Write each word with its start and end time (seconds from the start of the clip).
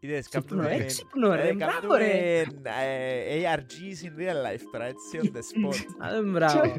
Είδες, 0.00 0.28
Ξύπνο, 0.28 0.56
κάνουμε- 0.62 0.82
έξυπνο, 0.82 1.34
ρε, 1.34 1.48
ε, 1.48 1.52
μπράβο, 1.52 1.72
κάνουμε, 1.72 1.98
ρε. 1.98 2.40
ε, 2.40 3.54
ARGs 3.54 4.04
in 4.06 4.20
real 4.20 4.36
life 4.54 4.62
τώρα, 4.72 4.84
έτσι, 4.84 5.18
on 5.22 5.24
the 5.24 5.40
spot. 5.40 5.74
Α, 6.16 6.22
Μπράβο. 6.32 6.74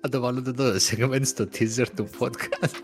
Θα 0.00 0.08
το 0.08 0.20
βάλω 0.20 0.42
το 0.42 0.74
segment 0.90 1.20
στο 1.26 1.48
teaser 1.52 1.86
του 1.96 2.08
podcast. 2.18 2.74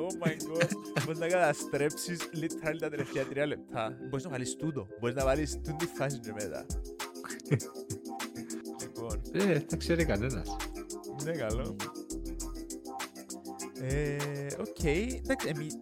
Oh 0.00 0.24
my 0.26 0.32
god. 0.32 0.70
Μπορείς 1.04 1.18
να 1.18 1.26
καταστρέψεις 1.26 2.18
literally 2.34 2.76
τα 2.80 2.88
τελευταία 2.88 3.24
τρία 3.24 3.46
λεπτά. 3.46 3.96
Μπορείς 4.08 4.24
να 4.24 4.30
βάλεις 4.30 4.56
τούτο. 4.56 4.86
Μπορείς 5.00 5.14
να 5.16 5.24
βάλεις 5.24 5.60
τούτη 5.64 5.86
φάση 5.86 6.18
και 6.18 6.32
μετά. 6.32 6.66
Λοιπόν, 8.82 9.20
Ε, 9.32 9.44
δεν 9.68 9.78
ξέρει 9.78 10.04
κανένας. 10.04 10.56
είναι 11.20 11.32
καλό. 11.36 11.76
Ε, 13.80 14.16
Οκ, 14.60 14.84
εντάξει, 14.84 15.48
εμείς... 15.48 15.74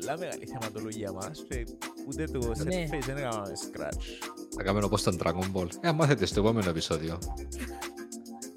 ε, 0.00 0.06
Πολλά 0.06 0.18
μεγάλη 0.18 0.46
θεματολογία 0.46 1.12
μας 1.12 1.44
και 1.48 1.66
ούτε 2.08 2.24
το 2.24 2.38
Ναι. 2.38 2.52
surface 2.52 3.04
δεν 3.06 3.16
έκαναμε 3.16 3.52
scratch. 3.72 4.02
Θα 4.56 4.62
κάνουμε 4.62 4.84
όπως 4.84 5.02
τον 5.02 5.18
Dragon 5.22 5.52
Ball. 5.56 5.66
Ε, 5.80 5.92
μάθετε 5.92 6.26
στο 6.26 6.40
επόμενο 6.40 6.70
επεισόδιο. 6.70 7.18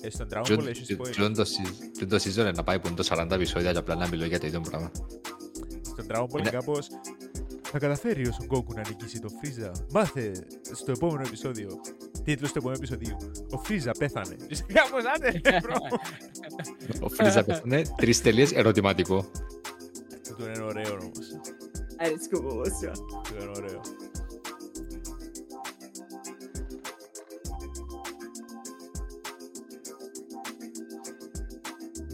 Ε, 0.01 0.09
Στον 0.09 0.27
Dragon 0.33 0.41
Τζον- 0.43 0.59
Ball 0.63 0.67
έχεις 0.67 0.85
τζον- 0.87 0.99
spoiler. 0.99 1.09
τζον 1.11 1.33
το 1.33 1.41
season- 1.43 1.91
τζον 1.91 2.07
το 2.09 2.15
season 2.15 2.37
είναι 2.37 2.51
να 2.51 2.63
πάει 2.63 2.79
που 2.79 2.87
είναι 2.87 2.95
το 2.95 3.03
40 3.03 3.35
επεισόδια 3.35 3.71
και 3.71 3.77
απλά 3.77 3.95
να 3.95 4.07
μιλώ 4.07 4.25
για 4.25 4.39
το 4.39 4.47
ίδιο 4.47 4.61
πράγμα. 4.61 4.91
Στον 5.81 6.05
Dragon 6.09 6.27
Ball 6.37 6.41
Ναι. 6.43 6.49
κάπως 6.49 6.87
θα 7.61 7.79
καταφέρει 7.79 8.27
ο 8.27 8.31
Son 8.39 8.55
Goku 8.57 8.73
να 8.75 8.81
νικήσει 8.89 9.19
τον 9.19 9.29
Φρίζα. 9.41 9.71
Μάθε 9.91 10.31
στο 10.71 10.91
επόμενο 10.91 11.21
επεισόδιο. 11.27 11.69
Τίτλος 12.23 12.51
του 12.51 12.57
επόμενου 12.57 12.77
επεισοδίου. 12.83 13.17
Ο 13.51 13.57
Φρίζα 13.57 13.91
πέθανε. 13.91 14.35
Είσαι 14.47 14.65
Κάπως 14.73 15.03
άντε, 15.15 15.41
bro. 15.43 15.99
Ο 17.01 17.09
Φρίζα 17.09 17.43
πέθανε 17.43 17.81
τρεις 17.95 18.21
τελείες 18.21 18.51
ερωτηματικό. 18.51 19.25
Αρέσκω 22.03 22.41
μου 22.41 22.49
όμως. 22.51 22.67
ja. 22.81 22.89
Αυτό 22.89 23.35
είναι 23.41 23.51
ωραίο. 23.57 23.81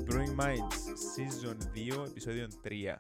Brewing 0.07 0.35
Minds, 0.39 0.79
Season 1.15 1.57
2, 1.75 2.05
επεισόδιο 2.07 2.47
3. 2.63 2.95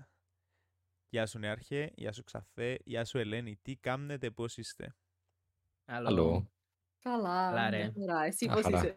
Γεια 1.09 1.25
σου 1.25 1.39
Νεάρχε, 1.39 1.91
γεια 1.95 2.11
σου 2.11 2.23
Ξαφέ, 2.23 2.77
γεια 2.85 3.05
σου 3.05 3.17
Ελένη. 3.17 3.55
Τι 3.61 3.75
κάνετε, 3.75 4.31
πώς 4.31 4.57
είστε; 4.57 4.95
Αλλού. 5.85 6.51
Καλά, 7.01 7.49
Καλά, 7.49 7.69
ρε. 7.69 7.77
μια 7.77 8.07
χαρά. 8.07 8.25
Εσύ 8.25 8.45
Μια 8.45 8.53
πώς 8.53 8.63
χαρά. 8.63 8.77
είσαι; 8.77 8.93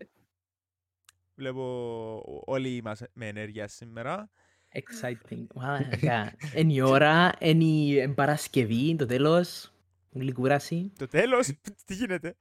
Βλέπω 1.35 2.43
όλοι 2.47 2.77
είμαστε 2.77 3.09
με 3.13 3.29
ενέργεια 3.29 3.69
σήμερα. 3.69 4.31
Exciting. 4.75 5.47
Μαλάκα. 5.55 6.33
Είναι 6.55 6.73
η 6.73 6.81
ώρα, 6.81 7.33
είναι 7.39 7.65
η 7.65 8.09
Παρασκευή, 8.09 8.97
το 8.97 9.07
τέλος. 9.07 9.73
Ούλη 10.15 10.33
κούραση. 10.33 10.93
Το 10.99 11.07
τέλος, 11.09 11.47
τι 11.87 11.95
γίνεται. 11.95 12.37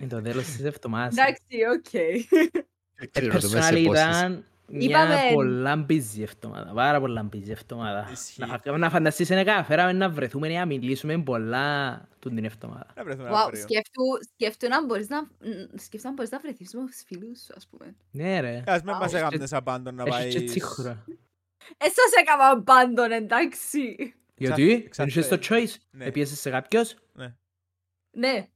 Είναι 0.00 0.06
το 0.08 0.22
τέλος 0.22 0.44
της 0.44 0.60
εβδομάδας. 0.62 1.16
Εντάξει, 1.16 1.56
οκ. 1.76 1.90
Ξέρω, 3.10 3.32
ρωτούμε 3.32 3.60
σε 3.62 3.68
Personal 3.72 3.84
πόσες. 3.86 4.02
ήταν 4.06 4.44
μια 4.70 4.88
Είπαμε- 4.88 5.32
πολλά 5.32 5.86
busy 5.88 6.20
εβδομάδα. 6.22 6.72
Πάρα 6.74 7.00
πολλά 7.00 7.28
busy 7.32 7.48
εβδομάδα. 7.48 8.08
Ισχύει. 8.12 8.40
Να 8.40 8.46
φα- 8.46 8.78
Να 8.78 8.90
φανταστείς 8.90 9.28
είναι 9.30 9.44
καταφέραμε 9.44 9.92
να 9.92 10.08
βρεθούμε 10.10 10.48
να 10.48 10.66
μιλήσουμε 10.66 11.18
πολλά 11.22 12.00
τούτη 12.18 12.34
την 12.34 12.44
εβδομάδα. 12.44 12.86
Να 12.96 13.04
βρεθούμε 13.04 13.28
Wow, 13.30 13.34
αύριο. 13.34 13.60
σκέφτου- 13.62 14.24
σκέφτου 14.34 14.68
να 14.68 14.84
μπορείς 14.86 15.08
να- 15.08 15.22
μ, 15.22 15.26
σκέφτου 15.76 16.08
να 16.08 16.14
μπορείς 16.14 16.30
να 16.30 16.38
βρεθείς 16.38 16.74
με 16.74 16.80
τους 16.86 17.02
φίλους 17.06 17.38
σου, 17.40 17.52
ας 17.56 17.66
πούμε. 17.70 17.94
Ναι 18.10 18.40
ρε. 18.40 18.62
Ας 18.66 18.82
μην 18.82 18.94
Wow. 18.94 18.98
μας 19.00 19.14
έκαμε 19.14 19.46
σαν 19.46 19.62
πάντων 19.64 19.94
να 19.94 20.02
Έχεις 20.02 20.14
πάει... 20.16 20.28
και 20.28 20.40
τσίχουρα. 20.42 21.04
Ε, 21.76 21.84
σας 21.84 22.12
έκανα 22.20 22.62
πάντων, 22.62 23.10
εντάξει. 23.10 24.14
Γιατί, 24.34 24.66
δεν 24.66 24.90
ξαφέ. 24.90 25.08
είχες 25.10 25.28
το 25.28 25.38
choice; 25.42 25.74
Ναι. 25.90 26.04
Επίεσες 26.04 26.40
σε 26.40 26.50
κάποιος. 26.50 26.96
Ναι, 28.10 28.48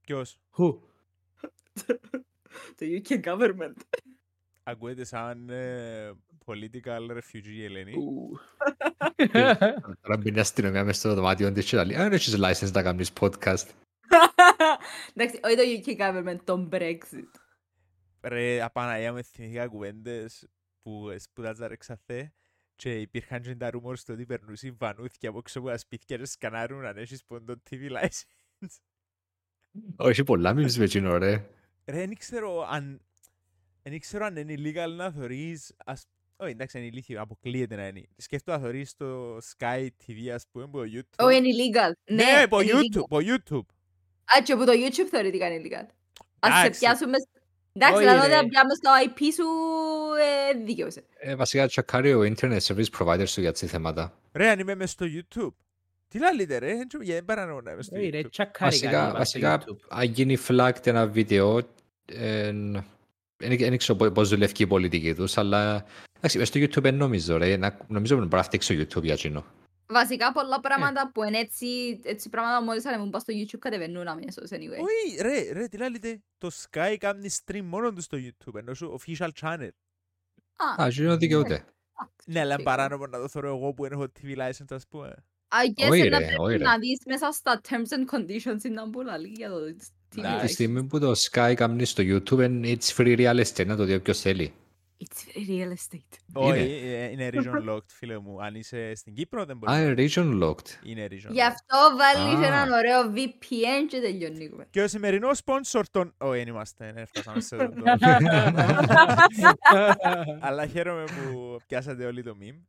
Ποιος 0.00 0.38
Who? 0.58 0.78
το 2.76 2.84
UK 3.02 3.22
government. 3.24 3.74
ακούεται 4.62 5.04
σαν 5.04 5.48
ε, 5.50 6.12
political 6.46 7.10
refugee 7.10 7.46
η 7.46 7.64
Ελένη. 7.64 7.92
Ου. 7.96 8.38
Τώρα 10.00 10.16
μπαίνει 10.18 10.36
η 10.36 10.40
αστυνομία 10.40 10.84
μες 10.84 10.96
στο 10.96 11.14
δωμάτιο 11.14 11.52
της 11.52 11.66
και 11.68 11.84
λέει 11.84 11.96
«Α, 11.96 12.02
δεν 12.02 12.12
έχεις 12.12 12.36
license 12.38 12.72
να 12.72 12.82
κάνεις 12.82 13.12
podcast». 13.20 13.68
Εντάξει, 15.14 15.40
όχι 15.44 15.56
το 15.56 15.62
UK 15.92 15.96
government, 16.00 16.38
το 16.44 16.68
Brexit. 16.72 17.30
Ρε, 18.22 18.62
απαναγία 18.62 19.12
με 19.12 19.22
θυμηθήκα 19.22 19.66
κουβέντες 19.68 20.48
που 20.84 21.14
σπουδάζα 21.18 21.68
ρε 21.68 21.76
ξαθέ 21.76 22.32
και 22.76 23.00
υπήρχαν 23.00 23.42
και 23.42 23.54
τα 23.54 23.70
rumors 23.72 23.96
στο 23.96 24.12
ότι 24.12 24.26
περνούσε 24.26 24.74
βανούθια 24.78 25.28
από 25.28 25.38
έξω 25.38 25.58
από 25.58 25.68
τα 25.68 25.78
σπίτια 25.78 26.16
και 26.16 26.26
σκανάρουν 26.26 26.84
αν 26.84 26.96
έχεις 26.96 27.24
πόντο 27.24 27.54
TV 27.70 27.90
license. 27.90 28.76
Όχι 29.96 30.24
πολλά 30.24 30.52
memes 30.56 30.72
με 30.72 30.84
εκείνο 30.84 31.18
ρε. 31.18 31.32
Ρε, 31.84 31.96
δεν 31.96 32.14
ξέρω 32.16 32.66
αν... 32.68 33.00
Δεν 33.82 34.00
ξέρω 34.00 34.24
αν 34.24 34.36
είναι 34.36 34.54
illegal 34.58 34.94
να 34.96 35.10
θωρείς... 35.10 35.74
Ας... 35.84 36.06
Όχι, 36.36 36.50
εντάξει, 36.50 36.78
είναι 36.78 36.86
ηλίθιο, 36.86 37.20
αποκλείεται 37.20 37.76
να 37.76 37.86
είναι. 37.86 38.02
Σκέφτομαι 38.16 38.56
να 38.56 38.64
θωρείς 38.64 38.96
το 38.96 39.36
Sky 39.36 39.88
TV, 40.06 40.28
ας 40.28 40.46
πούμε, 40.50 40.64
από 40.64 40.78
το 40.78 40.84
YouTube. 40.94 41.24
Όχι, 41.26 41.36
είναι 41.36 41.48
illegal. 41.48 41.92
Ναι, 42.10 42.24
Ναι, 42.24 42.42
από 42.42 42.60
είναι 42.60 42.72
YouTube, 42.72 42.98
illegal. 42.98 43.02
από 43.02 43.18
YouTube. 43.20 43.66
Α, 44.38 44.42
και 44.42 44.52
από 44.52 44.64
το 44.64 44.72
YouTube 44.72 45.08
θεωρητικά 45.10 45.46
είναι 45.46 45.62
illegal. 45.64 45.86
Ας 46.38 46.52
σε 46.52 46.60
Εντάξει. 46.60 46.80
πιάσουμε... 46.80 47.16
Εντάξει, 47.76 47.96
Όχι, 47.96 48.06
αλλά 48.06 48.24
όταν 48.24 48.40
ρε. 48.40 48.46
πιάμε 48.48 48.74
στο 48.74 48.90
IP 49.04 49.20
σου, 49.34 49.44
ε, 50.20 50.64
δικαιούσε. 50.64 51.04
Ε, 51.18 51.34
βασικά 51.36 51.66
τσακάρει 51.66 52.14
ο 52.14 52.20
internet 52.22 52.58
service 52.58 52.86
provider 52.98 53.22
σου 53.26 53.40
για 53.40 53.52
τις 53.52 53.70
θέματα. 53.70 54.12
Ρε, 54.32 54.48
αν 54.50 54.58
είμαι 54.58 54.74
μες 54.74 54.90
στο 54.90 55.06
YouTube. 55.08 55.52
Τι 56.08 56.18
λάλλετε 56.18 56.58
ρε, 56.58 56.66
δεν 56.76 56.88
ξέρω, 56.88 57.02
γιατί 57.02 57.24
δεν 57.24 57.24
παρανοώ 57.36 57.60
να 57.60 57.70
είμαι 57.72 57.82
στο 57.82 57.96
Όχι 57.96 58.08
ρε, 58.08 58.20
YouTube. 58.20 58.30
τσακάρει 58.30 58.70
Βασικά, 58.70 58.90
κανείς 58.90 59.08
στο 59.08 59.18
βασικά 59.18 59.62
YouTube. 59.62 59.78
αν 59.88 60.04
γίνει 60.04 60.38
flagged 60.48 60.86
ένα 60.86 61.06
βίντεο, 61.06 61.56
εν- 62.12 62.84
δεν 63.36 63.56
δεν 63.58 63.76
ξέρω 63.76 63.98
πώς- 63.98 64.12
πώς 64.12 64.28
δουλεύει 64.28 64.52
η 64.56 64.66
πολιτική 64.66 65.14
τους, 65.14 65.36
αλλά 65.38 65.84
εντάξει, 66.16 66.38
μες 66.38 66.48
στο 66.48 66.60
YouTube 66.60 66.82
δεν 66.82 66.94
νομίζω 66.94 67.36
ρε, 67.36 67.56
να- 67.56 67.78
νομίζω 67.88 68.14
ότι 68.16 68.24
μπορεί 68.24 68.36
να 68.36 68.42
φτιάξει 68.42 68.86
το 68.86 68.98
YouTube 68.98 69.02
για 69.04 69.12
εκείνο. 69.12 69.44
Βασικά 69.94 70.32
πολλά 70.32 70.60
πράγματα 70.60 71.10
που 71.14 71.22
είναι 71.24 71.38
έτσι, 71.38 72.00
έτσι 72.04 72.28
πράγματα 72.28 72.62
μόλις 72.62 72.86
ανεβούν 72.86 73.10
πας 73.10 73.22
στο 73.22 73.32
YouTube 73.36 73.58
κατεβαίνουν 73.58 74.08
αμέσως 74.08 74.48
anyway. 74.50 74.80
Όχι, 74.82 75.22
ρε, 75.22 75.52
ρε, 75.52 75.66
τι 75.68 75.76
λάλλετε. 75.76 76.20
Το 76.38 76.50
Sky 76.70 76.96
κάνει 77.00 77.28
stream 77.44 77.60
μόνο 77.62 77.92
του 77.92 78.00
στο 78.02 78.18
YouTube, 78.20 78.54
ενώ 78.54 78.74
σου 78.74 79.00
official 79.00 79.28
channel. 79.40 79.68
Α, 80.80 80.86
εκείνο 80.86 81.16
δικαιούται. 81.16 81.54
εντάξει, 81.54 81.66
Ναι, 82.26 82.40
αλλά 82.40 82.54
είναι 82.54 82.54
σίγουρα. 82.62 82.76
παράνομο 82.76 83.06
να 83.06 83.18
το 83.18 83.28
θωρώ 83.28 83.48
εγώ 83.48 83.72
που 83.74 83.84
έχω 83.84 84.06
TV 84.22 84.36
license, 84.38 84.64
ας 84.70 84.86
πούμε. 84.88 85.14
I 85.48 85.80
guess 85.80 85.90
Όχι, 85.90 86.08
να 86.08 86.18
ρε, 86.18 86.26
πρέπει 86.26 86.40
όχι, 86.42 86.56
ρε. 86.56 86.64
να 86.64 86.78
δεις 86.78 86.98
μέσα 87.06 87.30
στα 87.32 87.60
terms 87.68 87.72
and 87.96 88.14
conditions 88.18 88.64
είναι 88.64 88.74
να 88.74 88.86
μπουλαλεί 88.86 89.28
για 89.28 89.48
το 89.48 89.56
TV 89.56 90.20
Ναι, 90.20 90.22
Τη 90.22 90.44
license. 90.44 90.48
στιγμή 90.50 90.84
που 90.84 90.98
το 90.98 91.12
Sky 91.30 91.52
κάνει 91.56 91.84
στο 91.84 92.02
YouTube, 92.06 92.42
είναι 92.42 92.76
it's 92.80 92.94
free 92.96 93.18
real 93.18 93.44
estate, 93.44 93.66
να 93.66 93.76
το 93.76 93.84
δει 93.84 93.94
όποιος 93.94 94.20
θέλει. 94.20 94.52
It's 94.98 95.24
very 95.24 95.46
real 95.48 95.72
estate. 95.72 96.18
Όχι, 96.32 96.60
ε, 96.60 97.04
είναι 97.10 97.30
region 97.32 97.68
locked, 97.70 97.86
φίλε 97.88 98.18
μου. 98.18 98.42
Αν 98.42 98.54
είσαι 98.54 98.94
στην 98.94 99.14
Κύπρο 99.14 99.44
δεν 99.44 99.56
Α, 99.56 99.58
μπορείς. 99.58 100.14
είναι 100.16 100.34
region 100.34 100.42
locked. 100.50 100.68
Είναι 100.84 101.06
region 101.10 101.30
Γι' 101.30 101.38
locked. 101.40 101.40
αυτό 101.40 101.96
βάλεις 101.96 102.44
Α. 102.44 102.46
έναν 102.46 102.70
ωραίο 102.72 103.12
VPN 103.14 103.86
και 103.88 104.00
τελειώνει 104.00 104.44
η 104.44 104.48
κουβέντα. 104.48 104.68
Και 104.70 104.82
ο 104.82 104.88
σημερινός 104.88 105.40
sponsor 105.44 105.82
των... 105.90 106.14
Όχι, 106.18 106.38
δεν 106.38 106.46
είμαστε, 106.46 106.92
δεν 106.92 107.06
φτάσαμε 107.06 107.40
σε 107.40 107.56
αυτό. 107.56 107.82
Αλλά 110.46 110.66
χαίρομαι 110.66 111.04
που 111.04 111.58
πιάσατε 111.66 112.04
όλοι 112.06 112.22
το 112.22 112.36
meme. 112.40 112.60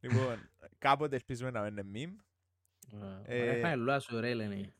Λοιπόν, 0.00 0.48
κάποτε 0.78 1.14
ελπίζουμε 1.16 1.50
να 1.50 1.60
μην 1.60 1.76
είναι 1.76 1.84
meme. 1.94 2.24
Ε, 3.24 3.40
Ωραία, 3.50 3.68
χαλούα 3.68 4.00
σου 4.00 4.20
ρε 4.20 4.30
Ελένη. 4.30 4.72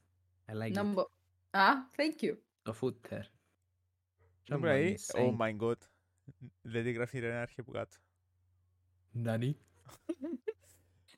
I 0.46 0.52
like 0.66 0.72
Να 0.72 0.82
it. 0.82 0.86
μπο- 0.86 1.08
Α, 1.50 1.62
thank 1.96 2.24
you. 2.24 2.36
Το 2.62 2.74
footer. 2.80 3.20
Δεν 4.46 4.58
μπορεί, 4.58 4.98
oh 5.12 5.36
my 5.38 5.56
god. 5.66 5.76
Δεν 6.62 6.84
τη 6.84 6.92
γράφει 6.92 7.18
ρε 7.18 7.28
να 7.28 7.40
έρχεται 7.40 7.62
που 7.62 7.70
κάτω. 7.70 7.96
Νάνι. 9.12 9.56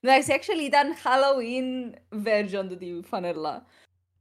Εντάξει, 0.01 0.33
actually 0.41 0.67
ήταν 0.67 0.93
Halloween 1.05 1.95
version 2.27 2.67
του 2.69 2.77
τη 2.77 3.01
φανέλα. 3.05 3.67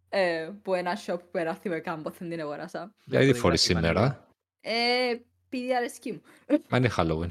Ε, 0.09 0.51
που 0.62 0.74
ένα 0.74 0.97
shop 1.06 1.18
που 1.31 1.38
έρθει 1.38 1.69
με 1.69 1.80
κάμποθεν 1.80 2.30
την 2.30 2.39
αγοράσα. 2.39 2.95
Δηλαδή 3.03 3.31
το 3.31 3.38
φορείς 3.38 3.71
γράφει 3.71 3.74
πανέλα. 3.74 4.00
σήμερα, 4.00 4.27
Ε, 4.62 5.15
επειδή 5.45 5.75
αρέσκει 5.75 6.12
μου. 6.12 6.21
μα 6.69 6.77
είναι 6.77 6.89
Halloween. 6.97 7.29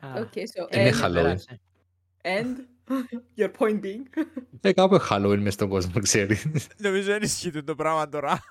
Okay, 0.00 0.44
so 0.54 0.74
Είναι 0.76 0.90
and, 0.90 1.02
Halloween. 1.02 1.36
and 2.22 2.56
your 3.38 3.50
point 3.58 3.80
being. 3.80 4.02
Ε, 4.60 4.72
κάπου 4.72 4.94
είναι 4.94 5.04
Halloween 5.10 5.38
μες 5.38 5.54
στον 5.54 5.68
κόσμο, 5.68 6.00
ξέρεις. 6.02 6.46
Νομίζω 6.78 7.12
δεν 7.12 7.22
ισχύει 7.22 7.62
το 7.62 7.74
πράγμα 7.74 8.08
τώρα. 8.08 8.42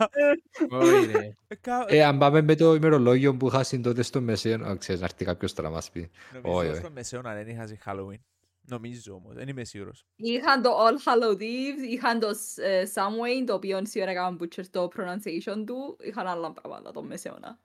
Όχι 0.69 1.05
ρε. 1.11 1.35
Ε, 1.47 1.55
κα- 1.55 1.85
Ε, 1.87 2.03
αν 2.03 2.17
πάμε 2.17 2.41
με 2.41 2.55
το 2.55 2.73
ημερολόγιο 2.75 3.35
που 3.35 3.47
είχα 3.47 3.65
τότε 3.81 4.01
στο 4.01 4.21
μεσαίο, 4.21 4.65
α, 4.65 4.77
ξέρεις, 4.77 5.01
να 5.01 5.07
έρθει 5.07 5.25
κάποιος 5.25 5.53
τώρα 5.53 5.69
να 5.69 5.75
μας 5.75 5.91
πει. 5.91 6.09
Νομίζω 6.33 6.57
όχι, 6.57 6.67
όχι. 6.69 6.77
στο 6.79 6.89
μεσαίωνα 6.91 7.33
δεν 7.33 7.47
είχα 7.47 7.67
Halloween. 7.85 8.19
Νομίζω 8.65 9.13
όμως, 9.13 9.33
δεν 9.35 9.47
είμαι 9.47 9.63
σίγουρος. 9.63 10.05
Είχαν 10.15 10.61
το 10.61 10.69
All 10.69 10.91
Hallow 11.07 11.33
Eve, 11.35 11.89
είχαν 11.91 12.19
το 12.19 12.27
ε, 12.55 12.83
Samhain, 12.93 13.43
το 13.45 13.53
οποίο 13.53 13.79
σήμερα 13.85 14.11
έκαναν 14.11 14.39
butcher 14.41 14.63
το 14.71 14.87
pronunciation 14.97 15.63
του, 15.65 15.97
είχαν 16.03 16.27
άλλα 16.27 16.51
πράγματα 16.51 16.91
το 16.91 17.03
μεσαίωνα. 17.03 17.59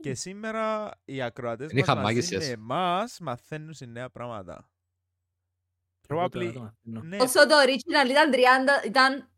Και 0.00 0.14
σήμερα 0.14 0.90
οι 1.04 1.22
ακροατές 1.22 1.66
Δεν 1.66 1.76
μας 1.76 1.84
είχα 1.86 1.94
μαζί 1.94 2.06
μάγισσες. 2.06 2.46
με 2.46 2.52
εμάς 2.52 3.18
μαθαίνουν 3.20 3.72
σε 3.72 3.86
νέα 3.86 4.10
πράγματα. 4.10 4.68
Εγώ 6.08 6.28
τώρα 6.28 6.46
Probably, 6.48 6.52
το 6.52 6.60
μαθαίνω. 6.60 7.00
ναι, 7.02 7.16
Όσο 7.20 7.46
το 7.46 7.54
original 7.66 8.10
ήταν 8.10 8.30
30, 8.32 8.36
ήταν 8.86 9.30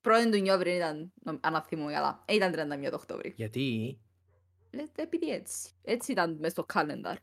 πρώην 0.00 0.30
του 0.30 0.38
Νιόβρη, 0.40 0.70
ήταν, 0.76 1.12
νομ- 1.22 1.38
αν 1.40 1.62
θυμούμαι 1.62 1.92
καλά. 1.92 2.22
Ε, 2.24 2.34
ήταν 2.34 2.52
31 2.52 2.88
το 2.90 2.94
Οκτώβρη. 2.96 3.32
Γιατί 3.36 3.98
Ε, 4.70 4.82
Επειδή 4.96 5.30
έτσι. 5.30 5.70
Έτσι 5.82 6.12
ήταν 6.12 6.36
μες 6.40 6.52
στο 6.52 6.66
calendar. 6.74 7.14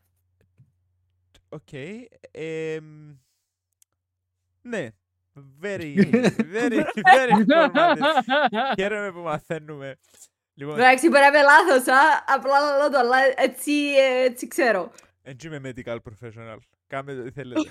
οκ. 1.48 1.72
εμ, 2.30 3.16
ναι, 4.62 4.88
very, 5.62 5.94
very, 6.54 6.82
very 7.16 7.44
informative. 7.46 8.02
Χαίρομαι 8.78 9.12
που 9.12 9.18
μαθαίνουμε. 9.20 9.96
Λοιπόν, 10.54 10.74
Εντάξει, 10.74 11.08
μπορεί 11.08 11.20
να 11.20 11.26
είμαι 11.26 11.42
λάθος, 11.42 11.86
α. 11.94 12.24
Απλά 12.26 12.76
λέω 12.78 12.90
το, 12.90 12.98
αλλά 12.98 13.16
έτσι, 13.36 13.72
ε, 13.72 14.22
έτσι 14.24 14.46
ξέρω. 14.48 14.92
έτσι 15.22 15.46
είμαι 15.46 15.60
medical 15.64 15.96
professional. 15.96 16.56
Κάμε 16.86 17.14
το 17.14 17.22
τι 17.22 17.30
θέλετε. 17.30 17.70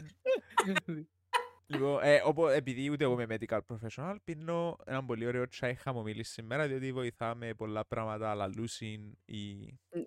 Λοιπόν, 1.69 1.99
ε, 2.03 2.21
οπό, 2.25 2.49
επειδή 2.49 2.89
ούτε 2.89 3.03
εγώ 3.03 3.21
είμαι 3.21 3.37
medical 3.39 3.59
professional, 3.67 4.15
πίνω 4.23 4.77
ένα 4.85 5.05
πολύ 5.05 5.25
ωραίο 5.25 5.47
τσάι 5.47 5.75
χαμομήλι 5.75 6.23
σήμερα, 6.23 6.67
διότι 6.67 6.93
βοηθά 6.93 7.35
με 7.35 7.53
πολλά 7.53 7.85
πράγματα, 7.85 8.35
λαλούσιν 8.35 9.17
ή 9.25 9.51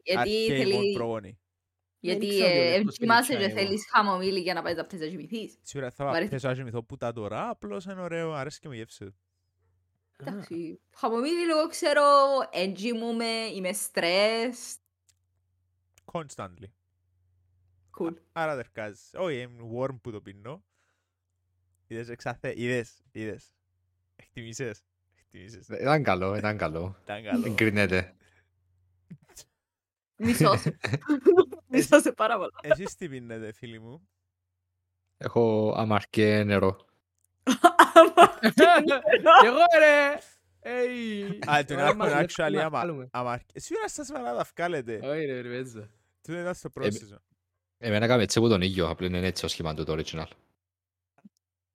Γιατί 0.02 0.16
αρχαίοι 0.16 0.46
θέλει... 0.46 0.92
προγόνοι. 0.92 1.38
Γιατί 2.02 2.26
ήξερα 2.26 2.48
ότι 2.48 2.58
ο 2.58 2.62
ε, 2.62 2.76
Λευκός 2.76 2.96
κοιμάσαι 2.96 3.32
θέλει 3.32 3.38
και 3.38 3.48
τσάι, 3.48 3.58
εγώ. 3.58 3.66
θέλεις 3.68 3.86
χαμομήλι 3.90 4.40
για 4.40 4.54
να 4.54 4.62
πάεις 4.62 4.76
να 4.76 4.86
πες 4.86 5.00
να 5.00 5.06
κοιμηθείς. 5.06 5.58
Σίγουρα 5.62 5.90
θα 5.90 6.04
Μ' 6.04 6.08
αρέσει. 6.08 6.30
πέσω 6.30 6.48
να 6.48 6.54
κοιμηθώ 6.54 6.82
που 6.82 6.96
τα 6.96 7.12
τώρα, 7.12 7.48
απλώς 7.48 7.84
είναι 7.84 8.00
ωραίο, 8.00 8.32
αρέσει 8.32 8.60
και 8.60 8.68
μου 8.68 8.74
η 8.74 8.76
γεύση 8.76 9.04
του. 9.04 9.14
Εντάξει. 10.16 10.80
Χαμομήλι 10.94 11.44
λίγο 11.46 11.66
ξέρω, 11.68 12.02
έντζιμουμε, 12.50 13.24
είμαι 13.54 13.70
stressed. 13.92 14.78
Constantly. 16.12 16.70
Cool. 17.98 18.14
Άρα 18.32 18.56
δερκάζεις. 18.56 19.10
Όχι, 19.14 19.40
είμαι 19.40 19.70
warm 19.78 20.00
που 20.00 20.10
το 20.10 20.20
πίνω. 20.20 20.64
Είδες 21.92 22.08
εξαθε... 22.08 22.52
Είδες, 22.56 23.00
είδες. 23.12 23.52
Εκτιμήσες. 24.16 24.82
Εκτιμήσες. 25.18 25.68
Ήταν 25.68 26.02
καλό, 26.02 26.36
ήταν 26.36 26.56
καλό. 26.56 26.96
Ήταν 27.02 27.22
καλό. 27.24 27.46
Εγκρίνεται. 27.46 28.14
Μισός. 30.16 30.62
Μισός 31.66 32.02
σε 32.02 32.12
πάρα 32.12 32.36
πολλά. 32.36 32.50
Εσείς 32.62 32.94
τι 32.94 33.08
πίνετε, 33.08 33.52
φίλοι 33.52 33.78
μου. 33.80 34.08
Έχω 35.16 35.74
αμαρκέ 35.76 36.44
νερό. 36.44 36.76
Κι 39.40 39.46
εγώ 39.46 39.58
ρε! 39.78 40.18
Έι! 40.60 41.22
Α, 41.50 41.64
τον 41.64 41.76
Ωραία, 41.76 41.88
έχουμε 41.88 42.10
μας, 42.10 42.24
actually 42.24 42.52
να 42.52 42.60
άμα... 42.60 42.68
βγάλουμε. 42.68 43.08
άμα- 43.12 43.40
Σίγουρα 43.54 43.88
στα 43.88 44.04
σβαρά 44.04 44.36
τα 44.36 44.46
βγάλετε. 44.54 44.94
Όχι 45.02 45.24
ρε, 45.24 45.40
ρε, 45.40 45.48
παίζω. 45.62 45.88
Τούτο 46.22 46.38
ήταν 46.38 46.54
στο 46.54 46.70
πρόσθεσο. 46.70 47.18
Εμένα 47.78 48.04
έκαμε 48.04 48.22
έτσι 48.22 48.38
από 48.38 48.48
τον 48.48 48.60
ήλιο, 48.62 48.88
απλά 48.88 49.06
είναι 49.06 49.26
έτσι 49.26 49.44
ο 49.44 49.48
σχήμα 49.48 49.74
του 49.74 49.84
το 49.84 49.92
original. 49.98 50.26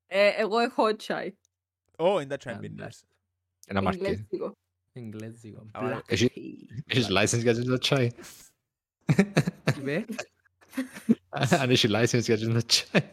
Ε, 0.06 0.28
Εγώ 0.36 0.58
έχω 0.58 0.82
chai. 1.06 1.28
Ω, 1.98 2.20
είναι 2.20 2.36
τα 2.36 2.52
chai 2.52 2.54
Φαντάστο. 2.62 3.06
beaners. 3.06 3.08
Ένα 3.66 3.78
αμαρκέ. 3.78 4.04
Εγγλέζικο. 4.06 4.56
Εγγλέζικο. 4.92 5.66
Άμα- 5.72 5.96
Black 6.00 6.02
Έχει- 6.06 6.66
tea. 6.68 6.82
Έχεις 6.86 7.06
license 7.10 7.40
για 7.42 7.64
το 7.64 7.78
τσάι. 7.78 8.10
Τι 9.64 9.78
είπε; 9.78 10.04
Αν 11.28 11.70
έχεις 11.70 11.90
license 11.94 12.22
για 12.22 12.38
το 12.38 12.64
τσάι. 12.66 13.10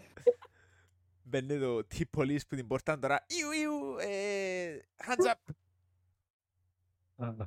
Μπαίνει 1.24 1.60
το 1.60 1.78
tip 1.96 2.18
police 2.18 2.48
που 2.48 2.56
την 2.56 2.68
πόρταν 2.68 3.00
τώρα. 3.00 3.26
Ιου, 3.28 3.52
ιου, 3.52 3.98
ε, 4.00 4.80
hands 5.06 5.32
up. 5.34 5.54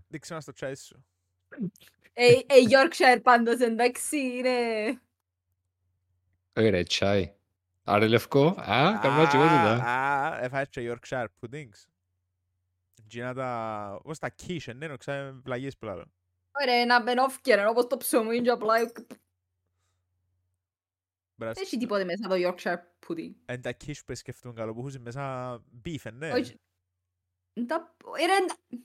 Δείξε 0.09 0.35
μας 0.35 0.45
το 0.45 0.53
chai 0.61 0.73
σου. 0.77 1.05
Ε, 2.13 2.33
ε, 2.33 2.39
Yorkshire 2.71 3.21
πάντως, 3.23 3.61
εντάξει, 3.61 4.17
είναι... 4.17 4.89
Όχι 6.57 6.69
ρε, 6.69 6.83
τσάι. 6.83 7.35
Άρα 7.89 8.09
λευκό. 8.09 8.47
Α, 8.47 8.99
καμιά 8.99 9.27
και 9.31 9.37
εγώ 9.37 9.45
τούτα. 9.45 9.85
Α, 9.85 10.39
έφαγες 10.43 10.69
και 10.69 10.93
Yorkshire 10.93 11.27
puddings. 11.41 11.85
Γίνα 13.09 13.35
τα... 13.35 14.01
Πώς 14.03 14.19
τα 14.19 14.35
quiche, 14.43 14.75
ναι, 14.75 14.87
νοξά 14.87 15.41
πλαγίες 15.43 15.77
που 15.77 15.85
λάλλον. 15.85 16.13
Ωραία, 16.63 16.75
ένα 16.75 17.03
μπενόφκερ, 17.03 17.67
όπως 17.67 17.87
το 17.87 17.97
ψωμί 17.97 18.41
και 18.41 18.51
απλά... 18.51 18.75
Μπρας. 21.35 21.55
Δεν 21.55 21.63
έχει 21.63 21.77
τίποτε 21.79 22.05
μέσα 22.05 22.29
το 22.29 22.35
Yorkshire 22.35 22.79
pudding. 23.09 23.33
Εν 23.45 23.63
τα 23.63 23.77
quiche 23.85 24.01
που 24.07 24.15
σκεφτούν 24.15 24.55
καλό, 24.55 24.75
που 24.75 24.87
έχουν 24.87 25.01
μέσα 25.03 25.55
beef, 25.85 26.01
ε, 26.03 26.11
ναι. 26.11 26.33
Όχι. 26.33 26.61
Εν 27.53 27.67
τα- 27.67 27.97
ε, 28.19 28.27
ρε, 28.27 28.33
εν 28.33 28.47
τα- 28.47 28.79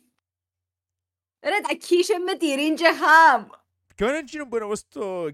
Ρε, 1.49 1.59
τα 1.67 1.73
κίσε 1.73 2.17
με 2.19 2.37
τυρί 2.37 2.73
και 2.73 2.89
χαμ. 2.93 3.47
Ποιο 3.95 4.07
είναι 4.07 4.17
εκείνο 4.17 4.47
που 4.47 4.55
είναι 4.55 4.65
όπως 4.65 4.87
το 4.87 5.25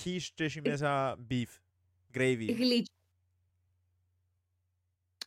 quiche 0.00 0.28
και 0.34 0.44
έχει 0.44 0.60
μέσα 0.60 1.18
beef, 1.30 1.48
gravy. 2.14 2.54
Γλυκ- 2.56 2.86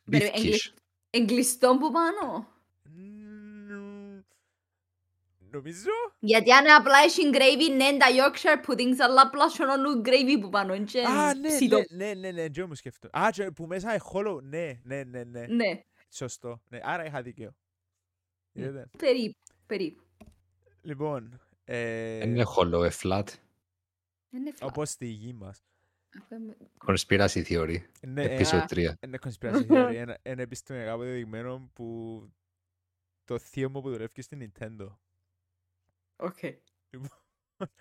Beef 0.06 0.10
Περίμενε, 0.10 0.32
quiche. 0.36 0.38
εγκλει- 0.46 0.74
Εγκλειστό 1.10 1.78
που 1.80 1.92
πάνω; 1.92 2.48
Μμμ, 2.84 4.22
Νομίζω. 5.52 5.90
Γιατί 6.20 6.52
αν 6.52 6.66
απλά 6.68 6.98
έχει 6.98 7.30
gravy, 7.34 7.76
ναι, 7.76 7.98
τα 7.98 8.06
Yorkshire 8.10 8.70
puddings, 8.70 8.96
αλλά 9.00 9.22
απλά 9.22 9.50
σωνώνουν 9.50 10.02
gravy 10.06 10.38
που 10.42 10.50
πάνω. 10.50 10.74
είναι 10.74 11.02
Α, 11.08 11.36
ναι, 11.36 11.48
ψητό. 11.48 11.78
ναι, 11.90 12.06
ναι, 12.06 12.14
ναι, 12.14 12.32
ναι, 12.32 12.50
τζο 12.50 12.68
μου 12.68 12.76
σκεφτώ. 12.76 13.10
Α, 13.18 13.30
και 13.32 13.52
που 13.52 13.66
μέσα 13.68 13.90
είναι 13.94 14.04
hollow, 14.14 14.42
ναι, 14.42 14.80
ναι, 14.84 15.04
ναι, 15.04 15.24
ναι. 15.24 15.46
Ναι, 15.48 15.84
Σωστό. 16.10 16.62
Ναι, 16.70 16.80
άρα 16.84 17.06
είχα 17.06 17.22
δίκαιο. 17.22 17.56
Είδατε. 18.54 18.90
περίπου, 18.98 19.38
περίπου. 19.66 20.04
Λοιπόν, 20.82 21.42
ε, 21.64 22.18
Δεν 22.20 22.30
είναι 22.30 22.46
hollow, 22.58 22.84
ε, 22.84 22.90
flat. 23.04 23.24
Είναι 24.30 24.52
flat. 24.56 24.68
όπως 24.68 24.90
στη 24.90 25.06
γη 25.06 25.34
μας. 25.34 25.64
Αυτό 26.18 26.36
είναι- 26.36 26.58
Conspiracy 26.86 27.44
theory. 27.48 27.78
Ναι, 28.08 28.24
ε, 28.24 28.38
Episode 28.40 28.56
Α. 28.56 28.66
3. 28.70 28.94
είναι 29.06 29.18
conspiracy 29.26 29.68
theory. 29.72 29.94
Ένα- 29.96 30.18
Ένα 30.22 30.42
επιστημονικά 30.42 30.92
αποδεδειγμένο 30.92 31.70
που 31.74 32.28
το 33.26 33.40
θείο 33.40 33.70
μου 33.70 33.82
που 33.82 33.90
δουλεύει 33.90 34.22
στην 34.22 34.52
Nintendo. 34.52 34.96
OK. 36.16 36.38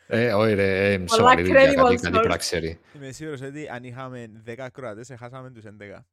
Ε, 0.07 0.33
όχι 0.33 0.55
ρε, 0.55 0.93
ε, 0.93 0.97
Πολλά 0.97 1.09
σοβαρή 1.09 1.43
δουλειά, 1.43 1.61
credible 1.63 1.75
κάτι 1.75 1.95
κάτι 1.95 2.07
source. 2.07 2.11
πρέπει 2.11 2.29
να 2.29 2.37
ξέρει. 2.37 2.81
Είμαι 2.95 3.13
σίγουρος 3.13 3.41
ότι 3.41 3.69
αν 3.69 3.85
είχαμε 3.85 4.43
10 4.47 4.55
ακροατές, 4.59 5.11
εχάσαμε 5.11 5.51
τους 5.51 5.65
11. 5.65 6.07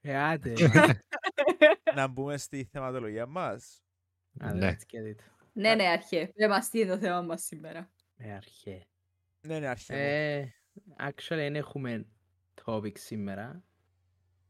Ε, 0.00 0.16
άντε. 0.18 0.52
Να 1.94 2.06
μπούμε 2.06 2.36
στη 2.36 2.64
θεματολογία 2.72 3.26
μας. 3.26 3.82
Άντε, 4.40 4.58
Ναι. 4.58 4.76
let's 4.76 4.94
get 4.96 5.10
it. 5.12 5.24
Ναι, 5.52 5.74
ναι, 5.74 5.86
αρχέ. 5.88 6.32
Δεν 6.36 6.48
μας 6.48 6.68
τι 6.68 6.80
είναι 6.80 6.90
το 6.90 6.98
θέμα 6.98 7.20
μας 7.22 7.42
σήμερα. 7.42 7.90
Ε, 8.16 8.32
αρχέ. 8.32 8.86
Ναι, 9.46 9.58
ναι, 9.58 9.66
αρχαίοι. 9.66 10.54
Ε, 10.96 11.06
actually, 11.08 11.36
δεν 11.36 11.56
έχουμε 11.56 12.06
topics 12.64 12.98
σήμερα. 12.98 13.62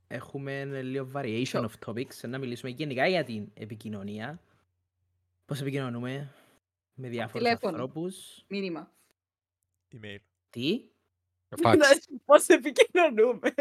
Έχουμε 0.09 0.83
λίγο 0.83 1.11
variation 1.15 1.65
of 1.69 1.71
topics. 1.87 2.29
Να 2.29 2.39
μιλήσουμε 2.39 2.71
γενικά 2.71 3.07
για 3.07 3.25
την 3.25 3.51
επικοινωνία. 3.55 4.41
Πώς 5.47 5.61
επικοινωνούμε; 5.61 6.33
Με 6.95 7.09
διάφορους 7.09 7.43
Τηλέφωνο. 7.47 7.73
ανθρώπους. 7.83 8.45
Μήνυμα. 8.49 8.93
Email. 9.93 10.19
Τι; 10.51 10.85
Fax. 11.63 11.77
Πώς 12.25 12.47
επικοινωνούμε. 12.47 13.53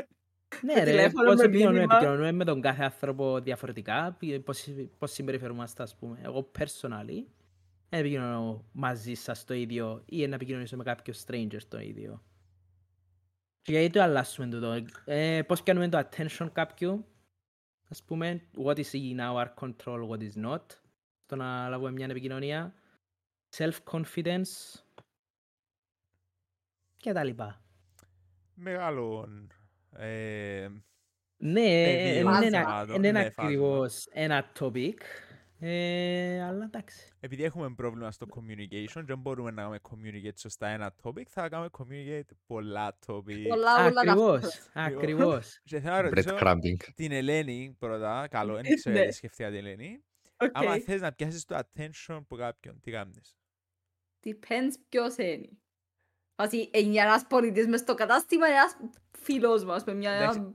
Ναι 0.61 0.73
Με 0.73 0.83
ρε, 0.83 0.91
τηλέφωνο, 0.91 1.25
πώς 1.25 1.35
με 1.37 1.43
επικοινωνούμε, 1.43 1.77
μήνυμα. 1.79 1.95
επικοινωνούμε 1.95 2.31
με 2.31 2.43
τον 2.45 2.61
κάθε 2.61 2.83
άνθρωπο 2.83 3.39
διαφορετικά, 3.41 4.15
πι- 4.19 4.39
πώς, 4.39 4.67
πώς 4.97 5.11
συμπεριφερούμαστε 5.11 5.83
ας 5.83 5.95
πούμε. 5.95 6.19
Εγώ 6.23 6.51
personally, 6.59 7.23
δεν 7.89 7.99
επικοινωνώ 7.99 8.65
μαζί 8.71 9.13
σας 9.13 9.43
το 9.45 9.53
ίδιο 9.53 10.03
ή 10.05 10.27
να 10.27 10.35
επικοινωνήσω 10.35 10.75
με 10.77 10.83
κάποιο 10.83 11.13
stranger 11.25 11.61
το 11.67 11.79
ίδιο. 11.79 12.23
Και 13.67 13.79
γιατί 13.79 13.89
το 13.89 14.01
αλλάσουμε 14.01 14.47
τούτο, 14.47 14.85
ε, 15.05 15.41
πώς 15.41 15.63
κάνουμε 15.63 15.89
το 15.89 15.97
attention 16.09 16.47
κάποιου, 16.51 17.05
ας 17.89 18.03
πούμε, 18.03 18.41
what 18.65 18.75
is 18.75 18.91
in 18.91 19.17
our 19.19 19.47
control, 19.59 20.07
what 20.09 20.19
is 20.21 20.45
not, 20.45 20.61
στο 21.23 21.35
να 21.35 21.69
λάβουμε 21.69 21.91
μια 21.91 22.05
επικοινωνία, 22.09 22.73
self-confidence 23.57 24.81
και 26.97 27.13
τα 27.13 27.23
λοιπά. 27.23 27.61
Μεγάλων 28.53 29.51
ε, 29.91 30.67
Ναι, 31.37 31.83
πεδίο 31.83 32.19
είναι 32.19 32.45
ένα- 32.45 32.59
θεμάτων, 32.59 32.95
είναι 32.95 33.11
ναι, 33.11 33.19
ακριβώς 33.19 34.05
ένα 34.11 34.51
topic, 34.59 34.97
ε, 35.59 36.43
αλλά 36.43 36.63
εντάξει. 36.63 37.09
επειδή 37.19 37.43
έχουμε 37.43 37.73
πρόβλημα 37.75 38.11
στο 38.11 38.25
communication 38.29 38.93
και 38.93 39.01
δεν 39.05 39.17
μπορούμε 39.17 39.51
να 39.51 39.61
κάνουμε 39.61 39.79
communicate 39.89 40.37
σωστά 40.39 40.67
ένα 40.67 40.95
topic, 41.03 41.23
θα 41.27 41.49
κάνουμε 41.49 41.69
communicate 41.77 42.35
πολλά 42.47 42.97
topic. 43.05 43.45
Πολλά, 43.47 43.85
όλα 43.85 44.01
Ακριβώς, 44.01 44.41
ταυτόχρονα. 44.41 44.85
ακριβώς. 44.87 45.59
Και 45.69 45.79
θέλω 45.79 45.93
να 45.95 46.01
ρωτήσω 46.01 46.37
Breadcrumbing. 46.39 46.77
την 46.95 47.11
Ελένη 47.11 47.75
πρώτα, 47.79 48.27
καλό, 48.31 48.53
δεν 48.53 48.63
ξέρω 48.75 48.95
Ναι. 48.95 49.01
γιατί 49.01 49.15
σκεφτήκα 49.17 49.49
την 49.49 49.57
Ελένη. 49.57 50.03
Οκ. 50.37 50.49
Άμα 50.53 50.79
θες 50.79 51.01
να 51.01 51.11
πιάσεις 51.13 51.45
το 51.45 51.57
attention 51.57 52.15
από 52.15 52.35
κάποιον, 52.35 52.79
τι 52.81 52.91
κάνεις; 52.91 53.35
Depends 54.25 54.73
ποιος 54.89 55.15
είναι. 55.17 55.49
Βάσει, 56.35 56.69
είναι 56.73 57.01
ένας 57.01 57.25
πωλητής 57.27 57.67
μες 57.67 57.79
στο 57.79 57.93
κατάστημα, 57.93 58.47
ένας 58.47 58.77
φίλος 59.11 59.63
μας 59.65 59.83
με 59.83 59.93
μια... 59.93 60.11
Εντάξει. 60.11 60.53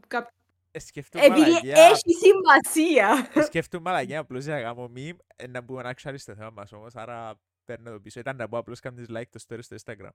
Κap- 0.73 0.77
Ε, 0.77 0.79
σκεφτούμε 0.79 1.25
Επειδή 1.25 1.41
μαλακιά, 1.51 1.83
έχει 1.85 2.13
σημασία. 2.23 3.31
ε, 3.35 3.43
σκεφτούμε 3.43 3.83
μαλακιά 3.91 4.19
απλώς 4.21 4.45
για 4.45 4.55
να 4.55 4.61
κάνω 4.63 4.91
meme, 4.97 5.17
ε, 5.37 5.47
να 5.47 5.61
μπούμε 5.61 5.93
actually 5.97 6.15
στο 6.17 6.35
θέμα 6.35 6.51
μας 6.51 6.73
όμως, 6.73 6.95
άρα 6.95 7.35
παίρνω 7.65 7.91
το 7.91 8.01
πίσω. 8.01 8.21
Ήταν 8.21 8.37
να 8.37 8.49
πω 8.49 8.59
απλώς 8.59 8.81
κάνεις 8.81 9.07
like 9.11 9.23
το 9.31 9.41
story 9.49 9.59
στο 9.63 9.77
Instagram. 9.85 10.09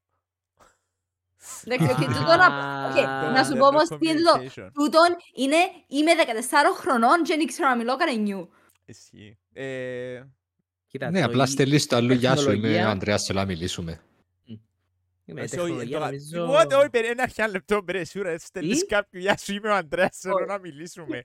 Εντάξει, 1.63 1.85
οκ, 1.91 2.09
Α. 2.09 2.13
τούτο 2.19 2.35
να- 2.35 2.87
οκ, 2.89 2.95
να 3.37 3.43
σου 3.43 3.53
πω 3.57 3.65
Learn 3.65 3.69
όμως 3.69 3.87
τι 3.87 4.09
είναι 4.09 4.21
το... 4.21 4.31
communication. 4.35 4.69
Τούτον 4.73 5.07
είναι, 5.35 5.55
είμαι 5.87 6.11
14 6.15 6.73
χρονών 6.77 7.23
και 7.23 7.35
δεν 7.35 7.45
ξέρω 7.45 7.69
να 7.69 7.75
μιλώ 7.75 7.95
κανενιού. 7.95 8.49
Ισχύει. 8.85 9.37
Ε, 9.53 10.21
Κοίτα, 10.87 11.09
Ναι, 11.11 11.19
το 11.19 11.25
απλά 11.25 11.43
η- 11.43 11.47
στέλνεις 11.47 11.85
το 11.85 11.95
άλλο 11.95 12.13
γεια 12.13 12.35
σου, 12.35 12.41
είμαι 12.43 12.49
ο 12.51 12.53
τεχνολογία- 12.53 12.89
Ανδρέας, 12.89 13.23
θέλω 13.25 13.39
να 13.39 13.45
μιλήσουμε. 13.45 14.01
Με 15.33 15.41
εσύ, 15.41 15.59
όχι, 15.59 15.65
τεχνολογία 15.67 15.99
το- 15.99 16.05
νομίζω... 16.05 16.53
What? 16.53 16.77
Όχι, 16.79 16.89
περί- 16.89 17.09
ένα 17.09 17.23
αρχιά 17.23 17.47
λεπτό, 17.47 17.81
μπρε, 17.81 18.05
σούρα, 18.05 18.37
στέλνεις 18.37 18.79
Τι; 18.79 18.85
κάποιου, 18.85 19.19
γεια 19.19 19.37
σου, 19.37 19.53
είμαι 19.53 19.69
ο 19.69 19.73
Αντρέας, 19.75 20.17
θέλω 20.17 20.35
Όχι. 20.35 20.45
να 20.45 20.59
μιλήσουμε. 20.59 21.23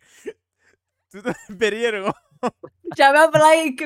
Τούτο 1.11 1.29
είναι 1.49 1.59
περίεργο. 1.59 2.13
Και 2.95 3.05
αμέ 3.05 3.19
απλά 3.19 3.41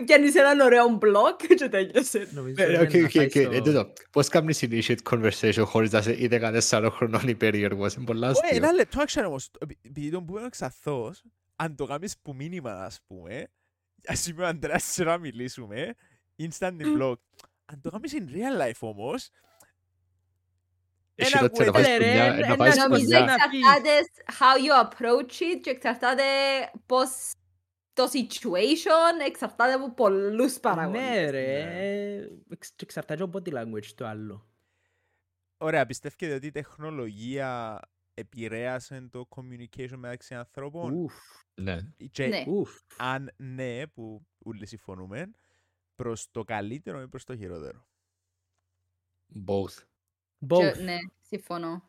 πιάνεις 0.04 0.34
έναν 0.34 0.60
ωραίο 0.60 0.88
μπλοκ 0.88 1.40
και 1.56 1.68
τέλειωσε. 1.68 2.28
Νομίζω 2.32 2.54
Ναι, 2.58 2.64
είναι 2.72 2.78
οκ, 2.82 2.92
να 2.94 3.04
οκ, 3.04 3.10
πάει 3.12 3.24
οκ, 3.24 3.30
στο- 3.30 3.40
ε, 3.40 3.60
τούτο. 3.60 3.92
Πώς 4.10 4.28
κάνεις 4.28 4.64
initiate 4.70 5.02
conversation 5.10 5.62
χωρίς 5.64 5.90
να 5.90 5.98
είσαι 5.98 6.12
είτε 6.12 6.38
κανένας 6.38 6.72
άλλο 6.72 6.90
χρονών 6.90 7.28
ή 7.28 7.34
περίεργος. 7.34 7.94
Είναι 7.94 8.04
πολλά 8.04 8.28
Ωραία, 8.28 8.40
αστείο. 8.42 8.56
ένα 8.56 8.72
λεπτό, 8.72 9.00
άξιο 9.02 9.26
όμως, 9.26 9.50
επει- 9.60 9.78
επειδή 9.86 10.10
τον 10.10 10.24
πούμε 10.26 10.42
εξαθώς, 10.46 11.22
αν 11.56 11.76
το 11.76 11.86
κάνεις 11.86 12.14
που 12.22 12.34
μήνυμα, 12.34 12.72
ας 12.72 13.00
πούμε, 13.06 13.46
γεια 13.94 14.16
σου, 14.16 14.30
είμαι 14.30 14.42
ο 14.42 14.46
Αντρέας, 14.46 14.84
θέλω 14.92 15.10
να 15.10 15.18
μιλήσουμε, 15.18 15.94
instant 16.38 16.76
blog. 16.98 17.14
Αν 17.64 17.80
το 17.82 17.90
κάνεις 17.90 18.14
in 18.14 18.34
real 18.34 18.66
life 18.68 18.78
όμως, 18.78 19.22
Εσύ 19.22 19.30
ένα 21.16 21.40
τότε 21.40 21.64
να 21.64 21.70
κουβέντα, 21.70 21.72
πάει 21.72 21.98
ρε, 21.98 22.04
σπουδιά, 22.04 22.24
ένα- 22.24 22.46
να 22.48 22.56
πάει 22.56 22.70
ένα- 22.70 22.88
Νομίζω 22.88 23.04
σπουδιά. 23.04 23.24
να 23.24 23.32
εξαρτάται 23.32 24.04
how 24.38 24.56
you 24.66 24.88
approach 24.88 25.32
it 25.32 25.60
και 25.62 25.70
εξαρτάται 25.70 26.22
πώς 26.86 27.32
το 27.92 28.04
situation 28.12 29.26
εξαρτάται 29.26 29.72
από 29.72 29.94
πολλούς 29.94 30.60
παραγόντες. 30.60 31.00
Ναι 31.00 31.30
ρε, 31.30 32.28
εξ- 32.50 32.70
και 32.76 32.84
εξαρτάται 32.84 33.22
από 33.22 33.38
body 33.44 33.52
language 33.52 33.86
το 33.94 34.06
άλλο. 34.06 34.48
Ωραία, 35.58 35.86
πιστεύετε 35.86 36.34
ότι 36.34 36.46
η 36.46 36.50
τεχνολογία 36.50 37.80
επηρέασε 38.14 39.08
το 39.10 39.28
communication 39.36 39.96
μεταξύ 39.96 40.34
ανθρώπων; 40.34 40.92
Ουφ, 40.94 41.14
Ναι. 41.54 41.78
και 42.10 42.26
Ναι. 42.26 42.44
ουφ. 42.46 42.70
αν 42.96 43.32
ναι, 43.36 43.86
που 43.86 44.26
όλοι 44.44 44.66
συμφωνούμε, 44.66 45.30
προς 45.94 46.30
το 46.30 46.44
καλύτερο 46.44 47.00
ή 47.00 47.08
προς 47.08 47.24
το 47.24 47.36
χειρότερο; 47.36 47.86
Both. 49.46 49.84
Both. 50.48 50.58
Και- 50.58 50.82
Ναι, 50.82 50.96
συμφωνώ. 51.28 51.82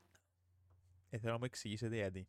Ε, 1.10 1.18
θέλω 1.18 1.32
να 1.32 1.38
μου 1.40 1.46
εξηγήσετε 1.46 1.96
γιατί. 1.96 2.28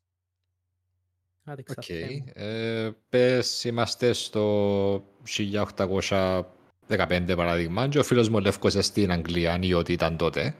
Άντε, 1.45 1.63
Οκ. 1.71 1.79
ξαφνιά 1.79 2.07
μου. 2.11 2.25
Ε, 2.35 2.91
Πες 3.09 3.65
είμαστε 3.65 4.13
στο 4.13 5.05
1815 5.25 7.35
παράδειγμα 7.37 7.89
και 7.89 7.99
ο 7.99 8.05
φίλος 8.05 8.29
μου 8.29 8.37
ο 8.37 8.41
Λεύκος 8.41 8.73
είναι 8.75 8.83
στην 8.83 9.11
Αγγλία 9.13 9.59
ή 9.61 9.73
ό,τι 9.75 9.93
ήταν 9.93 10.17
τότε. 10.17 10.55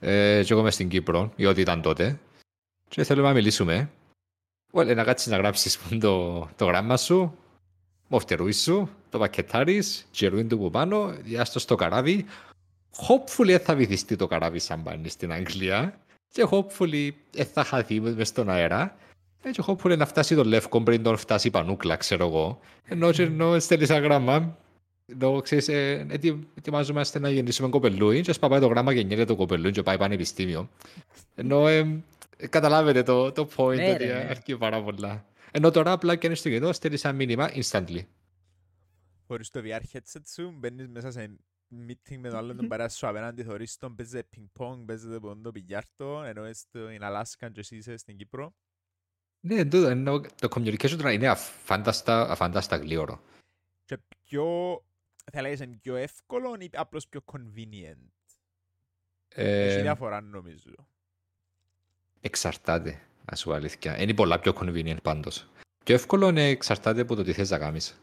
Ε, 0.00 0.42
και 0.44 0.52
εγώ 0.52 0.60
είμαι 0.60 0.70
στην 0.70 0.88
Κύπρο 0.88 1.32
ή 1.36 1.46
ό,τι 1.46 1.60
ήταν 1.60 1.82
τότε. 1.82 2.18
Και 2.88 3.04
θέλουμε 3.04 3.28
να 3.28 3.34
μιλήσουμε. 3.34 3.90
Well, 4.72 4.94
να 4.94 5.04
κάτσεις 5.04 5.26
να 5.30 5.36
γράψεις 5.36 5.78
πούμε, 5.78 6.00
το, 6.06 6.48
το 6.56 6.64
γράμμα 6.64 6.96
σου, 6.96 7.36
μοφτερούι 8.08 8.52
σου, 8.52 8.90
το 9.10 9.18
πακετάρεις, 9.18 10.08
γερούιν 10.12 10.48
του 10.48 10.58
που 10.58 10.70
πάνω, 10.70 11.12
διάστος 11.12 11.62
στο 11.62 11.74
καράβι. 11.74 12.24
Hopefully 12.96 13.46
δεν 13.46 13.60
θα 13.60 13.74
βυθιστεί 13.74 14.16
το 14.16 14.26
καράβι 14.26 14.58
σαν 14.58 14.82
πάνει 14.82 15.08
στην 15.08 15.32
Αγγλία 15.32 15.98
και 16.28 16.46
hopefully 16.50 17.10
δεν 17.30 17.46
θα 17.46 17.64
χαθεί 17.64 18.00
μες 18.00 18.28
στον 18.28 18.50
αέρα. 18.50 18.96
Έτσι, 19.42 19.62
hopefully 19.66 19.96
να 19.96 20.06
φτάσει 20.06 20.34
το 20.34 20.44
λεύκο 20.44 20.82
πριν 20.82 21.02
τον 21.02 21.16
φτάσει 21.16 21.46
η 21.46 21.50
πανούκλα, 21.50 21.96
ξέρω 21.96 22.26
εγώ. 22.26 22.58
Ενώ, 22.84 23.12
και 23.12 23.22
ενώ 23.22 23.58
στέλνεις 23.58 23.90
ένα 23.90 23.98
γράμμα, 23.98 24.58
ενώ 25.06 25.40
ξέρεις, 25.40 25.68
ε, 25.68 26.06
ετι- 26.10 26.46
ετοιμάζομαστε 26.54 27.18
να 27.18 27.30
γεννήσουμε 27.30 27.68
κοπελούι 27.68 28.20
και 28.20 28.32
σπαπάει 28.32 28.60
το 28.60 28.66
γράμμα 28.66 28.92
και 28.92 28.98
γεννιέται 28.98 29.24
το 29.24 29.36
κοπελούι 29.36 29.70
και 29.70 29.82
πάει 29.82 29.98
πανεπιστήμιο. 29.98 30.68
Ενώ 31.34 31.68
ε, 31.68 32.02
ε, 32.36 32.46
καταλάβετε 32.46 33.02
το, 33.02 33.32
το 33.32 33.48
point 33.56 33.74
Ναι, 33.76 33.90
ότι 33.90 34.04
ρε, 34.04 34.12
ναι. 34.12 34.26
αρκεί 34.30 34.56
πάρα 34.56 34.82
πολλά. 34.82 35.24
Ενώ 35.50 35.70
τώρα 35.70 35.92
απλά 35.92 36.16
και 36.16 36.26
είναι 36.26 36.36
στο 36.36 36.48
κινητό, 36.48 36.72
στέλνεις 36.72 37.04
ένα 37.04 37.14
μήνυμα 37.14 37.50
instantly. 37.54 38.00
Χωρίς 39.26 39.50
το 39.50 39.60
VR 39.64 39.96
headset 39.96 40.22
σου, 40.34 40.54
μπαίνεις 40.58 40.88
μέσα 40.88 41.10
σε 41.10 41.30
meeting 41.72 42.16
με 42.18 42.28
τον 42.28 42.38
άλλον 42.38 42.56
τον 42.56 42.68
παρέα 42.68 42.88
σου 42.88 43.06
απέναντι, 43.06 43.42
θωρείς 43.42 43.76
τον, 43.76 43.94
παίζετε 43.94 44.28
ping-pong, 44.36 44.82
παίζετε 44.86 45.18
πόντο 45.18 45.50
πιλιάρτο, 45.50 46.22
ενώ 46.22 46.48
είσαι 46.48 46.60
στην 46.60 47.04
Αλάσκα 47.04 47.50
και 47.50 47.60
εσύ 47.60 47.76
είσαι 47.76 47.96
στην 47.96 48.16
Κύπρο. 48.16 48.54
Ναι, 49.40 49.64
τούτο, 49.64 49.86
ενώ 49.86 50.20
το 50.20 50.48
communication 50.50 50.90
τώρα 50.90 51.12
είναι 51.12 51.28
αφάνταστα, 51.28 52.30
αφάνταστα 52.30 52.76
γλύωρο. 52.76 53.20
Και 53.84 53.98
πιο, 54.24 54.44
θα 55.32 55.42
λέγεις, 55.42 55.60
είναι 55.60 55.76
πιο 55.76 55.96
εύκολο 55.96 56.56
ή 56.58 56.70
απλώς 56.72 57.08
πιο 57.08 57.20
convenient. 57.32 58.10
Έχει 59.28 59.78
Ε, 59.78 59.82
διαφορά 59.82 60.20
νομίζω. 60.20 60.74
Εξαρτάται, 62.20 63.00
να 63.30 63.36
σου 63.36 63.44
πω 63.44 63.52
αλήθεια. 63.52 64.02
Είναι 64.02 64.14
πολλά 64.14 64.38
πιο 64.38 64.52
convenient 64.60 65.02
πάντως. 65.02 65.48
Πιο 65.84 65.94
εύκολο 65.94 66.28
είναι 66.28 66.48
εξαρτάται 66.48 67.00
από 67.00 67.14
το 67.14 67.22
τι 67.22 67.32
θες 67.32 67.50
να 67.50 67.58
κάνεις. 67.58 68.00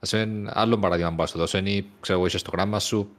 Ας 0.00 0.10
πούμε, 0.10 0.50
άλλο 0.54 0.78
παράδειγμα 0.78 1.14
που 1.14 1.26
σου 1.28 1.38
δώσω 1.38 1.58
είναι, 1.58 1.84
ξέρω 2.00 2.18
εγώ, 2.18 2.26
είσαι 2.26 2.38
στο 2.38 2.50
γράμμα 2.52 2.78
σου, 2.78 3.10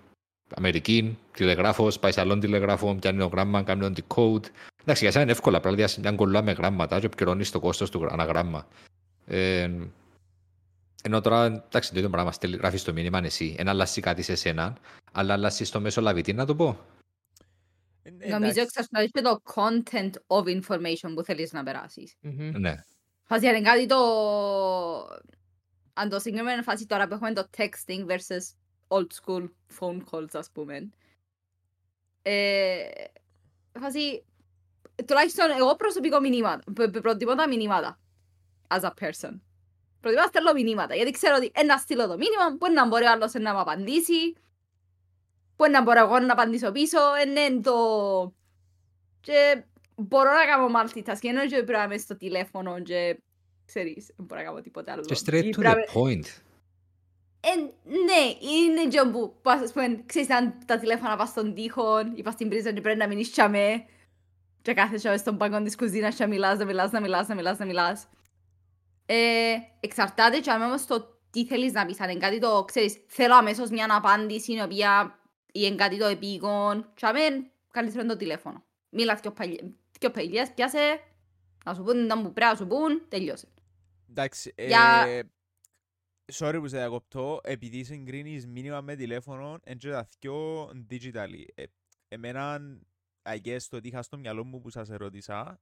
Αμερική, 0.56 1.18
τηλεγράφος, 1.32 2.00
πάεις 2.00 2.14
σε 2.16 2.22
άλλον 2.22 2.40
τηλεγράφο, 2.40 2.96
πιάνει 2.96 3.20
το 3.20 3.28
γράμμα, 3.28 3.64
κάνει 3.64 3.82
τον 3.82 3.94
decode. 3.96 4.46
Εντάξει, 4.82 5.04
για 5.04 5.12
σένα 5.12 5.24
είναι 5.24 5.32
εύκολα, 5.32 5.58
απλά 5.58 5.74
διάσει 5.74 6.00
μια 6.00 6.12
κολλά 6.12 6.42
με 6.42 6.52
γράμματα 6.52 7.00
και 7.00 7.06
επικαιρώνεις 7.06 7.52
το 7.52 7.60
κόστος 7.60 7.90
του 7.90 8.00
γρα- 8.00 8.12
αναγράμμα. 8.12 8.68
Ε, 9.26 9.70
ενώ 11.04 11.22
τώρα, 11.22 11.46
εντάξει, 11.46 11.92
το 11.92 11.98
ίδιο 11.98 12.10
πράγμα, 12.10 12.32
στέλνει- 12.32 12.60
γράφεις 12.60 12.84
το 12.84 12.94
μήνυμα 12.94 13.20
εσύ, 13.24 13.56
ένα 13.58 13.72
αλλάσει 13.72 14.02
κάτι 14.02 14.22
σε 14.22 14.32
εσένα, 14.32 14.78
αλλά 15.12 15.34
αλλάσει 15.34 15.72
το 15.72 15.80
μεσολαβητή, 15.80 16.34
να 16.34 16.46
το 16.46 16.56
πω. 16.56 16.78
Ε, 18.04 18.10
Νομίζω 18.10 18.36
εντάξει. 18.36 18.60
εξαρτάται 18.62 19.06
και 19.08 19.22
το 19.22 19.42
content 19.54 20.12
of 20.28 20.44
information 20.62 21.12
που 21.16 21.24
θέλεις 21.24 21.52
να 21.52 21.64
περάσεις. 21.64 22.16
Μμμ. 22.22 22.52
Ναι. 22.60 22.76
Φάση 23.24 23.48
είναι 23.48 23.62
κάτι 23.62 23.86
το... 23.86 23.98
Αν 25.94 26.10
το 26.10 26.20
συγκεκριμένο 26.20 26.62
φάση 26.62 26.86
τώρα 26.86 27.08
που 27.08 27.14
έχουμε 27.14 27.34
το 27.34 27.50
texting 27.58 28.06
versus 28.08 28.56
old 28.88 29.08
school 29.22 29.50
phone 29.80 30.00
calls 30.12 30.30
ας 30.34 30.52
πούμε. 30.52 30.90
Ε, 32.22 32.84
φάση, 33.80 34.26
τουλάχιστον 35.06 35.50
εγώ 35.58 35.76
προσωπικό 35.76 36.20
μηνύματα, 36.20 36.72
π- 36.74 36.90
π- 36.92 37.02
προτιμώ 37.02 37.36
τα 37.36 37.48
μηνύματα 37.48 38.00
as 38.68 38.82
a 38.82 38.90
person. 38.90 39.40
Προτιμώ 40.00 40.22
να 40.22 40.28
στέλνω 40.28 40.54
μηνύματα, 40.54 40.96
γιατί 40.96 41.12
ξέρω 41.12 41.36
ότι 41.36 41.52
ένα 41.54 41.78
στείλω 41.78 42.08
το 42.08 42.18
μήνυμα, 42.18 42.56
μπορεί 42.58 42.74
να 42.74 42.88
μπορεί 42.88 43.04
ο 43.04 43.12
άλλος 43.12 43.34
να 43.34 43.54
μου 43.54 43.60
απαντήσει, 43.60 44.36
μπορεί 45.56 45.72
να 45.72 45.82
μπορώ 45.82 46.00
εγώ 46.00 46.20
να 46.20 46.34
απαντήσω 46.34 46.72
πίσω, 46.72 47.00
είναι 47.26 47.62
το... 47.62 48.34
Και 49.22 49.64
μπορώ 49.96 50.32
να 50.32 50.46
κάνω 50.46 50.68
multitasking, 50.80 51.30
ενώ 51.30 51.42
και 51.42 51.56
πρέπει 51.56 51.72
να 51.72 51.84
είμαι 51.84 51.98
στο 51.98 52.18
τηλέφωνο 52.18 52.82
και 52.82 53.22
ξέρεις, 53.74 54.06
δεν 54.18 54.26
μπορώ 54.26 54.42
να 54.42 54.48
κάνω 54.48 54.62
τίποτε 54.62 54.92
άλλο. 54.92 55.02
Και 55.02 55.16
straight 55.26 55.44
Ή 55.44 55.50
to 55.50 55.56
πρέπει 55.56 55.82
the 55.94 55.98
point. 55.98 56.26
ε, 57.40 57.56
ναι, 58.06 58.50
είναι 58.50 58.88
και 58.90 59.02
που 59.12 59.36
πας, 59.42 59.62
ας 59.62 59.72
πούμε, 59.74 60.04
ξέρεις 60.06 60.30
αν 60.30 60.54
τα 60.66 60.78
τηλέφωνα 60.80 61.16
πας 61.16 61.30
στον 61.30 61.54
τοίχο 61.54 62.00
ή 62.16 62.22
πας 62.22 62.34
στην 62.34 62.50
πρίζα 62.50 62.72
και 62.72 62.82
πρέπει 62.82 62.98
να 62.98 63.08
μείνεις 63.08 63.32
τσαμέ 63.32 63.86
και 64.62 64.74
κάθεσαι 64.74 65.10
μέσα 65.10 65.22
στον 65.22 65.38
πάγκο 65.38 65.62
της 65.62 65.76
κουζίνας 65.76 66.16
και 66.16 66.24
να 66.24 66.30
μιλάς, 66.30 66.58
να 66.58 66.66
μιλάς, 66.66 66.92
να 66.92 67.02
μιλάς, 67.02 67.28
να 67.28 67.36
μιλάς, 67.36 67.58
να 67.58 67.66
μιλάς. 67.66 68.08
Ε, 69.06 69.56
εξαρτάται 69.80 70.40
και 70.40 70.52
αν 70.52 70.62
όμως 70.62 70.86
το 70.86 71.20
τι 71.32 71.46
θέλεις 71.46 71.72
να 71.72 71.86
πεις, 71.86 72.00
αν 72.00 72.10
είναι 72.10 72.20
κάτι 72.20 72.40
το, 72.40 72.64
ξέρεις, 72.68 72.98
θέλω 73.08 73.36
αμέσως 73.36 73.70
μια 73.70 73.88
απάντηση 73.90 74.54
η 74.54 74.62
οποία 74.62 75.20
ή 75.52 75.60
είναι 75.64 75.76
κάτι 75.76 75.98
το 75.98 76.06
επίγον, 76.06 76.92
και 76.96 77.06
αμέ, 77.06 77.20
καλύτερο 77.72 78.02
είναι 78.02 78.12
το 78.12 78.18
τηλέφωνο. 78.18 78.64
Μίλας 78.90 79.20
δυο 80.00 80.12
παγιλιές, 80.12 80.52
πιάσε, 80.52 81.00
να 81.66 81.74
σου 81.74 81.84
πούν, 81.84 82.06
να 82.06 82.16
μου 82.16 82.34
πρέπει 82.34 82.52
να 82.52 82.56
σου 82.56 82.68
πούν, 82.68 83.02
τελειώσε. 83.10 83.48
Εντάξει, 84.14 84.54
Για- 84.66 85.08
ε, 85.08 85.22
sorry 86.34 86.58
που 86.60 86.68
σε 86.68 86.78
διακοπτώ, 86.78 87.40
επειδή 87.44 87.84
συγκρίνεις 87.84 88.48
μήνυμα 88.48 88.82
με 88.82 88.96
τηλέφωνο, 88.96 89.60
είναι 89.66 89.76
και 89.76 89.90
τα 89.90 90.08
δυο 90.20 90.66
digitally. 90.90 91.46
Ε, 91.56 91.64
εμένα, 92.08 92.60
I 93.24 93.38
guess, 93.46 93.60
το 93.70 93.78
ότι 93.78 93.88
είχα 93.88 94.02
στο 94.04 94.18
μυαλό 94.18 94.46
μου 94.46 94.62
που 94.62 94.70
σας 94.70 94.90
ερώτησα, 94.90 95.62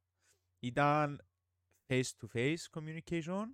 ήταν 0.59 1.21
face-to-face 1.87 2.63
communication 2.71 3.45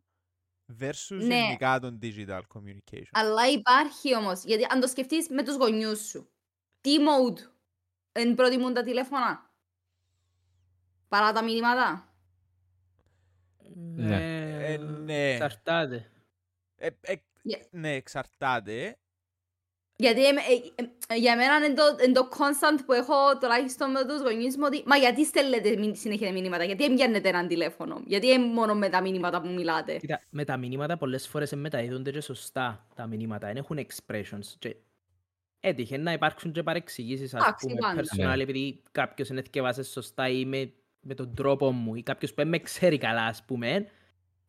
versus 0.80 1.22
Ναι. 1.24 1.36
γενικά 1.36 1.80
τον 1.80 2.00
digital 2.02 2.42
communication. 2.56 3.12
Αλλά 3.12 3.48
υπάρχει 3.50 4.16
όμως, 4.16 4.44
γιατί 4.44 4.64
αν 4.70 4.80
το 4.80 4.88
σκεφτείς 4.88 5.30
με 5.30 5.44
τους 5.44 5.56
γονιούς 5.56 6.00
σου, 6.08 6.32
τι 6.82 6.98
mode 7.00 7.40
εν 8.12 8.36
προτιμούν 8.36 8.74
τα 8.74 8.84
τηλέφωνα, 8.84 9.54
παρά 11.08 11.32
τα 11.32 11.44
μηνύματα; 11.44 12.16
Ναι. 13.96 14.28
Ε, 14.66 14.78
ναι. 14.78 15.30
Εξαρτάται. 15.34 16.10
Ε, 16.76 16.88
ε, 17.02 17.16
Yeah. 17.50 17.62
ναι, 17.72 17.94
εξαρτάται. 17.94 18.98
Γιατί 19.96 20.28
εμ- 20.28 20.38
ε, 20.38 20.84
ε, 20.84 20.88
ε, 21.08 21.16
για 21.18 21.36
μένα 21.36 21.66
είναι 21.66 21.74
το, 21.74 21.84
είναι 22.04 22.14
το 22.14 22.30
constant 22.32 22.80
που 22.86 22.94
έχω 22.94 23.38
τουλάχιστον 23.40 23.92
με 23.92 24.06
τους 24.06 24.22
γονείς 24.22 24.58
μου 24.58 24.64
ότι 24.66 24.84
«Μα 24.86 24.96
γιατί 24.96 25.26
στέλνετε 25.26 25.78
μη- 25.78 25.96
συνέχεια 25.96 26.32
μηνύματα, 26.32 26.64
γιατί 26.64 26.84
εμπιάνετε 26.84 27.30
έναν 27.30 27.48
τηλέφωνο, 27.48 28.02
γιατί 28.06 28.28
είναι 28.28 28.46
μόνο 28.46 28.76
με 28.76 28.90
τα 28.90 29.02
μηνύματα 29.02 29.42
που 29.42 29.48
μιλάτε». 29.48 29.98
Κοίτα, 29.98 30.22
με 30.30 30.44
τα 30.46 30.58
μηνύματα 30.58 30.98
πολλές 30.98 31.28
φορές 31.28 31.50
δεν 31.50 31.60
μεταδίδονται 31.60 32.12
και 32.12 32.22
σωστά 32.22 32.88
τα 32.96 33.08
μηνύματα. 33.08 33.48
Δεν 33.48 33.58
έχουν 33.58 33.80
expressions. 33.88 34.46
Και 34.60 34.76
έτυχε 35.60 35.98
να 35.98 36.12
υπάρξουν 36.14 36.52
και 36.52 36.64
παρεξηγήσεις, 36.64 37.34
ας 37.34 37.42
Εντάξει, 37.44 37.68
πούμε, 37.68 37.80
πάντα. 37.80 38.02
personal, 38.02 38.36
Ναι. 38.38 38.44
επειδή 38.44 38.82
κάποιος 38.92 39.28
δεν 39.28 39.38
εθιεβάσε 39.38 39.84
σωστά 39.84 40.30
ή 40.30 40.46
με, 40.46 40.74
με 41.00 41.14
τον 41.14 41.36
τρόπο 41.36 41.72
μου, 41.72 41.96
ή 41.96 42.04
κάποιος 42.04 42.30
που 42.32 42.36
δεν 42.38 42.48
με 42.48 42.60
ξέρει 42.60 42.98
καλά, 42.98 43.26
ας 43.26 43.44
πούμε, 43.44 43.88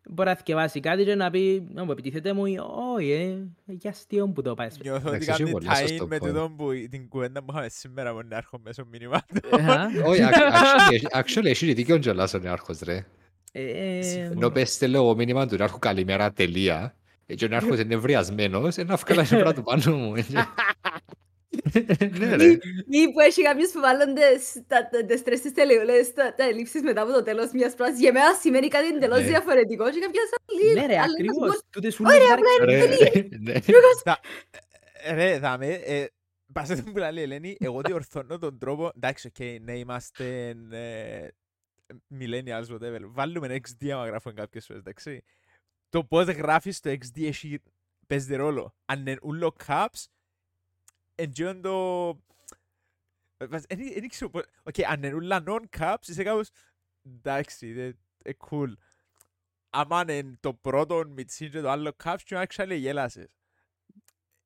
μπορεί 0.08 0.28
να 0.28 0.34
θυκευάσει 0.36 0.80
κάτι 0.80 1.04
και 1.04 1.14
να 1.14 1.30
πει, 1.30 1.66
να 1.72 1.84
μου 1.84 1.90
επιτίθεται 1.90 2.32
μου, 2.32 2.46
ή 2.46 2.58
όχι, 2.94 3.10
ε, 3.10 3.72
για 3.72 3.90
αστείο 3.90 4.28
που 4.28 4.42
το 4.42 4.54
πάει. 4.54 4.68
Νιώθω 4.82 4.98
ότι 5.08 5.16
Εντάξει, 5.16 5.30
έχει 5.30 5.38
κάνει 5.38 5.50
πολύ 5.50 5.66
tie-in 5.70 5.88
σωστό 5.88 6.06
με 6.06 6.16
point. 6.16 6.26
τούτο 6.26 6.52
που 6.56 6.68
την 6.90 7.08
κουβέντα 7.08 7.40
που 7.42 7.46
είχαμε 7.50 7.68
σήμερα 7.68 8.12
με 8.12 8.20
τον 8.20 8.28
Νέαρχο 8.28 8.58
μέσω 8.64 8.84
μήνυμα. 8.90 9.22
Όχι, 10.10 10.20
ac- 10.22 10.52
actually- 10.52 11.20
actually 11.22 11.44
έχει 11.44 11.72
δίκιο 11.72 11.98
κιόλας 11.98 12.34
ο 12.34 12.38
νεάρχος 12.38 12.78
ρε. 12.80 13.06
Ε, 13.52 13.98
Ενώ 14.30 14.50
πες 14.50 14.72
στέλνω 14.72 14.96
εγώ 14.96 15.14
μήνυμα 15.14 15.46
του 15.46 15.56
νεάρχου 15.56 15.78
καλημέρα 15.78 16.32
τελεία. 16.32 16.94
ε, 17.26 17.34
Και 17.34 17.44
ο 17.44 17.48
νεάρχος 17.48 17.78
είναι 17.80 17.94
ευριασμένος, 17.94 18.76
να 18.76 18.96
βγάλω 18.96 19.20
ένα 19.20 19.28
πράγμα 19.42 19.52
του 19.52 19.62
πάνω 19.62 19.96
μου. 19.96 20.14
Ναι 22.18 22.34
ρε. 22.36 22.44
Ή 22.88 23.10
που 23.12 23.20
έχει 23.20 23.42
κάποιους 23.42 23.70
που 23.70 23.80
βάλουν 23.80 24.14
τις- 24.14 24.62
τα- 24.66 24.88
τα- 24.88 25.04
τις 25.04 25.22
τρεις 25.22 25.40
τις 25.40 25.52
τελειολές, 25.52 26.12
τα 26.12 26.34
τα 26.34 26.44
ελλείψεις 26.44 26.82
μετά 26.82 27.02
από 27.02 27.12
το 27.12 27.22
τέλος 27.22 27.50
μιας 27.52 27.74
πράσης. 27.74 27.98
Για 28.00 28.12
μένα 28.12 28.34
σημαίνει 28.34 28.68
κάτι 28.68 28.86
εντελώς 28.94 29.20
Ναι. 29.20 29.26
διαφορετικό 29.26 29.90
και 29.90 29.98
κάποιες 30.00 30.24
άλλες. 30.48 30.74
Ναι 30.74 30.86
ρε, 30.86 30.98
άλλες 31.00 31.14
ακριβώς. 31.14 31.36
μπορούν- 31.38 31.62
Τούτες 31.70 32.00
Ωραία, 32.00 32.16
ούλες 32.16 32.30
απλά 32.30 32.48
παρεξηγήσεις. 32.58 33.12
Ρε, 33.12 33.28
ναι. 33.38 33.52
Ε, 35.04 35.14
Ρε, 35.14 35.38
δάμε, 35.38 35.66
ε, 35.72 36.06
πας 36.52 36.70
εδώ 36.70 36.82
που 36.90 36.98
λέει 36.98 37.10
η 37.14 37.20
Ελένη, 37.20 37.56
εγώ 37.60 37.80
διορθώνω 37.84 38.38
τον 38.38 38.58
τρόπο, 38.58 38.90
εντάξει, 38.96 39.26
οκ, 39.26 39.44
ναι, 39.62 39.78
είμαστε 39.78 40.54
ε, 40.70 41.28
millennials, 42.20 42.66
whatever, 42.74 42.98
βάλουμε 43.02 43.60
XD 43.60 43.88
άμα 43.88 44.06
γράφουμε 44.06 44.34
κάποιες 44.34 44.66
φορές, 44.66 44.80
εντάξει. 44.82 45.22
Το 45.88 46.04
πώς 46.04 46.26
γράφεις 46.26 46.80
το 46.80 46.90
XD 46.90 47.26
έχει, 47.26 47.58
παίζει 48.06 48.34
ρόλο. 48.36 48.74
Αν 48.84 49.00
είναι 49.00 49.16
ούλο 49.22 49.56
caps, 49.66 50.04
εν 51.16 51.26
τζείνον 51.26 51.60
το... 51.62 52.08
ε, 53.36 53.46
βασ- 53.46 53.72
εν- 53.72 53.92
εν 53.94 54.08
ξέρω 54.08 54.30
πώς- 54.30 54.44
Οκ, 54.62 54.74
αν 54.88 55.02
είναι 55.02 55.14
ούλα 55.14 55.42
non-caps, 55.46 56.06
είσαι 56.08 56.22
κάπως, 56.22 56.48
εντάξει, 57.16 57.70
είναι 57.70 57.96
ε, 58.24 58.30
cool. 58.50 58.72
Άμα 59.70 60.00
είναι 60.08 60.36
το 60.40 60.54
πρώτο 60.54 61.04
μιτσίν 61.14 61.50
και 61.50 61.60
το 61.60 61.70
άλλο 61.70 61.96
caps, 62.04 62.16
και 62.24 62.46
actually 62.48 62.76
γέλασες. 62.78 63.26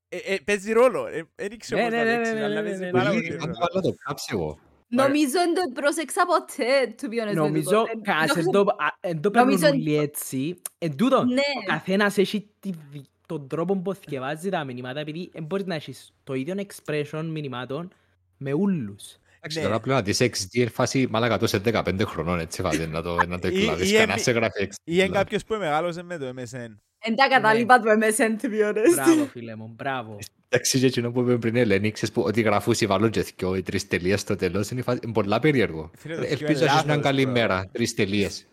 Ε, 0.09 0.17
ε, 0.17 0.39
παίζει 0.45 0.73
ρόλο. 0.73 1.07
Ε, 1.07 1.23
Δεν 1.35 1.59
ξέρω 1.59 1.81
Ναι, 1.81 1.87
πώς 1.89 1.97
ναι, 1.97 2.05
να 2.05 2.11
ναι, 2.11 2.17
παίξει, 2.17 2.33
ναι, 2.35 2.43
αλλά 2.45 2.61
ναι, 2.61 2.69
παίζει 2.69 2.85
ναι, 2.85 2.91
πάρα 2.91 3.09
ναι, 3.09 3.15
πολύ 3.15 3.29
ναι, 3.29 3.35
Αν 3.35 3.41
ρόλο. 3.41 3.53
το 3.53 3.59
βάλω 3.73 3.81
το 3.91 3.95
κάψει 4.05 4.29
εγώ. 4.33 4.59
Νομίζω 4.89 5.31
δεν 5.33 5.55
το 5.55 5.63
πρόσεξα 5.81 6.27
ποτέ, 6.27 6.95
to 7.01 7.05
be 7.05 7.09
honest. 7.09 7.25
με 7.27 7.33
Νομίζω, 7.33 7.71
τούτο. 7.71 7.85
Δεν- 7.85 8.03
κάτσε, 8.03 8.27
δεν 8.27 8.37
εν 8.37 8.43
έχω- 8.43 8.51
το- 8.51 8.77
α, 8.85 8.97
εν 9.01 9.21
το 9.21 9.31
Νομίζω 9.31 9.59
παίρνουν 9.59 9.81
εν- 9.81 9.81
όλοι 9.87 9.97
έτσι. 9.99 10.61
Εν 10.79 10.97
τούτο, 10.97 11.25
Ναι. 11.25 11.41
ο 11.63 11.67
καθένας 11.67 12.19
έχει 12.19 12.51
τη 12.61 12.71
δι- 12.91 13.11
τον 13.39 13.49
τρόπο 13.49 13.77
που 13.77 13.95
θυκευάζει 13.95 14.49
τα 14.51 14.65
μηνύματα, 14.65 15.01
επειδή 15.01 15.31
δεν 15.33 15.45
μπορείς 15.45 15.65
να 15.67 15.75
έχεις 15.75 16.13
το 16.25 16.35
ίδιο 16.35 16.55
expression 16.57 17.25
μηνυμάτων 17.31 17.93
με 18.37 18.53
ούλους. 18.53 19.17
Εντάξει, 19.37 19.59
Ναι. 19.59 19.65
τώρα 19.65 19.81
πλέον 19.81 19.99
να 19.99 20.05
δεις 20.05 20.21
XD 20.21 20.47
είναι 20.51 20.71
φάση 20.71 21.07
μάλακα 21.11 21.39
τόσο 21.39 21.61
15 21.65 22.05
χρονών 22.05 22.39
έτσι 22.41 22.63
φάση 22.63 22.87
να 22.87 23.03
το, 23.03 23.15
να 23.29 23.39
το 23.39 23.49
Ή- 23.49 23.57
εκλάβεις. 23.61 23.89
ή 23.89 23.93
Κανένας 23.93 24.13
εμεί- 24.15 24.21
σε 24.23 24.31
γράφει 24.31 24.53
XD. 24.63 24.65
Ή 24.65 24.73
είναι 24.85 25.03
δηλαδή. 25.03 25.13
κάποιος 25.13 25.45
που 25.45 25.55
μεγάλωσε 25.55 26.03
με 26.03 26.19
το 26.19 26.27
MSN. 26.37 26.77
Εν 27.03 27.17
τα 27.17 27.29
κατάλοιπα 27.29 27.81
του 27.81 27.87
MSN, 27.89 28.43
to 28.45 28.47
be 28.47 28.69
honest. 28.69 28.95
Μπράβο 28.95 29.25
φίλε 29.25 29.57
μου, 29.57 29.73
μπράβο. 29.77 30.19
Εντάξει, 30.49 30.79
και 30.81 30.87
εκείνο 30.87 31.11
που 31.13 31.21
είπε 31.21 31.37
πριν 31.39 31.55
η 31.55 31.61
Ελένη, 31.61 31.91
ξέρεις 31.91 32.15
που 32.15 32.23
ότι 32.23 32.41
γραφούς 32.43 32.81
ή 32.81 32.87
βάλουν 32.87 33.11
και 33.11 33.23
δυο 33.37 33.57
ή 33.57 33.63
τρεις 33.63 33.87
τελείες 33.89 34.21
στο 34.21 34.37
τέλος, 34.37 34.71
είναι 34.71 34.83
φάση- 34.83 35.01
είναι 35.05 35.13
πολλά 35.13 35.39
περίεργο. 35.39 35.91
Φίλε, 35.97 36.15
το 36.15 36.21
Ελπίζω 36.23 36.37
θκυο 36.37 36.49
είναι 36.51 36.59
να 36.59 36.65
έχεις 36.73 36.85
μια 36.85 36.97
λάθος, 36.97 37.03
καλή 37.11 37.25
bro. 37.29 37.31
μέρα, 37.33 37.69
τρεις 37.73 37.95
τελείες. 37.95 38.47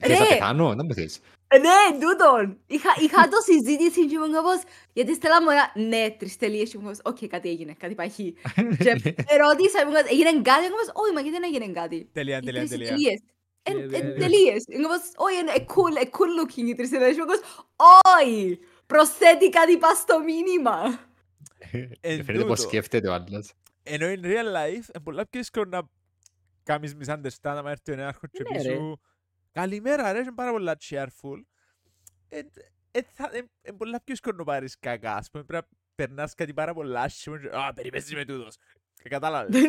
Ρε! 0.00 0.08
Και 0.08 0.14
θα 0.14 0.26
πεθάνω, 0.26 0.74
να 0.74 0.84
μου 0.84 0.94
θες. 0.94 1.20
Ε, 1.48 1.58
Ναι, 1.58 1.98
τούτον. 2.00 2.58
Είχα, 2.66 2.90
είχα 3.00 3.28
το 3.28 3.36
συζήτηση 3.44 4.06
και 4.06 4.14
ήμουν 4.14 4.32
κάπως, 4.32 4.60
γιατί 4.92 5.14
στέλνα 5.14 5.42
μου 5.42 5.50
ένα, 5.50 5.72
ναι, 5.88 6.10
τρεις 6.18 6.36
τελείες 6.36 6.70
και 6.70 6.76
ήμουν 6.78 6.96
κάπως, 6.96 7.12
οκ, 7.22 7.28
κάτι 7.28 7.48
έγινε, 7.48 7.72
κάτι 7.78 7.94
παχύ. 7.94 8.34
Και 8.84 8.90
ερώτησα, 9.34 9.80
ήμουν 9.82 9.94
κάπως, 9.94 10.10
έγινε 10.10 10.30
κάτι, 10.42 10.64
ήμουν 10.66 10.76
κάπως, 10.78 10.90
όχι, 11.02 11.12
μα 11.14 11.20
γιατί 11.20 11.36
δεν 11.38 11.44
έγινε 11.52 11.66
κάτι; 11.80 12.08
Τελεία, 12.12 12.36
Οι 12.36 12.40
τελεία, 12.40 12.58
τρεις 12.60 12.70
τελεία. 12.70 12.88
τελείες. 12.88 13.20
Ναι, 13.20 13.80
Εν- 13.80 13.86
ναι, 13.90 13.96
εν 13.98 14.06
ναι. 14.06 14.12
τελείες. 14.12 14.64
Ήμουν 14.68 14.82
κάπως, 14.90 15.02
όχι, 15.16 15.36
είναι 15.40 15.50
ε, 15.60 15.64
cool, 15.74 15.94
ε, 16.02 16.06
cool 16.16 16.32
looking 16.38 16.66
οι 16.70 16.74
τρεις 16.74 16.90
τελείες. 16.90 17.16
Ήμουν 17.16 17.26
κάπως, 17.28 17.42
όχι, 18.20 18.58
προσθέτει 18.86 19.48
κάτι 19.50 19.78
πας 19.78 19.98
στο 19.98 20.16
μήνυμα. 20.22 20.76
Εν 22.00 22.24
Φαίνεται 22.24 22.44
πως 22.44 22.58
τούτο. 22.58 22.68
σκέφτεται 22.68 23.08
ο 23.08 23.12
άλλος. 23.12 23.52
Ενώ 23.82 24.06
in 24.06 24.24
real 24.24 24.48
life, 24.58 24.84
είναι 24.88 25.02
πολλά 25.04 25.26
πιο 25.28 25.40
δύσκολο 25.40 25.64
να 25.68 25.80
κάνεις 26.62 26.96
misunderstand 27.00 27.56
άμα 27.60 27.70
έρθει 27.70 27.92
ο 27.92 27.94
Νέαρχος 27.96 28.26
και 28.26 28.42
Ναι, 28.42 28.58
πει 28.58 28.62
ρε. 28.68 28.74
σου 28.74 29.00
«Καλημέρα 29.58 30.12
ρε, 30.12 30.18
είναι 30.18 30.32
πάρα 30.32 30.50
πολλά 30.50 30.76
cheerful». 30.80 31.42
Ε, 32.28 32.40
ε, 32.90 33.02
θα- 33.02 33.30
ε, 33.32 33.36
Είναι 33.36 33.76
πολλά 33.76 33.96
πιο 33.96 34.04
δύσκολο 34.06 34.36
να 34.36 34.44
πάρεις 34.44 34.78
κακά. 34.78 35.14
Ας 35.14 35.30
πούμε, 35.30 35.44
πρέπει 35.44 35.66
να 35.70 35.78
περνάς 35.94 36.34
κάτι 36.34 36.54
πάρα 36.54 36.74
πολλά 36.74 37.00
άσχημο 37.00 37.38
και 37.38 37.48
«Α, 37.52 37.72
περιπαίζεις 37.72 38.14
με 38.14 38.24
τούτος». 38.24 38.56
Και 39.02 39.08
κατάλαβες. 39.08 39.62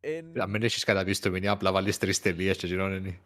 Εν- 0.00 0.40
Αν 0.40 0.50
μην 0.50 0.62
έχεις 0.62 0.84
καταπίσει 0.84 1.20
το 1.22 1.30
μηνύμα, 1.30 1.50
απλά 1.52 1.72
βάλεις 1.72 1.98
τρεις 1.98 2.20
τελείες 2.20 2.56
και 2.56 2.66
εκείνον 2.66 2.92
είναι. 2.92 3.20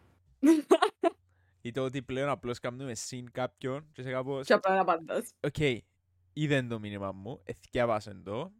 Ή 1.61 1.71
το 1.71 1.83
ότι 1.83 2.01
πλέον 2.01 2.29
απλώς 2.29 2.59
κάνουμε 2.59 2.95
seen 2.95 3.31
κάποιον 3.31 3.89
και 3.91 4.01
σε 4.01 4.11
κάπως 4.11 4.45
Και 4.47 4.53
απλά 4.53 4.75
να 4.75 4.81
απαντάς. 4.81 5.33
Οκ, 5.39 5.57
είδε 6.33 6.63
το 6.63 6.79
μήνυμα 6.79 7.11
μου, 7.11 7.41
εθιάβασε 7.45 8.13
το. 8.23 8.53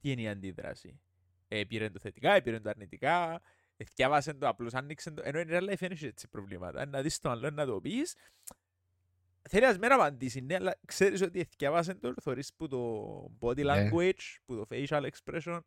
Τι 0.00 0.10
είναι 0.10 0.20
η 0.22 0.28
αντίδραση; 0.28 1.00
Ε, 1.48 1.64
πήρε 1.64 1.90
το 1.90 1.98
θετικά, 1.98 2.32
ε, 2.34 2.40
πήρε 2.40 2.60
το 2.60 2.68
αρνητικά, 2.68 3.40
εθιάβασε 3.76 4.34
το, 4.34 4.48
απλώς 4.48 4.74
άνοιξε 4.74 5.10
το. 5.10 5.22
Ενώ 5.24 5.40
in 5.40 5.48
real 5.50 5.70
life 5.70 5.76
δεν 5.78 5.90
έχει 5.90 6.06
έτσι 6.06 6.28
προβλήματα. 6.28 6.80
Ε, 6.80 6.84
Να 6.84 7.00
δεις 7.02 7.18
το 7.18 7.30
άλλο, 7.30 7.50
να 7.50 7.66
το 7.66 7.80
πεις. 7.80 8.14
Θέλει 9.48 9.66
ας 9.66 9.78
μην 9.78 9.92
απαντήσεις, 9.92 10.42
ναι, 10.42 10.54
αλλά 10.54 10.78
ξέρεις 10.86 11.22
ότι 11.22 11.40
εθιάβασε 11.40 11.94
το, 11.94 12.14
θωρείς 12.22 12.54
που 12.56 12.68
το 12.68 13.00
body 13.40 13.64
Ναι. 13.64 13.88
language, 13.90 14.36
που 14.46 14.56
το 14.56 14.66
facial 14.70 15.08
expression. 15.10 15.60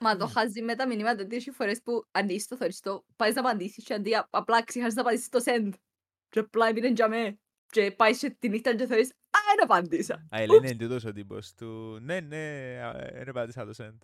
Μα 0.00 0.16
το 0.16 0.26
χάζει 0.26 0.62
με 0.62 0.74
τα 0.74 0.86
μηνύματα 0.86 1.22
ότι 1.22 1.36
έχει 1.36 1.50
φορές 1.50 1.82
που 1.82 2.04
ανοίξεις 2.10 2.46
το 2.48 2.56
θωρείς 2.56 2.80
το, 2.80 3.04
πάεις 3.16 3.34
να 3.34 3.40
απαντήσεις 3.40 3.84
και 3.84 3.94
αντί 3.94 4.14
α- 4.14 4.26
απλά 4.30 4.64
ξεχάσεις 4.64 4.94
να 4.94 5.00
απαντήσεις 5.00 5.28
το 5.28 5.40
send. 5.44 5.70
Και 6.28 6.38
απλά 6.38 6.66
έμεινε 6.68 6.88
για 6.88 7.08
με. 7.08 7.38
Και 7.70 7.90
πάεις 7.90 8.18
και 8.18 8.30
τη 8.38 8.48
νύχτα 8.48 8.74
και 8.76 8.86
θωρείς, 8.86 9.10
α, 9.10 9.38
δεν 9.56 9.62
απάντησα. 9.62 10.14
Α, 10.14 10.38
η 10.40 10.42
Ελένη 10.42 10.68
είναι 10.70 10.76
τούτος 10.76 11.04
ο 11.04 11.12
τύπος 11.12 11.54
του. 11.54 11.98
Ναι, 12.02 12.20
ναι, 12.20 12.74
δεν 13.12 13.28
απάντησα 13.28 13.64
το 13.66 13.72
send. 13.76 13.98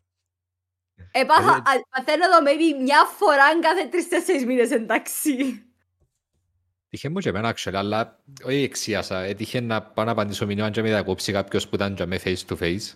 Έπαθα, 1.10 1.50
Ε, 1.50 1.54
α- 1.54 1.86
παθαίνω 1.90 2.24
το 2.24 2.44
maybe 2.46 2.82
μια 2.82 3.04
φορά 3.18 3.60
κάθε 3.60 3.88
τρεις-τέσσερις 3.90 4.44
μήνες 4.44 4.70
εντάξει. 4.70 5.62
Τύχε 6.88 7.08
μου 7.08 7.18
και 7.18 7.28
εμένα, 7.28 7.54
actually, 7.54 7.74
αλλά 7.74 8.20
όχι 8.44 8.62
εξίασα. 8.62 9.20
Έτυχε 9.20 9.60
να 9.60 9.82
πάω 9.82 10.04
να 10.04 10.10
απαντήσω 10.10 10.46
μήνυμα 10.46 10.70
και 10.70 10.82
με 10.82 10.88
διακόψει 10.88 11.32
κάποιος 11.32 11.68
που 11.68 11.74
ήταν 11.74 11.94
και 11.94 12.06
με 12.06 12.20
face 12.24 12.44
to 12.48 12.56
face. 12.58 12.94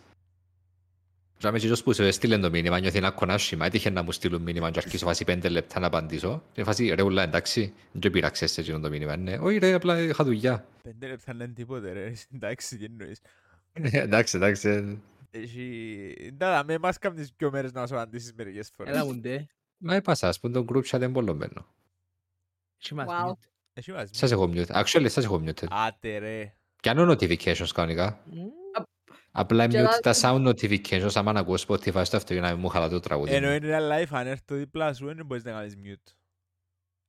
Και 1.38 1.50
με 1.50 1.56
εκείνος 1.56 1.82
που 1.82 1.94
σου 1.94 2.02
έστειλε 2.02 2.38
το 2.38 2.50
μήνυμα 2.50 2.80
νιώθει 2.80 2.98
ένα 2.98 3.10
κονάσιμα. 3.10 3.66
Έτυχε 3.66 3.90
να 3.90 4.02
μου 4.02 4.12
στείλουν 4.12 4.42
μήνυμα 4.42 4.70
και 4.70 4.78
αρχίσω 4.78 5.06
φάση 5.06 5.24
πέντε 5.24 5.48
λεπτά 5.48 5.80
να 5.80 5.86
απαντήσω. 5.86 6.42
Και 6.52 6.64
φάση 6.64 6.94
ρε 6.94 7.02
ούλα 7.02 7.22
εντάξει, 7.22 7.74
δεν 7.92 8.10
πειράξες 8.10 8.52
σε 8.52 8.60
εκείνο 8.60 8.80
το 8.80 8.88
μήνυμα. 8.88 9.16
Ναι, 9.16 9.38
όχι 9.38 9.58
ρε, 9.58 9.72
απλά 9.72 9.98
είχα 10.00 10.24
δουλειά. 10.24 10.66
Πέντε 10.82 11.06
λεπτά 11.06 11.32
δεν 11.32 11.46
είναι 11.46 11.54
τίποτε 11.54 11.92
ρε, 11.92 12.12
εντάξει, 12.34 12.76
τι 12.76 12.84
εννοείς. 12.84 13.20
Ναι, 13.72 13.88
εντάξει, 13.92 14.36
εντάξει. 14.36 14.98
Ε, 15.34 15.38
Έχει... 15.40 16.36
Να, 16.40 16.64
με 16.64 16.78
μας 16.78 16.98
κάνεις 16.98 17.32
δυο 17.36 17.50
μέρες 17.50 17.72
να 17.72 17.86
σου 17.86 17.94
απαντήσεις 17.94 18.32
μερικές 18.34 18.70
φορές. 18.76 18.94
Έλα 18.94 19.04
μου 19.04 19.14
ντε. 19.20 19.46
Μα 19.78 19.94
έπασα, 19.94 20.28
ας 20.28 20.40
πούμε, 20.40 20.52
το 20.52 20.64
group 20.68 20.82
chat 20.84 20.96
είναι 20.96 21.12
πολύ 21.12 21.32
μπαίνω. 21.32 21.66
Έχει 22.82 22.94
μας 22.94 23.06
Wow. 23.10 23.28
mute. 23.30 23.48
Έχει 23.72 23.92
μας 23.92 24.08
Σας 24.12 24.30
έχω 24.30 24.50
mute. 24.54 24.66
Actually, 24.66 25.06
σας 25.08 25.24
έχω 25.24 25.42
mute. 25.46 25.64
Άτε 25.70 26.18
ρε. 26.18 26.54
Κάνω 26.82 27.12
notifications 27.12 27.68
κανονικά. 27.74 28.22
Μμμ. 28.26 28.48
Απλά 29.36 29.66
Και 29.66 29.80
mute 29.80 29.82
να- 29.82 29.98
τα 29.98 30.12
sound 30.14 30.48
notifications 30.48 31.10
άμα 31.14 31.32
να 31.32 31.40
ακούω 31.40 31.54
Spotify 31.66 32.02
στο 32.04 32.16
αυτοκίνητο 32.16 32.46
να 32.46 32.50
μην 32.52 32.60
μου 32.60 32.68
χαλά 32.68 32.88
το 32.88 33.00
τραγούδι. 33.00 33.32
Ενώ 33.34 33.50
μου. 33.50 33.58
in 33.60 33.64
real 33.64 33.92
life 33.92 34.08
αν 34.10 34.26
έρθω 34.26 34.54
δίπλα 34.56 34.94
σου 34.94 35.14
δεν 35.14 35.26
μπορείς 35.26 35.44
να 35.44 35.50
κάνεις 35.52 35.74
mute. 35.84 36.12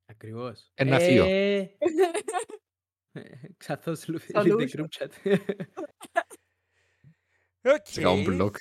Ακριβώς. 0.05 0.71
Ένα 0.73 0.99
θείο. 0.99 1.25
Ε, 1.25 1.69
Ξαθώς 3.57 4.07
Λου- 4.07 4.21
Solution. 4.33 4.43
leave 4.57 4.69
the 4.69 4.75
group 4.75 4.87
chat. 4.97 5.37
Οκ. 7.65 7.85
Σε 7.85 8.01
κάνω 8.01 8.23
block. 8.27 8.51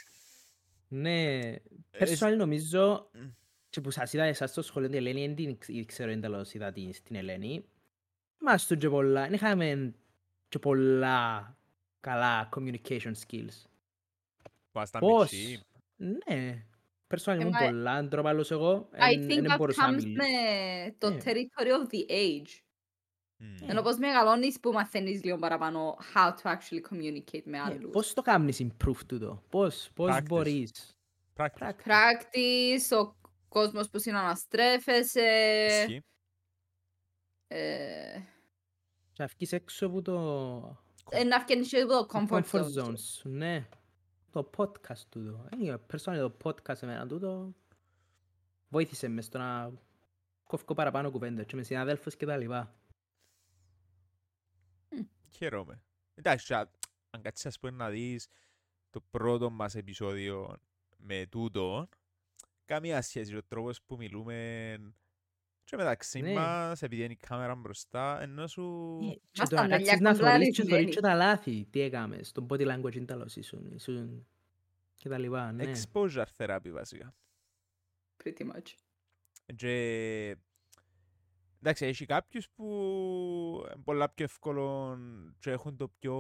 Ναι, 0.89 1.39
Ε, 1.39 1.61
personal 1.99 2.35
νομίζω 2.37 3.11
Μμ. 3.13 3.29
και 3.71 3.81
που 3.81 3.91
σας 3.91 4.13
είδα 4.13 4.25
εσάς 4.25 4.51
στο 4.51 4.63
σχολείο 4.63 4.89
την 4.89 4.99
Ελένη, 4.99 5.27
δεν 5.27 5.35
την 5.35 5.59
ξ- 5.59 5.85
ξέρω 5.87 6.11
εντελώς 6.11 6.55
είδα 6.55 6.73
την 6.73 6.93
στην 6.93 7.17
Ελένη. 7.17 7.65
Είμαστε 8.41 8.77
και 8.77 8.89
πολλά, 8.89 9.23
δεν 9.23 9.33
είχαμε 9.33 9.95
και 10.49 10.59
πολλά 10.59 11.57
καλά 12.01 12.49
communication 12.57 13.13
skills. 13.27 13.63
Που 14.73 14.81
άσταν 14.81 15.01
Πώς, 15.01 15.33
μητσί. 15.33 15.61
ναι, 15.97 16.67
personal 17.09 17.35
ήμουν 17.41 17.41
Εμά- 17.47 17.65
πολλά 17.65 18.05
ντροπαλός 18.05 18.51
εγώ, 18.51 18.89
I 18.93 19.13
εν- 19.13 19.27
think 19.27 19.37
εν 19.37 19.45
that 19.53 19.57
μπορούσα 19.59 19.91
να 19.91 19.97
comes 19.99 20.03
μιλήσω. 20.03 20.23
με 20.23 20.95
το 20.99 21.11
Ναι. 21.11 21.17
territory 21.25 21.69
of 21.69 21.89
the 21.95 22.11
age. 22.13 22.61
Μμ. 23.63 23.71
Ενώ 23.71 23.83
πως 23.83 23.97
μεγαλώνεις 23.99 24.61
που 24.61 24.73
μαθαίνεις 24.73 25.25
λίγο 25.25 25.37
παραπάνω 25.39 25.97
how 26.15 26.29
to 26.29 26.51
actually 26.57 26.81
communicate 26.91 27.43
με 27.45 27.59
Ναι, 27.59 27.61
άλλους. 27.61 27.91
Πώς 27.91 28.13
το 28.15 28.23
κάνεις 28.23 28.63
improve 28.63 28.99
τούτο, 29.07 29.43
πώς, 29.49 29.91
πώς 29.95 30.11
Practice. 30.15 30.23
μπορείς; 30.29 30.99
Practice. 31.37 31.47
Practice. 31.59 31.85
Practice, 31.85 32.99
ο 33.05 33.15
κόσμος 33.49 33.91
που 33.91 33.99
συναναστρέφεσαι. 33.99 35.67
Ισχύει. 35.69 36.05
ε, 37.49 38.19
Να 39.19 39.27
βγεις 39.27 39.53
έξω 39.53 39.87
από 39.87 40.03
το 40.03 40.15
ε, 41.11 41.25
Να 41.25 41.45
βγαίνεις 41.45 41.69
και 41.69 41.81
από 41.81 41.93
το 41.93 42.07
το 42.07 42.19
comfort 42.19 42.43
comfort 42.51 42.61
zone. 42.65 42.85
zone 42.85 42.99
σου, 42.99 43.29
ναι. 43.29 43.69
το 44.31 44.51
podcast 44.57 44.99
τούτο. 45.09 45.49
Είναι 45.61 45.79
personal 45.93 46.17
το 46.17 46.37
podcast 46.43 46.83
εμένα 46.83 47.07
τούτο. 47.07 47.55
Βοήθησε 48.69 49.09
μες 49.09 49.25
στο 49.25 49.39
να 49.39 49.73
κόφω 50.45 50.75
παραπάνω 50.75 51.11
κουβέντες 51.11 51.47
και 51.47 51.57
με 51.57 51.63
συναδέλφους 51.63 52.17
και 52.17 52.27
τα 52.27 52.37
λοιπά. 52.37 52.75
Χαίρομαι. 55.37 55.83
Εντάξει, 56.15 56.55
α- 56.55 56.71
αν 57.11 57.23
κάτσεις 57.23 57.47
ας 57.47 57.59
πούμε 57.59 57.73
να 57.73 57.91
δεις 57.91 58.27
το 58.91 59.01
πρώτο 59.11 59.51
μας 59.51 59.75
επεισόδιο 59.75 60.57
με 60.97 61.27
τούτο, 61.27 61.89
καμία 62.65 63.03
σχέση 63.03 63.37
ο 63.37 63.43
τρόπος 63.45 63.83
που 63.83 63.97
μιλούμε 63.97 64.77
και 65.65 65.77
μεταξύ 65.77 66.21
Ναι. 66.21 66.33
μας, 66.33 66.83
επειδή 66.83 67.03
είναι 67.03 67.13
η 67.13 67.17
κάμερα 67.17 67.55
μπροστά, 67.55 68.21
ενώ 68.23 68.47
σου... 68.47 68.99
Ε, 69.03 69.07
Και 69.15 69.21
Μας 69.39 69.49
το 69.49 69.57
τα 69.57 69.63
να 69.63 69.69
μαλλιά 69.69 69.87
κάτσεις 69.87 70.01
να 70.01 70.15
θωρείς 70.15 70.57
και 70.57 70.63
κομπλαρισμένοι. 70.63 70.71
θωρείς 70.71 70.95
και 70.95 71.01
τα 71.01 71.15
λάθη. 71.15 71.65
Τι 71.71 71.81
έκαμες, 71.81 72.29
στο 72.29 72.47
body 72.51 72.67
language 72.79 72.95
είναι 72.95 73.05
τα 73.05 73.17
λάθη 73.17 73.43
σου. 73.43 73.69
ήσουν 73.75 74.27
Και 74.97 75.09
τα 75.09 75.19
λοιπά, 75.19 75.53
ναι. 75.53 75.73
Exposure 75.73 76.25
therapy 76.37 76.71
βασικά. 76.71 77.15
Pretty 78.25 78.51
much. 78.53 78.73
Και... 79.57 80.37
Εντάξει, 81.67 81.87
έχει 81.87 82.07
κάποιους 82.07 82.51
που 82.51 82.65
είναι 83.75 83.83
πολλά 83.85 84.11
πιο 84.11 84.25
εύκολο 84.25 84.99
και 85.39 85.51
έχουν 85.51 85.77
το 85.77 85.89
πιο... 85.89 86.17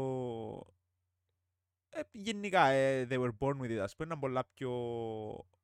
Ε, 1.89 2.01
γενικά, 2.13 2.67
ε, 2.67 3.07
they 3.11 3.19
were 3.19 3.37
born 3.39 3.61
with 3.61 3.71
it, 3.71 3.77
ας 3.77 3.97
πούμε, 3.97 4.09
είναι 4.11 4.21
πολλά 4.21 4.45
πιο 4.55 4.73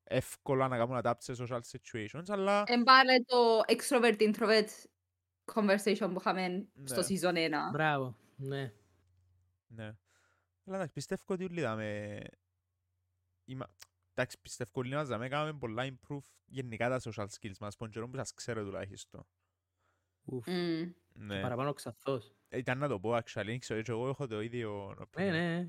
εύκολα 0.03 0.67
να 0.67 0.77
κάνουν 0.77 0.99
adapt 1.03 1.17
σε 1.17 1.33
social 1.37 1.59
situations, 1.71 2.23
αλλά 2.27 2.63
Εν 2.67 2.83
πάρε 2.83 3.19
το 3.25 3.61
extrovert-introvert 3.67 4.67
conversation 5.53 6.09
που 6.13 6.19
είχαμε 6.19 6.67
στο 6.83 7.01
Ναι. 7.01 7.07
season 7.07 7.35
1. 7.35 7.49
Μπράβο, 7.71 8.15
ναι. 8.35 8.73
Ναι. 9.67 9.85
Αλλά 10.65 10.75
εντάξει, 10.75 10.93
πιστεύω 10.93 11.23
ότι 11.27 11.43
όλοι 11.43 11.59
είδαμε... 11.59 12.19
Είμα... 13.45 13.67
Εντάξει, 14.13 14.39
πιστεύω 14.41 14.71
όλοι 14.73 14.95
μας 14.95 15.07
δαμε 15.07 15.27
κάναμε 15.27 15.53
πολλά 15.53 15.87
improve 15.91 16.29
γενικά 16.45 16.89
τα 16.89 16.99
social 17.03 17.27
skills 17.39 17.57
μας, 17.59 17.75
πον 17.75 17.89
καιρό 17.89 18.09
που 18.09 18.17
σας 18.17 18.33
ξέρω 18.33 18.63
τουλάχιστον. 18.63 19.25
Ουφ. 20.25 20.47
Μμ. 20.47 20.91
Ναι. 21.13 21.41
Παραπάνω 21.41 21.73
ξαθός. 21.73 22.31
Ε, 22.49 22.57
Ήταν 22.57 22.77
να 22.77 22.87
το 22.87 22.99
πω, 22.99 23.15
actually, 23.17 23.43
δεν 23.45 23.59
ξέρω, 23.59 23.81
και 23.81 23.91
εγώ 23.91 24.07
έχω 24.07 24.27
το 24.27 24.41
ίδιο 24.41 24.95
Ναι, 24.97 25.03
opinion. 25.05 25.31
ναι. 25.31 25.67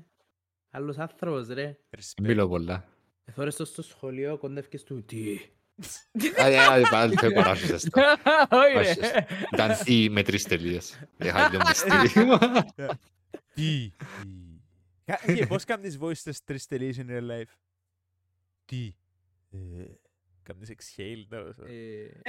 Άλλος 0.69 0.97
άνθρωπος, 0.97 1.47
ρε. 1.47 1.77
Respect. 1.97 2.21
Μιλώ 2.21 2.47
πολλά. 2.47 2.87
Εθώρες 3.25 3.55
το 3.55 3.65
στο 3.65 3.81
σχολείο, 3.81 4.37
κοντεύκες 4.37 4.83
του. 4.83 5.03
Τι. 5.05 5.39
Άντε, 6.37 6.57
άντε, 6.59 6.83
πάλι 6.91 7.15
το 7.15 7.31
παράσχεσαι 7.31 7.89
το. 7.89 8.01
Όχι, 8.49 8.77
Όχι, 8.77 8.99
ρε. 8.99 9.25
Ήταν 9.53 9.77
τι 9.83 10.09
με 10.09 10.23
τρεις 10.23 10.43
τελείες. 10.43 11.03
Είχα 11.17 11.49
λίγο 11.49 11.61
μυστήριο. 11.67 12.37
Τι. 13.53 13.91
Κα- 15.05 15.33
Και 15.33 15.45
πώς 15.47 15.63
κάνεις 15.63 15.97
voice 16.01 16.17
τες 16.23 16.43
τρεις 16.43 16.65
τελείες 16.67 16.99
in 17.01 17.09
real 17.09 17.29
life. 17.31 17.53
Τι. 18.65 18.95
Ε, 19.51 19.57
Κάνεις 20.43 20.69
exhale, 20.71 21.25
τόσο. 21.29 21.63
Ε, 21.65 22.21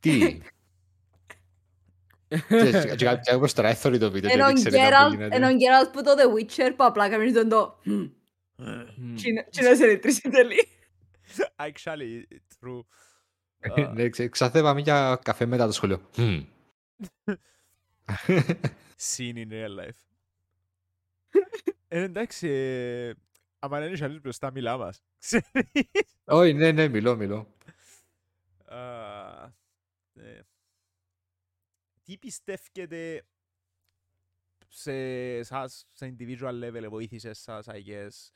Τι; 0.00 0.40
Και- 2.28 2.94
και 2.96 3.04
κάποιος 3.04 3.52
τώρα 3.52 3.68
έθωρει 3.68 3.98
το 3.98 4.10
βίντεο 4.10 4.30
και 4.30 4.36
Έναν 4.36 4.46
δεν 4.54 4.64
ξέρει 4.64 4.76
καν 4.76 4.88
που 4.90 4.94
Geralt- 4.94 5.10
γίνεται. 5.18 5.36
έναν 5.36 5.52
Geralt 5.56 5.92
που 5.92 6.02
το 6.02 6.14
The 6.18 6.34
Witcher 6.38 6.70
που 6.76 6.84
απλά 6.84 7.08
κάνεις 7.08 7.32
τον 7.32 7.48
το 7.48 7.78
«Μμ, 7.84 7.92
μμ. 8.56 9.14
τι 9.50 9.62
να 9.62 9.74
σε 9.74 9.84
ρετρήσει 9.86 10.28
τελεί. 10.30 10.68
Actually, 11.56 12.22
true. 12.60 12.80
Ναι, 13.94 14.08
ξε- 14.08 14.30
Ξάθε 14.30 14.62
πάμε 14.62 14.80
για 14.80 15.18
καφέ 15.22 15.46
μετά 15.46 15.66
το 15.66 15.72
σχολείο. 15.72 16.08
Μμμ. 16.16 16.44
Scene 19.00 19.36
in 19.36 19.50
real 19.52 19.78
life. 19.80 19.98
Ε, 21.88 22.02
εντάξει, 22.02 22.48
ε, 22.48 23.12
άμα 23.58 23.78
δεν 23.80 23.92
είσαι 23.92 24.04
άλλος 24.04 24.20
μπροστά, 24.20 24.50
μιλά 24.50 24.76
μας. 24.76 25.02
Ξέρεις. 25.18 25.46
Όχι, 26.24 26.52
ναι, 26.52 26.72
ναι, 26.72 26.88
μιλώ, 26.88 27.16
μιλώ. 27.16 27.54
Α, 28.68 29.52
ε, 30.14 30.40
Τι 32.02 32.18
πιστεύετε 32.18 33.26
σε 34.68 34.92
εσάς, 35.36 35.86
σε 35.92 36.14
individual 36.18 36.62
level, 36.64 36.86
βοήθησε 36.88 37.32
σας, 37.32 37.66
I 37.68 37.82
guess, 37.86 38.30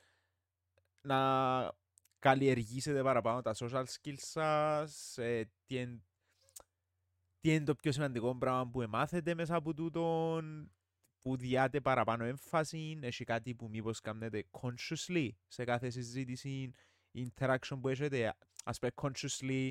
να 1.01 1.73
καλλιεργήσετε 2.19 3.03
παραπάνω 3.03 3.43
τα 3.43 3.55
social 3.55 3.85
skills 3.85 4.15
σας, 4.19 5.19
ε, 5.19 5.51
τι, 5.67 5.77
εν- 5.77 6.05
τι 7.41 7.55
είναι 7.55 7.65
το 7.65 7.75
πιο 7.75 7.93
σημαντικό 7.93 8.37
πράγμα 8.37 8.71
που 8.71 8.85
μάθετε 8.89 9.35
μέσα 9.35 9.55
από 9.57 9.75
τούτον, 9.75 10.73
που 11.23 11.37
διάτε 11.37 11.81
παραπάνω 11.81 12.25
έμφαση, 12.25 12.99
έχει 13.03 13.25
κάτι 13.25 13.55
που 13.55 13.69
μήπως 13.69 14.01
κάνετε 14.01 14.45
consciously 14.51 15.29
σε 15.49 15.65
κάθε 15.65 15.91
συζήτηση, 15.91 16.71
interaction 17.15 17.79
που 17.81 17.89
έχετε, 17.89 18.35
ας 18.65 18.79
πούμε 18.79 18.93
consciously, 19.03 19.71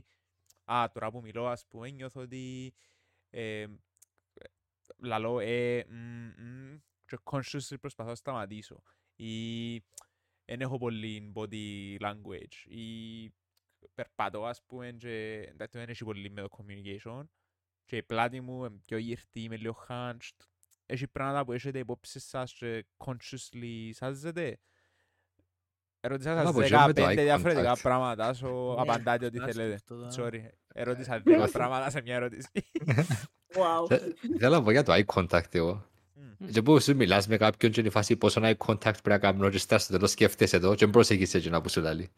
α, 0.74 0.92
τώρα 0.92 1.12
που 1.12 1.22
μιλώ, 1.22 1.48
ας 1.48 1.66
πούμε, 1.68 1.90
νιώθω 1.90 2.22
ότι 2.22 2.74
ε, 3.30 3.66
λαλώ, 4.98 5.40
ε, 5.40 5.86
μ, 5.90 5.96
μ, 6.44 6.78
και 7.06 7.18
consciously 7.24 7.80
προσπαθώ 7.80 8.10
να 8.10 8.16
σταματήσω. 8.16 8.84
Ή 9.16 9.76
δεν 10.46 10.62
έχω 10.62 10.78
πολύ 10.78 11.32
body 11.36 11.98
language. 12.00 12.66
Ή 12.66 13.30
περπατώ, 13.94 14.46
ας 14.46 14.64
πούμε, 14.64 14.92
και 14.92 15.46
εντάξει, 15.50 15.78
δεν 15.78 15.90
έχει 15.90 16.04
πολύ 16.04 16.30
με 16.30 16.42
το 16.42 16.48
communication. 16.58 17.24
Και 17.86 17.98
η 17.98 18.04
πλάτη 18.04 18.42
μου 18.42 18.66
είναι 18.66 18.80
πιο 18.86 18.98
γυρτή, 18.98 19.42
είμαι 19.42 19.58
λίγο 19.58 19.86
hunched. 19.88 20.46
Έχει 20.86 21.08
πράγματα 21.08 21.46
που 21.46 21.52
έχετε 21.52 21.80
υπόψη 21.80 22.20
σας 22.20 22.54
και 22.54 22.86
consciously 22.98 23.90
σάζετε. 23.92 24.60
Ερώτησα 26.04 26.30
Καλά, 26.30 26.42
σας 26.42 26.50
από 26.50 26.62
εκεί 26.62 26.74
με 26.74 26.94
το 26.94 27.02
15 27.06 27.12
eye 27.12 27.16
διαφορετικά 27.24 27.74
contact. 27.74 27.80
πράγματα, 27.82 28.34
so 28.34 28.42
Ναι, 28.76 28.82
απαντάτε 28.82 29.26
ό,τι 29.26 29.38
να 29.38 29.46
θέλετε. 29.46 29.68
σκεφτώ 29.78 29.96
τώρα. 29.96 30.10
Sorry, 30.30 30.40
ερώτησα 30.74 31.20
δύο 31.20 31.48
πράγματα 31.52 31.90
σε 31.90 32.02
μια 32.02 32.16
ερώτηση. 32.16 32.48
Wow. 33.54 33.86
Θε- 33.88 34.02
Θέλω 34.40 34.56
να 34.56 34.64
πω 34.64 34.72
για 34.72 34.84
το 34.84 34.94
eye 34.94 35.06
contact 35.06 35.56
εγώ. 35.56 35.86
Μμ. 36.38 36.46
Και 36.48 36.62
που 36.62 36.80
σου 36.82 36.96
μιλάς 36.96 37.28
με 37.28 37.38
κάποιον 37.38 37.72
και 37.72 37.80
είναι 37.80 37.90
η 37.90 37.92
φάση 37.92 38.16
πόσο 38.16 38.42
eye 38.44 38.56
contact 38.58 38.78
πρέπει 38.80 39.10
να 39.10 39.18
κάνουμε 39.20 39.50
και 39.50 39.58
στάς 39.58 39.84
στο 39.84 39.94
τέλος 39.94 40.12
σκέφτεσαι 40.12 40.60
το 40.60 40.76
και 40.76 40.88
προσέχεις 40.88 41.34
έτσι 41.34 41.50
να 41.50 41.62
που 41.62 41.70
σου 41.70 41.82
λαλεί. 41.82 42.10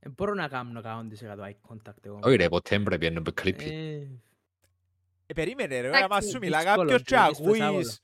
Ε, 0.00 0.08
Μπορώ 0.08 0.34
να 0.34 0.48
κάνω 0.48 0.80
100% 0.80 1.44
eye 1.44 1.74
contact 1.74 2.02
εγώ. 2.02 2.18
Όχι 2.22 2.36
ρε, 2.36 2.48
ποτέ 2.48 2.78
πρέπει 2.78 3.04
να 3.10 3.10
είναι 3.10 3.22
creepy. 3.42 3.60
Ε, 3.62 4.00
Ε, 5.26 5.32
περίμενε 5.34 5.80
ρε, 5.80 5.86
Εντάξει, 5.86 6.04
άμα 6.04 6.20
σου 6.20 6.38
μιλά 6.38 6.58
δύσκολο, 6.58 6.90
κάποιος 6.90 7.02
και 7.02 7.14
είναι 7.14 7.28
δύσκολο 7.28 7.64
ακούεις... 7.64 8.00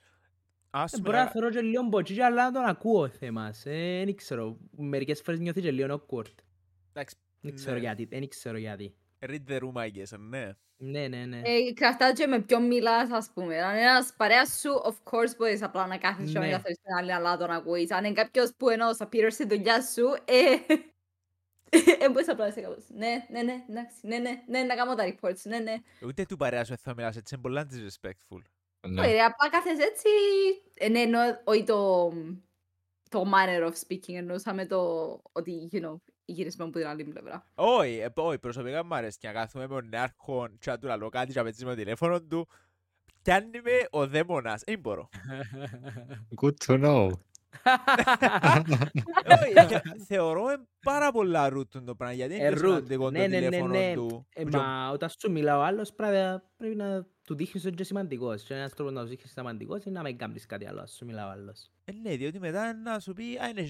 Ας 0.74 0.92
ε, 0.92 0.96
σου 0.96 1.02
Μπορώ 1.02 1.16
να 1.16 1.22
μιλά... 1.22 1.32
θεωρώ 1.32 1.50
και 1.50 1.60
λίγο 1.60 1.82
μποτσί 1.82 2.14
και 2.14 2.24
αλλά 2.24 2.44
να 2.44 2.52
τον 2.52 2.64
ακούω 2.64 3.08
θέμας. 3.08 3.66
Ε, 3.66 4.02
Δεν 4.04 4.16
ξέρω. 4.16 4.56
Μερικές 4.76 5.20
φορές 5.20 5.40
νιώθει 5.40 5.60
και 5.60 5.70
λίγο 5.70 6.04
awkward. 6.08 6.34
Εντάξει, 6.92 7.16
Δεν 7.40 7.54
ξέρω 7.54 7.74
ναι. 7.74 7.80
γιατί. 7.80 8.04
Δεν 8.04 8.28
ξέρω 8.28 8.56
γιατί. 8.58 8.94
Read 9.20 9.40
the 9.48 9.58
room, 9.60 9.72
I 9.74 9.86
guess, 9.86 10.18
ναι. 10.18 10.50
Ναι, 10.76 11.08
ναι, 11.08 11.24
ναι. 11.24 11.40
Ε, 11.44 11.72
Κρατά 11.72 12.12
και 12.12 12.26
με 12.26 12.40
ποιον 12.40 12.66
μιλάς, 12.66 13.10
ας 13.10 13.30
πούμε. 13.34 13.62
Αν 13.62 13.74
είναι 13.76 13.82
ένας 13.84 14.14
παρέας 14.16 14.60
σου, 14.60 14.70
of 14.84 14.94
course 15.10 15.36
μπορείς 15.38 15.62
απλά 15.62 15.86
να 15.86 15.98
κάθεσαι 15.98 16.32
και 16.32 16.38
να 16.38 16.44
Ναι. 16.44 16.50
καθίσεις 16.50 16.78
την 16.82 16.94
άλλη, 16.98 17.12
αλλά 17.12 17.36
τον 17.36 17.50
ακούεις. 17.50 17.90
Αν 17.90 18.04
είναι 18.04 18.14
κάποιος 18.14 18.52
που 18.56 18.68
ενώ 18.68 18.94
θα 18.94 19.06
πήρε 19.08 19.30
στη 19.30 19.46
δουλειά 19.46 19.82
σου, 19.82 20.04
ε, 20.24 20.74
ε, 22.04 22.10
μπορείς 22.10 22.28
απλά 22.28 22.44
να 22.44 22.50
είσαι 22.50 22.60
κάπως. 22.60 22.84
Ναι, 22.88 23.26
ναι, 23.30 23.42
ναι, 23.42 23.64
εντάξει, 23.68 23.96
ναι, 24.02 24.18
ναι, 24.18 24.42
ναι, 24.46 24.62
να 24.62 24.74
κάνω 24.74 24.94
τα 24.94 25.04
reports, 25.04 25.42
ναι, 25.44 25.58
ναι. 25.58 25.74
Ούτε 26.06 26.24
του 26.26 26.36
παρέα 26.36 26.64
σου 26.64 26.74
θα 26.76 26.94
μιλάς 26.94 27.16
έτσι, 27.16 27.34
είναι 27.34 27.42
πολλά 27.42 27.66
disrespectful. 27.70 28.40
Ναι. 28.88 29.00
Όχι, 29.00 29.12
ρε, 29.12 29.20
απλά 29.20 29.50
κάθεσαι 29.50 29.82
έτσι. 29.82 30.08
Ε, 30.74 30.88
ναι, 30.88 31.00
εννοώ, 31.00 31.20
όχι 31.44 31.64
το, 31.64 32.08
το 33.08 33.24
manner 33.34 33.66
of 33.68 33.72
speaking, 33.72 34.14
εννοούσαμε 34.14 34.66
το 34.66 34.78
ότι, 35.32 35.68
you 35.72 35.84
know, 35.84 35.96
γυρίσουμε 36.24 36.64
από 36.64 36.72
την 36.78 36.86
άλλη 36.86 37.04
πλευρά. 37.04 37.46
Όχι, 37.54 37.96
ε, 37.98 38.12
όχι, 38.14 38.38
προσωπικά 38.38 38.84
μου 38.84 38.94
αρέσει 38.94 39.18
να 39.22 39.32
κάθομαι 39.32 39.66
με 39.66 39.74
τον 39.74 39.88
νεάρχον 39.88 40.58
και 40.58 40.70
να 40.70 40.78
του 40.78 40.86
λαλώ 40.86 41.08
κάτι 41.08 41.32
και 41.32 41.38
να 41.38 41.44
παίζει 41.44 41.64
με 41.64 41.70
το 41.70 41.76
τηλέφωνο 41.76 42.22
του. 42.22 42.48
Πιάνει 43.22 43.60
με 43.62 43.86
ο 43.90 44.06
δαίμονας, 44.06 44.62
δεν 44.66 44.78
μπορώ. 44.78 45.08
Good 46.42 46.54
to 46.66 46.84
know. 46.84 47.10
Όχι, 49.42 49.66
θε- 49.68 49.82
θεωρώ 50.06 50.48
ε, 50.48 50.56
πάρα 50.82 51.12
πολλά 51.12 51.48
root 51.54 51.68
το 51.84 51.94
πράγμα, 51.94 52.14
γιατί 52.14 52.34
Ε, 52.34 52.36
είναι 52.36 52.50
πιο 52.50 52.60
root. 52.60 52.66
σημαντικό 52.74 53.04
το 53.04 53.10
Ναι, 53.10 53.18
ναι, 53.18 53.26
ναι, 53.26 53.44
τηλέφωνο 53.48 53.72
ναι. 53.78 53.92
του. 53.94 54.26
Ε, 54.34 54.42
Που 54.42 54.48
και 54.48 54.56
ο- 54.56 54.60
Μα 54.60 54.90
όταν 54.90 55.08
σου 55.18 55.30
μιλά 55.30 55.58
ο 55.58 55.62
άλλος 55.62 55.92
πρέπει, 55.92 56.42
πρέπει 56.56 56.74
να 56.76 57.06
του 57.24 57.34
δείχνεις 57.34 57.64
ότι 57.64 57.74
είναι 57.74 57.84
σημαντικός. 57.84 58.42
Και 58.42 58.54
ένας 58.54 58.74
τρόπος 58.74 58.92
να 58.94 59.00
τους 59.00 59.10
δείχνεις 59.10 59.32
σημαντικός 59.32 59.84
είναι 59.84 59.94
να 59.98 60.02
μην 60.02 60.18
κάνεις 60.18 60.46
κάτι 60.46 60.66
άλλο, 60.66 60.80
ας 60.80 60.92
σου 60.96 61.04
μιλά 61.04 61.26
ο 61.26 61.30
άλλος. 61.30 61.70
Ε, 61.84 61.92
ναι, 61.92 62.16
διότι 62.16 62.38
μετά 62.38 62.74
να 62.74 62.98
σου 63.00 63.12
πει, 63.12 63.22
α, 63.42 63.48
είναι, 63.48 63.68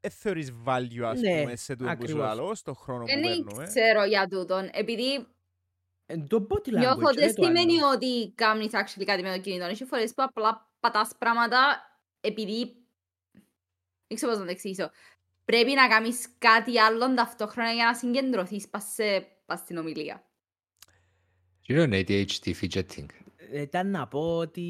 ε, 0.00 0.08
θεωρείς 0.08 0.52
value, 0.66 1.02
ας 1.04 1.20
Ναι, 1.20 1.40
πούμε, 1.40 1.56
σε 1.56 1.76
τούτο 1.76 1.84
που 1.90 1.96
σου 1.96 2.02
ακριβώς. 2.02 2.24
λαλώ, 2.26 2.54
στον 2.54 2.74
χρόνο 2.74 3.00
που 3.00 3.06
Δεν 3.06 3.20
παίρνουμε. 3.20 3.64
ξέρω 3.64 4.04
για 4.04 4.28
τούτον, 4.28 4.68
επειδή 4.72 5.26
Ε, 6.06 6.16
Το 6.18 6.46
body 6.50 6.68
language, 6.68 6.78
νιώθω 6.78 7.08
ρε, 7.08 7.20
δεν 7.20 7.34
το 7.34 7.46
άλλο. 7.46 7.56
σημαίνει 7.56 7.82
ότι 7.82 8.32
κάνεις 8.34 8.70
actually 8.72 9.04
κάτι 9.04 9.22
με 9.22 9.30
το 9.34 9.38
κινητό. 9.40 9.64
Έχει 9.64 9.84
φορές 9.84 10.14
που 10.14 10.22
απλά 10.22 10.70
πατάς 10.80 11.10
πράγματα 11.18 11.58
επειδή, 12.20 12.83
δεν 14.14 14.22
ξέρω 14.22 14.30
πώς 14.30 14.40
να 14.40 14.46
το 14.46 14.50
εξηγήσω, 14.50 14.90
πρέπει 15.44 15.72
να 15.72 15.88
κάνεις 15.88 16.28
κάτι 16.38 16.80
άλλο 16.80 17.14
ταυτόχρονα 17.14 17.72
για 17.72 17.84
να 17.84 17.94
συγκεντρωθείς 17.94 18.68
πας, 18.68 18.84
σε, 18.94 19.20
πας 19.46 19.60
στην 19.60 19.76
ομιλία. 19.76 20.24
You 21.68 21.72
know 21.72 22.04
ADHD 22.04 22.52
fidgeting. 22.60 23.06
Ήταν 23.52 23.90
να 23.90 24.08
πω 24.08 24.36
ότι 24.36 24.68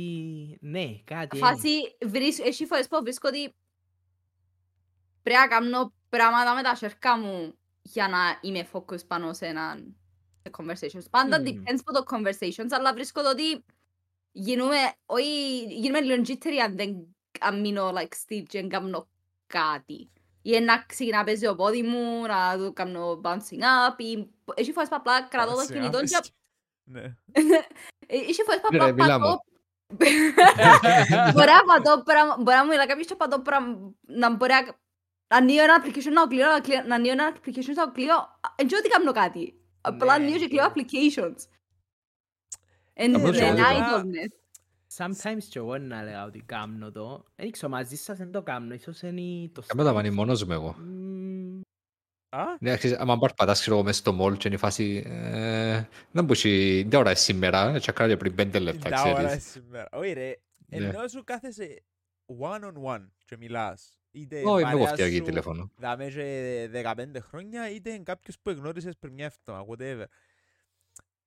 ναι, 0.61 0.99
κάτι 1.05 1.37
είναι. 1.37 1.47
Φάση, 1.47 1.97
βρίσκ, 2.07 2.47
έχει 2.47 2.67
φορές 2.67 2.89
που 2.89 2.99
βρίσκω 3.03 3.29
ότι 3.29 3.55
πρέπει 5.23 5.41
να 5.41 5.49
κάνω 5.49 5.93
πράγματα 6.09 6.55
με 6.55 6.63
τα 6.63 6.75
σέρκα 6.75 7.19
μου 7.19 7.55
για 7.83 8.09
να 8.09 8.39
είμαι 8.41 8.69
focus 8.73 9.07
πάνω 9.07 9.33
σε 9.33 9.47
έναν 9.47 9.97
σε 10.43 10.51
conversations. 10.59 11.11
Πάντα 11.11 11.41
Μμμ. 11.41 11.47
depends 11.47 11.79
από 11.85 11.93
το 11.93 12.05
conversations, 12.17 12.69
αλλά 12.71 12.95
βρίσκω 12.95 13.23
το 13.23 13.31
ότι 13.31 13.65
γίνουμε, 14.33 14.77
όχι, 15.07 15.65
γίνουμε 15.69 16.01
λίγο 16.01 16.23
jittery 16.27 16.57
αν 16.65 16.77
δεν 16.77 17.15
αν 17.41 17.61
μείνω 17.61 17.91
like 17.91 18.15
still 18.27 18.43
και 18.49 18.61
δεν 18.61 18.69
κάνω 18.69 19.09
κάτι. 19.47 20.09
Ή 20.43 20.61
να 20.61 20.79
ξεκινά 20.79 21.19
να 21.19 21.25
παίζει 21.25 21.47
ο 21.47 21.55
πόδι 21.55 21.83
μου, 21.83 22.27
να 22.27 22.59
το 22.59 22.73
κάνω 22.73 23.21
bouncing 23.25 23.61
up, 23.61 23.95
ή 23.97 24.29
έχει 24.55 24.73
φορές 24.73 24.89
που 24.89 24.97
απλά 24.99 25.23
κρατώ 25.23 25.53
το 25.53 25.61
Bouncing 25.61 25.73
κινητό 25.73 25.99
up, 25.99 26.05
και 26.05 26.15
εσκ- 26.21 26.35
Ναι. 26.85 27.15
έχει 28.07 28.43
φορές 28.43 28.61
που 28.61 28.69
Ρε, 28.71 28.77
απλά 28.79 28.93
μιλά 28.93 29.19
πατώ 29.19 29.29
μου. 29.31 29.39
Μπορεί 31.33 31.51
να 31.51 31.65
πατώ 31.75 32.03
πράγμα, 32.05 32.37
μπορεί 32.39 32.57
να 32.57 32.65
μου 32.65 32.71
μιλά 32.71 32.87
κάποιος 32.87 33.07
και 33.07 33.15
πατώ 33.15 33.41
πράγμα, 33.41 33.93
να 34.01 34.35
μπορεί 34.37 34.53
να... 34.53 34.83
Να 35.29 35.37
ανοίγω 35.37 35.63
ένα 35.63 35.83
application 35.85 36.13
να 36.13 36.21
το 36.23 36.29
κλείω, 36.29 36.47
να 36.47 36.61
κλείω- 36.61 36.85
να 36.87 36.95
ανοίγω 36.95 37.13
ένα 37.13 37.33
application 37.35 37.75
να 37.75 37.85
το 37.85 37.93
κλείω, 37.93 38.15
εν 38.57 38.67
ξέρω 38.67 38.83
τι 38.83 38.89
κάνω 38.89 39.13
κάτι. 39.13 39.61
Απλά 39.81 40.19
Ναι, 40.19 40.25
ανοίγω 40.25 40.39
και 40.39 40.49
κλείω 40.49 40.63
ναι. 40.63 40.71
applications. 40.75 41.37
Εν 42.93 43.15
Απλώς 43.17 43.39
εν 43.39 43.57
εγώ 43.57 43.65
idleness. 43.69 44.44
Sometimes 44.97 45.43
και 45.49 45.59
εγώ 45.59 45.79
να 45.79 46.03
λέγα 46.03 46.25
ότι 46.25 46.43
κάμνω 46.47 46.91
το. 46.93 47.25
Δεν 47.37 47.51
ξέρω, 47.51 47.69
μαζί 47.73 47.97
σας 47.97 48.19
δεν 48.19 48.31
το 48.33 48.43
κάμνω. 48.43 48.75
Ίσως 48.75 49.01
είναι 49.03 49.49
το 49.53 49.63
Κάμε 49.67 49.83
τα 49.85 49.91
style. 49.91 49.95
πάνει 49.95 50.11
μόνος 50.11 50.45
μου 50.45 50.53
εγώ. 50.53 50.75
Μμμ, 50.79 51.61
Α, 52.29 52.43
Ναι, 52.61 52.77
ξέρεις, 52.77 52.97
άμα 52.97 53.19
παρπατάς 53.19 53.61
ξέρω 53.61 53.77
εγώ 53.77 53.85
μες 53.85 53.97
στο 53.97 54.13
μόλ 54.13 54.37
και 54.37 54.47
είναι 54.49 54.57
η 54.57 54.59
φάση... 54.59 55.03
ε, 55.07 55.83
Δεν 56.11 56.25
μπορεί, 56.25 56.83
δεν 56.89 57.01
ώρα 57.01 57.09
είναι 57.11 57.19
σήμερα, 57.19 57.79
τσακάρια 57.79 58.17
πριν 58.17 58.35
πέντε 58.35 58.59
λεπτά, 58.59 58.89
τα 58.91 59.03
ώρα 59.03 59.25
ξέρεις. 59.25 59.45
σήμερα. 59.51 59.89
Όχι 59.93 60.13
ρε, 60.13 60.33
Ναι. 60.67 60.77
ενώ 60.87 61.09
σου 61.09 61.25
κάθεσαι 61.25 61.83
one 62.41 62.61
on 62.65 62.95
one 62.97 63.07
και 63.25 63.37
μιλάς. 63.37 63.99
Είτε 64.11 64.37
Όχι, 64.45 64.65
με 64.65 64.71
παρέα 64.71 64.79
κοφτεί 64.87 65.15
σου 65.17 65.23
τηλέφωνο. 65.23 65.71
δάμε 65.77 66.07
και 66.07 66.69
15 66.73 67.21
χρόνια, 67.21 67.71
είτε 67.71 67.91
είναι 67.91 68.03
κάποιος 68.03 68.39
που 68.43 68.51
εγνώρισες 68.51 68.97
πριν 68.99 69.13
μια 69.13 69.33
εβδομάδα, 69.47 69.67
whatever. 69.71 70.05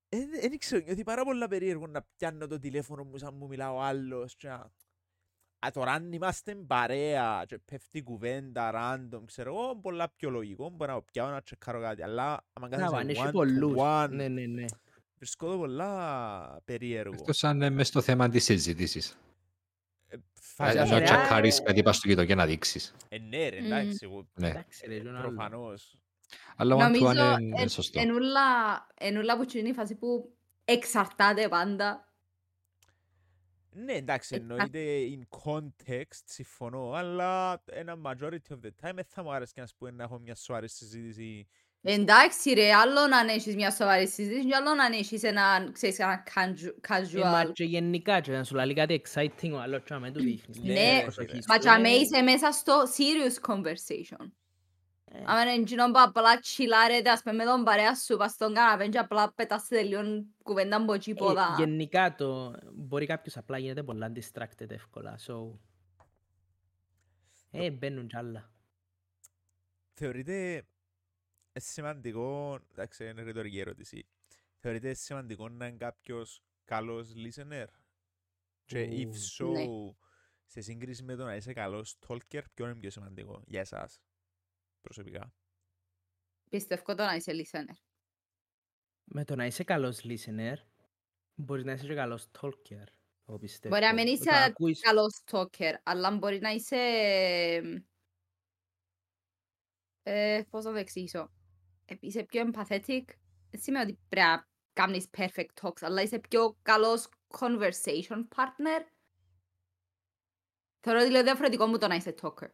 Δεν 0.10 0.58
ξέρω, 0.58 0.84
νιώθει 0.86 1.04
πάρα 1.04 1.24
πολλά 1.24 1.48
περίεργο 1.48 1.88
να 1.88 2.02
πιάνω 2.18 2.48
το 2.48 2.60
τηλέφωνο 2.60 3.04
μου 3.04 3.18
σαν 3.18 3.34
μου 3.36 3.48
μιλά 3.48 3.74
ο 3.74 3.82
άλλος 3.82 4.36
και 4.36 4.48
να... 4.48 4.72
Α, 5.66 5.70
τώρα 5.74 5.92
αν 5.92 6.12
είμαστε 6.14 6.56
παρέα 6.56 7.44
και 7.48 7.58
πέφτει 7.58 8.02
κουβέντα 8.02 8.72
random, 8.76 9.22
ξέρω 9.26 9.54
εγώ, 9.56 9.76
πολλά 9.76 10.10
πιο 10.10 10.30
λογικό, 10.30 10.70
μπορώ 10.70 10.94
να 10.94 11.02
πιάω 11.02 11.30
να 11.30 11.42
τσεκάρω 11.42 11.82
κάτι, 11.82 12.04
αλλά 12.04 12.46
άμα 12.54 12.68
Μπράβο, 12.68 12.84
αν 12.84 12.92
κάθεσαι 13.08 13.12
έχει 13.22 13.30
one 13.30 13.32
πολλούς. 13.32 13.74
to 13.78 14.04
one, 14.04 14.10
Ναι, 14.10 14.28
ναι, 14.28 14.46
ναι. 14.46 14.66
βρίσκω 15.18 15.52
το 15.52 15.58
πολλά 15.58 16.62
περίεργο. 16.66 17.14
Εκτός 17.20 17.44
αν 17.44 17.56
είναι 17.56 17.70
μες 17.70 17.88
στο 17.88 18.02
θέμα 18.02 18.30
της 18.30 18.44
συζήτησης. 18.44 19.18
Ε, 20.08 20.18
Φαντάζομαι, 20.34 20.90
Να 20.94 20.98
ρε, 21.00 21.04
τσακάρεις 21.06 21.60
α, 21.60 21.64
κάτι 21.64 21.84
πας 21.84 21.98
στο 21.98 22.08
κοίτο 22.08 22.26
και 22.26 22.36
να 22.36 22.46
δείξεις. 22.46 22.96
Ε, 23.10 23.18
ναι 23.18 23.50
ρε, 23.50 23.60
Μμμ. 23.60 23.66
εντάξει, 23.66 23.98
εγώ 24.02 24.28
Ναι. 24.34 24.50
Εντάξει 24.50 24.86
ρε, 24.88 24.96
είναι 24.96 25.10
άλλο. 25.10 25.22
προφανώς. 25.22 25.98
Αλλά 26.56 26.76
one 26.76 26.80
to 26.80 26.82
Νομίζω 26.82 27.36
one 27.36 27.40
είναι 27.42 27.62
εν- 27.62 27.70
σωστό. 27.70 28.00
ενούλα 28.00 28.42
ενούλα 29.00 29.38
που 29.38 29.46
είναι 29.58 29.70
η 29.70 29.74
φάση 29.74 29.96
που 29.96 30.36
εξαρτάται 30.66 31.48
πάντα. 31.48 32.02
Ναι, 33.72 33.94
εντάξει, 33.94 34.36
Ε, 34.36 34.38
εννοείται 34.38 34.80
in 35.12 35.50
context, 35.54 36.22
συμφωνώ, 36.26 36.92
αλλά 36.92 37.64
ένα 37.66 37.96
majority 38.06 38.50
of 38.54 38.58
the 38.66 38.70
time 38.88 38.94
δεν 38.96 39.06
θα 39.08 39.24
μου 39.24 39.34
άρεσε 39.34 39.54
να 39.56 39.66
πούμε 39.78 39.92
να 39.92 40.04
έχω 40.04 40.20
μια 40.20 40.36
σοβαρή 40.36 40.70
συζήτηση. 40.70 41.48
Εντάξει 41.82 42.54
ρε, 42.54 42.74
άλλο 42.74 43.08
να 43.08 43.34
έχεις 43.34 43.56
μια 43.56 43.72
σοβαρή 43.72 44.08
συζήτηση 44.08 44.46
και 44.48 44.56
άλλο 44.56 44.74
να 44.74 44.86
έχεις 44.86 45.24
ένα, 45.24 45.70
ξέρεις, 45.72 46.00
ένα 46.00 46.24
casual- 46.36 47.14
Ε, 47.14 47.20
μα 47.20 47.44
casual. 47.44 47.52
και 47.54 47.64
γενικά 47.64 48.20
και 48.20 48.32
να 48.32 48.44
σου 48.44 48.56
λέει 48.56 48.74
κάτι 48.74 49.02
exciting 49.06 49.52
ο 49.54 49.58
άλλος 49.60 49.84
και 49.84 49.94
να 49.94 50.00
μην 50.00 50.14
του 50.14 50.20
δείχνεις. 50.22 50.58
Ναι, 50.58 50.64
την 50.64 50.74
ρε, 50.74 51.02
προσοχή 51.02 51.28
φίλε. 51.30 51.42
σου, 51.42 51.48
Μα 51.48 51.58
και 51.58 51.70
ε, 51.70 51.78
με 51.78 51.90
είσαι 51.90 52.22
μέσα 52.22 52.52
στο 52.52 52.84
serious 52.98 53.52
conversation. 53.52 54.32
Ε, 55.18 55.24
Άμα 55.26 55.42
είναι 55.42 55.52
εκείνο 55.52 55.86
που 55.86 56.00
απλά 56.00 56.40
τσιλάρετε, 56.40 57.10
ας 57.10 57.22
πούμε, 57.22 57.36
με 57.36 57.44
τον 57.44 57.64
παρέα 57.64 57.96
σου, 57.96 58.18
πας 58.18 58.32
στον 58.32 58.54
καναπέ 58.54 58.88
και 58.88 58.98
απλά 58.98 59.34
πετάς 59.34 59.68
τελείων 59.68 60.28
κουβέντα 60.44 60.76
από 60.76 60.94
εκεί 60.94 61.10
ε, 61.10 61.14
πόδα. 61.14 61.56
Γενικά 61.58 62.16
το 62.16 62.56
μπορεί 62.74 63.06
κάποιος 63.06 63.38
απλά 63.38 63.58
γίνεται 63.58 63.84
πολλά 63.84 64.12
distracted 64.16 64.70
εύκολα. 64.70 65.20
So... 65.28 65.60
Ε, 67.52 67.72
μπαίνουν 67.72 68.08
κι 68.08 68.18
άλλα. 68.18 68.52
Θεωρείτε 69.94 70.68
σημαντικό, 71.54 72.60
εντάξει, 72.72 73.10
είναι 73.10 73.22
ρητορική 73.22 73.60
ερώτηση, 73.60 74.08
θεωρείτε 74.60 74.94
σημαντικό 74.94 75.50
να 75.50 75.68
είναι 75.68 75.78
κάποιος 75.78 76.42
καλός 76.66 77.14
listener 77.16 77.66
και 78.66 78.90
if 78.92 79.08
Ου, 79.08 79.46
so, 79.46 79.52
Ναι. 79.52 79.66
σε 80.46 80.62
σύγκριση 80.62 81.04
με 81.04 81.16
το 81.16 81.24
να 81.24 81.36
είσαι 81.36 81.54
καλός 81.54 81.96
talker, 82.08 82.42
ποιο 82.54 82.66
είναι 82.66 82.76
πιο 82.76 82.90
σημαντικό 82.90 83.42
για 83.46 83.60
εσάς 83.60 84.02
προσωπικά. 84.82 85.34
Πιστεύω 86.50 86.96
το 86.96 87.04
να 87.04 87.16
είσαι 87.16 87.32
listener. 87.34 87.76
Με 89.04 89.26
το 89.26 89.36
να 89.36 89.46
είσαι 89.46 89.64
καλός 89.64 90.02
listener, 90.04 90.56
μπορείς 91.36 91.64
να 91.64 91.72
είσαι 91.72 91.86
και 91.88 91.94
καλός 91.94 92.28
talker. 92.40 92.84
Εγώ 93.26 93.38
πιστεύω. 93.40 93.76
Μπορεί 93.76 93.88
να 93.88 93.94
μην 93.94 94.06
Το 94.06 94.12
είσαι 94.12 94.30
να 94.30 94.44
ακούεις- 94.44 94.82
καλός 94.82 95.24
talker, 95.32 95.74
αλλά 95.84 96.12
μπορεί 96.18 96.40
να 96.40 96.50
είσαι... 96.50 96.76
Ε, 100.04 100.42
πώς 100.50 100.64
να 100.66 100.72
το 100.72 100.78
εξηγήσω. 100.78 101.32
Ε, 101.86 101.96
Είσαι 102.00 102.24
πιο 102.24 102.52
empathetic. 102.52 103.04
Δεν 103.50 103.62
σημαίνει 103.62 103.92
ότι 103.92 104.00
πρέπει 104.10 104.28
να 104.28 104.48
κάνεις 104.74 105.10
perfect 105.18 105.54
talks, 105.62 105.82
αλλά 105.82 106.02
είσαι 106.02 106.20
πιο 106.20 106.58
καλός 106.62 107.08
conversation 107.28 108.28
partner. 108.36 108.82
Θεωρώ 110.80 111.00
ότι 111.02 111.10
λέω 111.12 111.24
διαφορετικό 111.24 111.66
μου 111.66 111.78
το 111.78 111.88
να 111.88 111.96
είσαι 111.96 112.16
talker. 112.22 112.50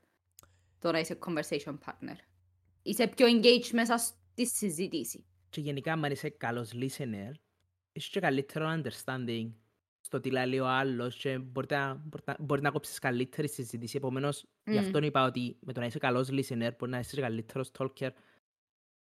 Το 0.84 0.92
να 0.92 1.00
είσαι 1.00 1.18
conversation 1.26 1.78
partner. 1.86 2.16
Είσαι 2.82 3.08
πιο 3.08 3.28
engaged 3.28 3.70
μέσα 3.72 3.98
στη 3.98 4.48
συζήτηση. 4.48 5.26
Και 5.50 5.62
γενικά, 5.62 5.94
αν 5.94 6.04
είσαι 6.04 6.30
καλός 6.30 6.72
listener, 6.74 7.32
έχεις 7.92 8.10
και 8.10 8.20
καλύτερο 8.20 8.82
understanding 8.82 9.52
στο 10.02 10.20
τι 10.20 10.32
λέει 10.32 10.60
ο 10.60 10.68
άλλος 10.68 11.16
και 11.18 11.38
μπορεί 11.38 11.68
να, 11.70 11.94
μπορεί 11.94 12.24
να, 12.26 12.36
μπορεί 12.40 12.62
να 12.62 12.72
κόψεις 12.72 13.00
καλύτερη 13.00 13.50
συζήτηση. 13.50 13.98
Επομένως, 13.98 14.46
γι' 14.64 14.74
Μμ. 14.74 14.78
αυτό 14.78 15.04
είπα 15.04 15.26
ότι 15.26 15.58
με 15.60 15.74
το 15.74 15.80
να 15.80 15.86
είσαι 15.86 15.98
καλός 15.98 16.30
listener 16.32 16.70
μπορεί 16.78 16.92
να 16.92 17.00
είσαι 17.00 17.16
και 17.16 17.22
καλύτερος 17.22 17.72
talker 17.78 18.10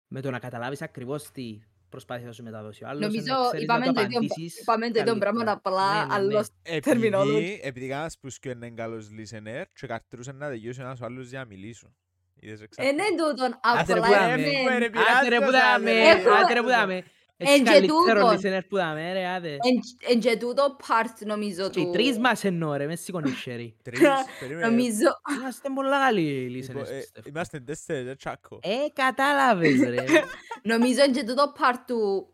με 0.09 0.21
το 0.21 0.31
να 0.31 0.39
καταλάβεις 0.39 0.83
ακριβώς 0.83 1.31
τι 1.31 1.61
προσπάθει 1.93 2.25
να 2.25 2.33
σου 2.33 2.43
μεταδώσει 2.43 2.85
ο 2.85 2.89
άλλος. 2.89 3.01
Νομίζω 3.07 3.25
να 3.33 3.49
ξέρεις 3.49 3.67
να 3.67 3.75
είπαμε 3.75 3.87
το 3.87 3.93
το 3.93 4.01
ίδιο, 4.01 4.19
απαντήσεις 4.19 4.61
είπαμε 4.61 4.91
το 4.91 5.01
ίδιο 5.01 5.17
πράγμα, 5.19 5.45
καλύτερα. 5.45 5.61
απλά 5.65 5.93
Ναι, 5.95 6.01
ναι, 6.01 6.07
ναι. 6.07 6.15
άλλος 6.35 6.49
Επειδή, 6.63 7.11
Terminology. 7.15 7.59
επειδή 7.63 7.89
κάνας 7.89 8.19
που 8.19 8.31
σκιο 8.31 8.51
είναι 8.51 8.71
καλός 8.71 9.09
listener 9.19 9.63
και 9.81 9.87
καρτρούσε 9.87 10.33
να 10.33 10.49
τελειώσει 10.49 10.81
ένας 10.81 11.01
ο 11.01 11.05
άλλος 11.05 11.29
για 11.29 11.39
να 11.39 11.45
μιλήσουν. 11.45 11.95
Είδες 12.41 12.61
Ε, 12.61 12.65
εξάρτητα. 12.65 12.97
ναι, 13.03 13.09
τούτον, 13.23 13.59
Άτε 13.63 13.93
ρε 13.95 14.01
που 14.01 14.05
απλά 14.07 14.19
δάμε. 14.19 14.43
έχουμε, 14.43 14.79
ρε, 14.79 14.85
είναι... 14.85 14.99
Άτε 15.19 15.29
ρε 15.29 15.39
που 15.39 15.45
πειράζεσαι, 15.47 15.73
δάμε, 15.73 15.91
Έχουμε- 15.91 16.35
άτε 16.39 16.53
ρε 16.53 16.61
που 16.63 16.69
δάμε. 16.69 17.05
Έχεις 17.37 17.55
Εν 17.59 17.65
και 17.65 17.71
καλύτερο 17.71 18.21
τούτον. 18.21 18.37
listener 18.39 18.61
που 18.69 18.77
δάμε, 18.77 19.13
ρε, 19.13 19.27
άτε. 19.27 19.49
Εν- 19.49 20.11
Εν 20.13 20.21
και 20.21 20.37
τούτο 20.37 20.77
part 20.89 21.27
νομίζω 21.27 21.71
Και 21.71 21.81
οι 21.81 21.85
του... 21.85 21.91
τρεις 21.91 22.19
μας 22.19 22.45
εννοώ 22.45 22.75
ρε, 22.75 22.87
μες 22.87 23.01
σηκώνεις 23.01 23.35
χέρι. 23.41 23.77
Τρεις, 23.85 24.01
περίμενε. 24.41 24.67
Νομίζω... 24.69 25.07
Είμαστε 25.41 25.69
πολλά 25.75 25.99
καλοί 25.99 26.49
Λοιπόν, 26.49 26.83
listeners, 26.83 26.89
ε, 26.91 26.97
πιστεύω. 26.99 27.29
Είμαστε 27.29 27.61
τέσσερις, 27.61 28.11
ε, 28.11 28.15
τσάκο. 28.15 28.59
Ε, 28.63 28.77
κατάλαβες 28.93 29.81
ρε. 29.81 30.05
Νομίζω 30.73 31.03
εν 31.03 31.13
και 31.13 31.25
τούτο 31.25 31.53
part 31.59 31.79
του... 31.87 32.29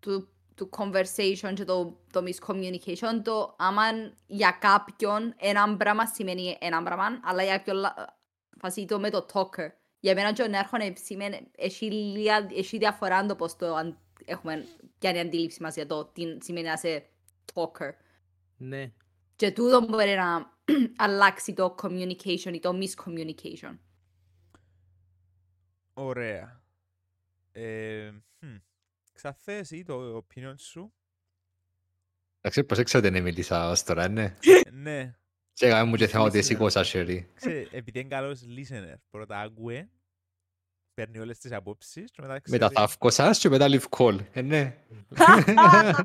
του 0.00 0.28
του 0.54 0.68
conversation 0.78 1.52
και 1.54 1.64
το, 1.64 2.00
το 2.12 2.22
miscommunication 2.26 3.20
το 3.24 3.54
άμα 3.58 3.82
για 4.26 4.56
κάποιον 4.60 5.34
ένα 5.38 5.76
πράγμα 5.76 6.06
σημαίνει 6.06 6.56
ένα 6.60 6.82
πράγμα 6.82 7.04
αλλά 7.24 7.42
για 7.42 7.56
κάποιον 7.56 7.76
λα- 7.76 8.18
φασί 8.60 8.84
το 8.84 8.98
με 9.00 9.10
το 9.10 9.26
talker 9.32 9.68
για 10.00 10.14
μένα 10.14 10.32
και 10.32 10.42
ο 10.42 10.46
νέαρχον 10.46 10.80
σημαίνει 11.04 11.50
έχει, 11.56 11.90
λίγα- 11.92 12.48
έχει 12.56 12.78
διαφορά 12.78 13.26
το 13.26 13.34
πως 13.34 13.56
το 13.56 13.74
αν, 13.74 13.98
έχουμε 14.24 14.64
ποια 14.98 15.10
είναι 15.10 15.18
η 15.18 15.22
αντίληψη 15.22 15.62
μας 15.62 15.74
για 15.74 15.86
το 15.86 16.04
τι 16.04 16.36
σημαίνει 16.40 16.66
να 16.66 16.72
είσαι 16.72 17.06
talker 17.54 17.92
ναι. 18.56 18.92
και 19.36 19.50
τούτο 19.50 19.80
μπορεί 19.80 20.14
να 20.14 20.58
αλλάξει 21.04 21.52
το 21.52 21.74
communication 21.82 22.52
ή 22.52 22.60
το 22.60 22.78
miscommunication 22.78 23.78
Ωραία. 25.92 26.62
Ε, 27.52 28.10
hm. 28.40 28.60
Ξαφές 29.12 29.60
εσύ 29.60 29.82
το 29.82 30.16
opinion 30.16 30.54
σου; 30.56 30.92
Εντάξει, 32.38 32.64
πως 32.64 32.78
έξατε 32.78 33.10
να 33.10 33.20
μιλήσα 33.20 33.70
ως 33.70 33.82
τώρα, 33.82 34.08
ναι. 34.08 34.36
ναι. 34.72 35.14
Και 35.52 35.66
έκαμε 35.66 35.90
μου 35.90 35.96
και 35.96 36.06
θέμα 36.06 36.24
ότι 36.24 36.38
Listener. 36.38 36.44
σήκωσα 36.44 36.84
χέρι. 36.84 37.30
Ξέρε, 37.34 37.66
επειδή 37.70 37.98
είναι 38.00 38.08
καλός 38.08 38.40
listener, 38.42 38.94
πρώτα 39.10 39.40
άκουε, 39.40 39.88
παίρνει 41.00 41.18
όλες 41.18 41.38
τις 41.38 41.52
απόψεις 41.52 42.10
και 42.10 42.20
μετά 42.20 42.32
Μετά 42.32 42.56
ξέρει... 42.56 42.74
θα 42.74 42.82
αυκώ 42.82 43.10
σας 43.10 43.38
και 43.38 43.48
μετά 43.48 43.66
leave 43.70 43.98
call. 43.98 44.18
Ε, 44.32 44.42
ναι. 44.42 44.76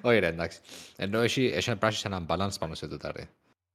Όχι 0.00 0.18
ρε, 0.18 0.26
εντάξει. 0.26 0.60
Ενώ 0.96 1.20
έχει, 1.20 1.44
έχει 1.44 1.70
να 1.70 1.76
πράξεις 1.76 2.04
έναν 2.04 2.26
balance 2.28 2.58
πάνω 2.58 2.74
σε 2.74 2.88
τούτα 2.88 3.12
ρε. 3.12 3.28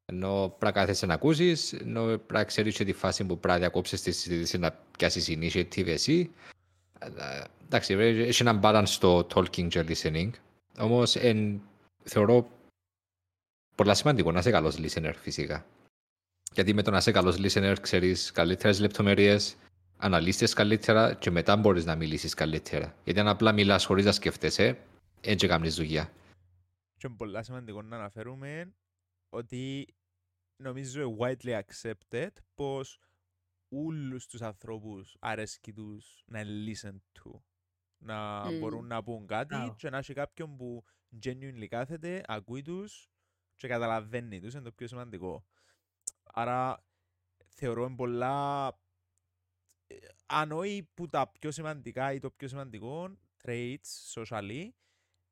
Ενώ 0.05 0.47
πρέπει 0.47 0.65
να 0.65 0.71
κάθεσαι 0.71 1.05
να 1.05 1.13
ακούσεις, 1.13 1.73
ενώ 1.73 2.05
πρέπει 2.05 2.33
να 2.33 2.43
ξέρεις 2.43 2.75
και 2.75 2.85
τη 2.85 2.93
φάση 2.93 3.23
που 3.23 3.39
πρέπει 3.39 3.53
να 3.53 3.59
διακόψεις 3.59 4.01
τη 4.01 4.11
συζήτηση 4.11 4.57
να 4.57 4.71
πιάσεις 4.97 5.27
initiative 5.29 5.87
εσύ. 5.87 6.31
Ε, 6.99 7.41
Εντάξει, 7.65 7.93
ρε, 7.93 8.09
έχει 8.09 8.41
έναν 8.41 8.59
balance 8.63 8.83
στο 8.85 9.27
talking 9.33 9.67
και 9.67 9.85
listening. 9.87 10.29
Όμως 10.79 11.15
εν 11.15 11.61
θεωρώ 12.03 12.49
πολλά 13.75 13.93
σημαντικό 13.93 14.31
να 14.31 14.39
είσαι 14.39 14.51
καλός 14.51 14.77
listener 14.79 15.13
φυσικά. 15.19 15.65
Γιατί 16.53 16.73
με 16.73 16.81
το 16.81 16.91
να 16.91 16.97
είσαι 16.97 17.11
καλός 17.11 17.37
listener 17.39 17.75
ξέρεις 17.81 18.31
καλύτερες 18.31 18.79
λεπτομέρειες, 18.79 19.55
αναλύσεις 20.01 20.53
καλύτερα 20.53 21.13
και 21.13 21.31
μετά 21.31 21.57
μπορείς 21.57 21.85
να 21.85 21.95
μιλήσεις 21.95 22.33
καλύτερα. 22.33 22.95
Γιατί 23.03 23.19
αν 23.19 23.27
απλά 23.27 23.51
μιλάς 23.51 23.85
χωρίς 23.85 24.05
να 24.05 24.11
σκέφτεσαι, 24.11 24.79
έτσι 25.21 25.47
κάνεις 25.47 25.75
δουλειά. 25.75 26.11
Και 26.97 27.07
είναι 27.07 27.15
πολλά 27.15 27.43
σημαντικό 27.43 27.81
να 27.81 27.95
αναφέρουμε 27.95 28.73
ότι 29.29 29.87
νομίζω 30.63 31.17
widely 31.19 31.59
accepted 31.61 32.29
πως 32.55 32.99
όλους 33.69 34.27
τους 34.27 34.41
ανθρώπους 34.41 35.15
αρέσκει 35.19 35.73
τους 35.73 36.23
να 36.25 36.41
listen 36.43 36.93
to. 36.93 37.41
Να 37.97 38.45
Μμμ. 38.51 38.59
μπορούν 38.59 38.87
να 38.87 39.03
πούν 39.03 39.27
κάτι 39.27 39.55
Μπράβο. 39.55 39.75
και 39.75 39.89
να 39.89 39.97
έχει 39.97 40.13
κάποιον 40.13 40.57
που 40.57 40.83
genuinely 41.23 41.65
κάθεται, 41.69 42.23
ακούει 42.27 42.61
τους 42.61 43.09
και 43.55 43.67
καταλαβαίνει 43.67 44.39
τους, 44.39 44.53
είναι 44.53 44.63
το 44.63 44.71
πιο 44.71 44.87
σημαντικό. 44.87 45.45
Άρα 46.23 46.83
θεωρώ 47.47 47.85
είναι 47.85 47.95
πολλά 47.95 48.67
ε, 48.67 48.88
αν 50.25 50.51
όχι 50.51 50.89
που 50.93 51.05
τα 51.07 51.27
πιο 51.39 51.51
σημαντικά 51.51 52.13
ή 52.13 52.19
το 52.19 52.31
πιο 52.31 52.47
σημαντικό 52.47 53.17
traits 53.43 54.13
socially 54.13 54.69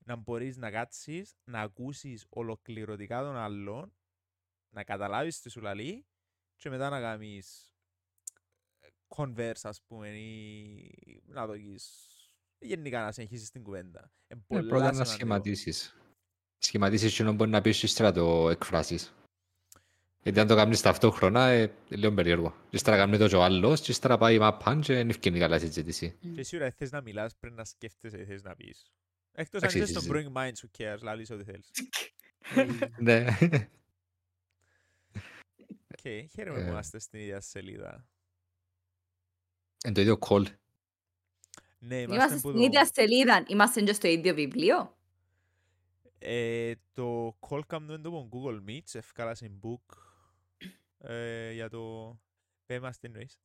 να 0.06 0.16
μπορείς 0.16 0.58
να 0.58 0.72
κάτσεις, 0.72 1.36
να 1.44 1.62
ακούσεις 1.62 2.26
ολοκληρωτικά 2.30 3.22
τον 3.22 3.36
άλλον, 3.36 3.94
να 4.74 4.84
καταλάβεις 4.84 5.42
τι 5.42 5.50
σου 5.50 5.62
λαλεί 5.62 6.06
και 6.56 6.70
μετά 6.70 6.90
να 6.90 7.00
κάνεις 7.00 7.74
ε, 8.80 8.88
converse 9.08 9.62
ας 9.64 9.82
πούμε 9.88 10.10
ή 10.10 11.22
να 11.26 11.46
δοκείς 11.46 12.12
γενικά 12.60 13.04
να 13.04 13.12
συνεχίσεις 13.12 13.50
την 13.50 13.64
κουβέντα. 13.64 14.12
Είναι 14.28 14.40
Ναι, 14.40 14.46
πολλά 14.48 14.68
πρώτα 14.70 14.84
να 14.84 14.92
σημαντικό. 14.92 15.14
σχηματίσεις. 15.14 15.98
Σχηματίσεις 16.58 17.16
και 17.16 17.24
να 17.24 17.32
μπορεί 17.32 17.50
να 17.50 17.62
πεις 17.62 17.80
και 17.80 17.86
ύστερα 17.86 18.12
το 18.12 18.50
εκφράσεις. 18.50 19.14
Γιατί 20.28 20.40
αν 20.42 20.48
το 20.48 20.56
κάνεις 20.56 20.82
ταυτόχρονα, 20.82 21.48
ε, 21.48 21.62
είναι 21.62 21.72
λίγο 21.90 22.14
περίεργο. 22.14 22.50
Και 22.70 22.76
ύστερα 22.76 22.98
κάνει 22.98 23.18
το 23.18 23.28
και 23.28 23.36
ο 23.36 23.44
άλλος 23.44 23.82
και 23.82 23.92
ύστερα 23.92 24.18
πάει 24.18 24.36
η 24.36 24.40
μαπάν 24.40 24.82
και 24.82 24.94
δεν 24.94 25.10
εφκαίνει 25.10 25.40
καλά 25.40 25.56
η 25.56 25.60
συζήτηση. 25.60 26.18
Και 26.34 26.44
σίγουρα 26.44 26.72
θες 26.72 26.92
να 26.92 27.02
μιλάς 27.02 27.36
πρέπει 27.36 27.56
να 27.56 27.66
σκέφτεσαι 27.66 28.18
τι 28.18 28.24
θες 28.26 28.44
να 28.44 28.56
πεις. 28.56 28.86
Εκτός 29.32 29.62
αν 29.64 29.70
Εντάξει, 29.70 29.92
είσαι 29.92 30.00
στο 30.00 30.16
εσύ- 30.16 30.28
Brewing 30.34 30.38
Minds 30.38 30.52
who 30.52 30.84
cares, 30.84 31.00
λαλείς 31.02 31.30
ό,τι 31.30 31.44
θέλεις. 31.44 31.72
Ναι. 33.00 33.38
Οκ, 35.92 36.30
χαίρομαι 36.32 36.60
που 36.60 36.66
Ε. 36.68 36.70
είμαστε 36.70 37.00
στην 37.00 37.20
ίδια 37.20 37.42
σελίδα. 37.42 38.08
Είναι 39.86 39.94
το 39.94 40.02
ίδιο 40.02 40.18
call. 40.22 40.44
Ναι, 41.80 41.96
Είμαστε 42.02 42.16
είμαστε 42.16 42.34
που 42.34 42.40
στην 42.40 42.54
το... 42.54 42.62
ίδια 42.64 42.86
σελίδα. 42.94 43.44
Είμαστε 43.48 43.82
και 43.82 43.94
στο 43.94 44.08
ίδιο 44.08 44.34
βιβλίο. 44.34 44.98
Ε, 46.20 46.74
το 46.94 47.38
call 47.40 47.62
κάνουμε 47.68 47.98
το 47.98 48.10
από 48.10 48.30
Google 48.32 48.70
Meets, 48.70 48.94
ευκάλα 48.96 49.36
στην 49.36 49.60
book 49.64 49.96
ε, 50.98 51.52
για 51.54 51.70
το... 51.70 52.16
Πες 52.66 52.80
μας 52.80 52.98
τι 53.00 53.08
εννοείς. 53.08 53.38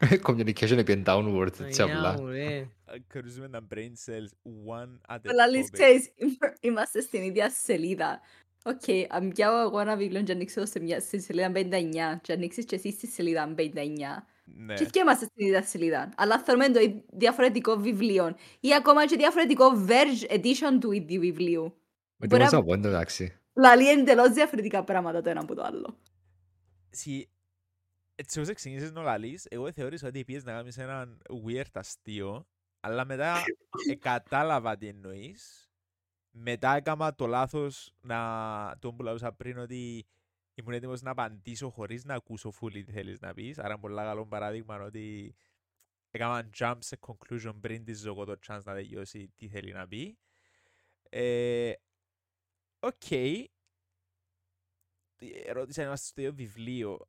Communication 0.26 0.76
επί 0.78 1.02
downward, 1.06 1.60
έτσι 1.60 1.82
απλά. 1.82 2.08
Αγιά 2.10 2.20
μου, 2.22 2.26
ρε. 2.28 2.68
Κρούζουμε 3.06 3.48
τα 3.48 3.66
brain 3.74 3.92
cells 4.06 4.30
one 4.76 5.14
at 5.14 5.16
a 5.16 5.20
Αλλά 5.28 5.48
λες, 5.48 5.64
topic. 5.66 5.70
ξέρεις, 5.72 6.12
είμα- 6.16 6.52
είμαστε 6.60 7.00
στην 7.00 7.22
ίδια 7.22 7.50
σελίδα. 7.50 8.20
Οκ, 8.64 8.82
αν 9.08 9.28
πιάω 9.28 9.60
εγώ 9.60 9.78
ένα 9.80 9.96
βιβλίο 9.96 10.22
και 10.22 10.32
ανοίξω 10.32 10.60
το 10.60 10.66
σε 10.66 10.80
μια- 10.80 11.00
στη 11.00 11.20
σελίδα 11.20 11.52
59 11.54 12.18
και 12.22 12.32
ανοίξεις 12.32 12.64
και 12.64 12.74
εσύ 12.74 12.92
στη 12.92 13.06
σελίδα 13.06 13.54
59 13.56 14.26
Ναι. 14.44 14.74
και 14.74 14.84
και 14.84 14.98
είμαστε 14.98 15.24
στην 15.24 15.46
ίδια 15.46 15.62
σελίδα. 15.62 16.08
Αλλά 16.16 16.38
θέλουμε 16.38 16.68
το 16.68 16.80
ι- 16.80 17.04
διαφορετικό 17.12 17.76
βιβλίο 17.76 18.36
ή 18.60 18.74
ακόμα 18.74 19.06
και 19.06 19.16
διαφορετικό 19.16 19.64
version 19.88 20.30
edition 20.34 20.78
του 20.80 20.92
ίδιου 20.92 21.20
βιβλίου. 21.20 21.62
Με 21.62 21.68
τι 21.68 22.26
Μπορεί 22.26 22.28
μπορείς 22.28 22.52
να- 22.52 22.58
να 22.58 22.64
πω, 22.64 22.72
εντάξει. 22.74 23.38
Δηλαδή 23.56 23.90
εντελώς 23.90 24.32
διαφορετικά 24.32 24.84
πράγματα 24.84 25.22
το 25.22 25.30
ένα 25.30 25.40
από 25.40 25.54
το 25.54 25.62
άλλο. 25.62 25.98
Σι- 26.90 27.28
Έτσι 28.14 28.40
όπως 28.40 28.54
ξεκίνησες 28.54 28.92
να 28.92 29.02
λαλείς, 29.02 29.46
εγώ 29.50 29.72
θεώρησα 29.72 30.06
ότι 30.08 30.24
πήγες 30.24 30.44
να 30.44 30.52
κάνεις 30.52 30.78
έναν 30.78 31.22
weird 31.46 31.70
αστείο, 31.72 32.46
αλλά 32.80 33.04
μετά 33.04 33.36
ε, 33.90 33.94
κατάλαβα 33.94 34.76
τι 34.76 34.86
εννοείς. 34.88 35.70
Μετά 36.30 36.74
έκανα 36.76 37.14
το 37.14 37.26
λάθος 37.26 37.92
να 38.00 38.76
τον 38.78 38.96
που 38.96 39.02
λαούσα 39.02 39.32
πριν 39.32 39.58
ότι 39.58 40.06
ήμουν 40.54 40.72
έτοιμος 40.72 41.02
να 41.02 41.10
απαντήσω 41.10 41.70
χωρίς 41.70 42.04
να 42.04 42.14
ακούσω 42.14 42.52
fully 42.60 42.82
τι 42.84 42.92
θέλεις 42.92 43.20
να 43.20 43.34
πεις. 43.34 43.58
Άρα 43.58 43.78
πολύ 43.78 43.94
καλό 43.96 44.26
παράδειγμα 44.26 44.80
ότι 44.82 45.34
έκανα 46.10 46.50
jump 46.58 46.76
σε 46.78 46.98
conclusion 47.06 47.52
πριν 47.60 47.84
της 47.84 48.04
εγώ 48.04 48.24
το 48.24 48.38
chance 48.46 48.60
να 48.64 48.74
τελειώσει 48.74 49.32
τι 49.36 49.48
θέλει 49.48 49.72
να 49.72 49.86
πει. 49.88 50.18
Ε, 51.08 51.72
Οκ. 52.86 53.10
Η 55.18 55.42
ερώτηση 55.46 55.80
αν 55.80 55.86
είμαστε 55.86 56.06
στο 56.06 56.20
ίδιο 56.20 56.32
βιβλίο. 56.34 57.08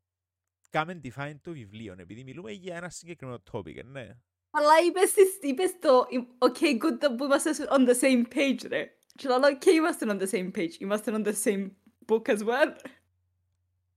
Κάμε 0.69 1.01
define 1.03 1.35
το 1.41 1.51
βιβλίο, 1.51 1.95
επειδή 1.99 2.23
μιλούμε 2.23 2.51
για 2.51 2.75
ένα 2.75 2.89
συγκεκριμένο 2.89 3.43
topic, 3.51 3.83
ναι. 3.85 4.09
Αλλά 4.51 4.79
είπες, 4.87 5.13
τις- 5.13 5.39
είπες 5.41 5.79
το 5.79 6.07
«Ok, 6.37 6.59
good 6.61 7.03
that 7.03 7.15
που 7.17 7.23
είμαστε 7.23 7.51
on 7.69 7.89
the 7.89 7.99
same 8.01 8.23
page» 8.35 8.67
ρε. 8.67 8.97
Και 9.15 9.27
λέω 9.27 9.39
«Ok, 9.39 9.65
είμαστε 9.65 10.05
on 10.09 10.21
the 10.21 10.27
same 10.29 10.51
page. 10.57 10.73
Είμαστε 10.79 11.11
on 11.15 11.25
the 11.27 11.33
same 11.43 11.69
book 12.07 12.21
as 12.37 12.39
well». 12.47 12.75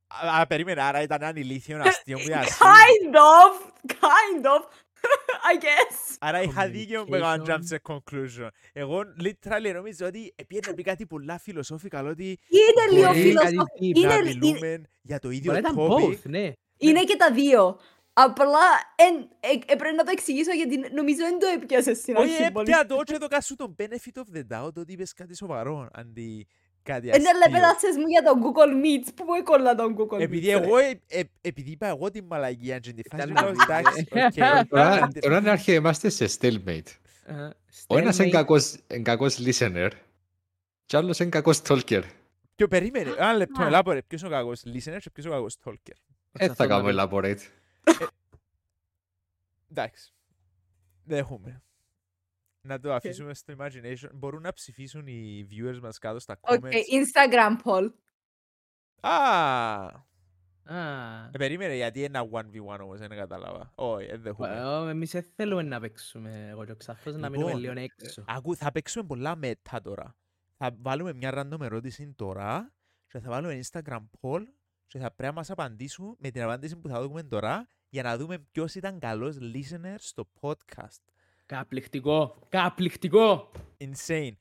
Α, 0.07 0.41
α, 0.41 0.47
περίμενα, 0.47 0.87
άρα 0.87 1.03
ήταν 1.03 1.23
ένα 1.23 1.39
ηλίθιο 1.39 1.81
αστείο 1.83 2.19
που 2.19 2.25
ήταν 2.27 2.43
Kind 2.45 3.15
of, 3.15 3.71
kind 3.89 4.45
of, 4.45 4.69
I 5.53 5.57
guess. 5.65 6.17
Άρα 6.21 6.43
είχα 6.43 6.69
δίκιο 6.69 7.05
που 7.05 7.15
έκανα 7.15 7.43
jump 7.47 7.51
Communication. 7.51 7.59
σε 7.65 7.81
conclusion. 7.89 8.49
Εγώ 8.73 9.03
literally 9.23 9.73
νομίζω 9.75 10.07
ότι 10.07 10.33
επειδή 10.37 10.61
να 10.67 10.75
πει 10.75 10.83
κάτι 10.83 11.07
πολλά 11.07 11.39
φιλοσόφικα, 11.39 12.03
ότι 12.03 12.39
Είναι 12.49 12.97
λίγο 12.99 13.07
Μπορεί 13.07 13.21
φιλοσοφικό. 13.21 13.65
κάτι 13.65 13.93
τύπο. 13.93 14.07
να 14.07 14.15
Είναι, 14.15 14.31
είναι, 14.31 14.39
μιλούμε 14.41 14.83
για 15.03 15.19
το 15.19 15.31
ίδιο 15.31 15.53
Μπορεί 15.53 15.63
να 15.63 15.69
ήταν 15.73 15.87
topic. 15.89 16.11
both, 16.11 16.19
ναι. 16.23 16.53
είναι 16.77 17.05
και 17.05 17.17
τα 17.17 17.33
δύο. 17.33 17.79
Απλά 18.13 18.59
εν, 18.97 19.29
ε, 19.41 19.73
ε, 19.73 19.75
πρέπει 19.77 19.97
να 19.97 20.05
το 20.05 20.11
εξηγήσω 20.11 20.53
γιατί 20.53 20.77
νομίζω 20.95 21.19
δεν 21.19 21.39
το 21.39 21.47
έπιασες 21.47 21.99
στην 21.99 22.17
Όχι, 22.17 22.35
αρχή 22.37 22.53
πολύ. 22.53 22.71
έπια 22.71 22.87
το 22.87 23.03
και 23.03 23.19
το 23.19 23.27
κάσου 23.29 23.55
τον 23.55 23.77
benefit 23.79 24.21
of 24.23 24.37
the 24.37 24.43
doubt 24.65 24.73
ότι 24.77 24.93
είπες 24.93 25.13
κάτι 25.13 25.37
σοβαρό, 25.37 25.89
αντί 25.93 26.47
κάτι 26.83 27.09
Ε, 27.09 27.19
ναι, 27.19 27.29
αλλά 27.29 27.39
αστείο. 27.39 27.53
πέτασες 27.61 27.97
μου 27.97 28.07
για 28.07 28.23
τον 28.23 28.41
Google 28.43 28.85
Meets. 28.85 29.13
Πού 29.17 29.25
μου 29.25 29.35
έκολλα 29.35 29.75
τον 29.75 29.97
Google 29.99 30.17
Meets. 30.17 30.21
Επειδή 30.21 30.47
ρε. 30.47 30.53
εγώ, 30.53 30.77
ε, 30.79 31.01
ε, 31.09 31.23
επειδή 31.41 31.71
είπα 31.71 31.87
εγώ 31.87 32.11
την 32.11 32.25
μαλακία 32.25 32.79
και 32.79 32.93
την 32.93 33.05
φάση, 33.11 33.31
Ήταν 33.31 33.45
λέω, 33.45 33.53
να 33.53 33.63
εντάξει, 33.77 34.03
δείτε. 34.03 34.25
οκ. 34.27 34.67
Τώρα 34.69 35.09
τώρα 35.21 35.39
είναι 35.39 35.51
αρχή, 35.51 35.73
είμαστε 35.75 36.09
σε 36.09 36.27
stalemate. 36.41 36.89
Ε, 37.25 37.49
Ο 37.87 37.99
ένας 37.99 38.19
είναι 38.19 38.29
stalemate. 38.29 38.31
κακός, 38.33 38.77
είναι 38.91 39.03
κακός 39.03 39.39
listener 39.47 39.91
και 40.87 40.97
ο 40.97 40.99
άλλος 40.99 41.19
είναι 41.19 41.29
κακός 41.29 41.61
talker. 41.69 42.03
Και 42.55 42.67
περίμενε, 42.67 43.11
ένα 43.11 43.33
λεπτό, 43.35 43.63
elaborate, 43.63 44.03
ποιος 44.03 44.21
είναι 44.21 44.31
ο 44.31 44.39
κακός 44.39 44.63
listener 44.67 44.99
και 45.01 45.11
ποιος 45.11 45.25
είναι 45.27 45.35
ο 45.35 45.37
κακός 45.37 45.57
talker. 45.65 45.97
Δεν 46.33 46.55
θα 46.55 46.67
κάνουμε 46.67 46.93
elaborate. 46.97 47.39
Εντάξει. 49.71 50.13
Δέχομαι. 51.05 51.63
Να 52.63 52.81
το 52.81 52.95
αφήσουμε 52.95 53.35
στο 53.35 53.55
imagination. 53.59 54.09
Μπορούν 54.15 54.43
να 54.43 54.53
ψηφίσουν 54.53 55.07
οι 55.07 55.47
viewers 55.51 55.79
μας 55.83 55.99
κάτω 55.99 56.19
στα 56.19 56.39
OK, 56.41 56.61
comments. 56.65 56.73
Instagram 56.73 57.57
poll. 57.65 57.93
Α, 59.01 60.09
Α, 60.65 61.25
ε, 61.25 61.31
περίμενε 61.39 61.75
γιατί 61.75 62.05
ένα 62.05 62.29
1v1 62.33 62.79
όμως, 62.81 62.99
δεν 62.99 63.09
κατάλαβα. 63.09 63.73
Όχι, 63.75 64.07
δεν 64.07 64.23
δέχομαι. 64.23 64.49
ε, 64.87 64.91
εμείς 64.91 65.11
δεν 65.11 65.23
θέλουμε 65.35 65.63
να 65.63 65.81
παίξουμε 65.81 66.49
εγώ 66.51 66.65
και 66.65 66.73
ο 66.73 66.77
Ξαφός, 66.77 67.17
να 67.17 67.31
μείνουμε 67.31 67.55
Λοιπόν, 67.55 67.61
λίγο 67.77 67.81
έξω. 67.81 68.25
Ακού, 68.27 68.57
θα 68.57 68.73
παίξουμε 68.73 69.05
πολλά 69.07 69.37
μετά 69.37 69.81
τώρα. 69.81 70.17
Θα 70.57 70.77
βάλουμε 70.81 71.13
μια 71.13 71.31
random 71.35 71.61
ερώτηση 71.61 72.15
τώρα 72.17 72.73
και 73.07 73.19
θα 73.19 73.31
βάλουμε 73.31 73.61
Instagram 73.65 74.09
poll 74.21 74.43
και 74.87 74.99
θα 74.99 75.07
πρέπει 75.11 75.23
να 75.23 75.33
μας 75.33 75.51
απαντήσουν 75.51 76.17
με 76.19 76.31
την 76.31 76.43
απάντηση 76.43 76.77
που 76.77 76.89
θα 76.89 77.01
δούμε 77.03 77.23
τώρα 77.23 77.67
για 77.89 78.03
να 78.03 78.17
δούμε 78.17 78.39
ποιος 78.39 78.75
ήταν 78.75 78.99
καλός 78.99 79.37
listener 79.41 79.95
στο 79.97 80.29
podcast. 80.41 81.10
Καπληκτικό, 81.51 82.47
καπληκτικό. 82.49 83.51
Insane. 83.79 84.33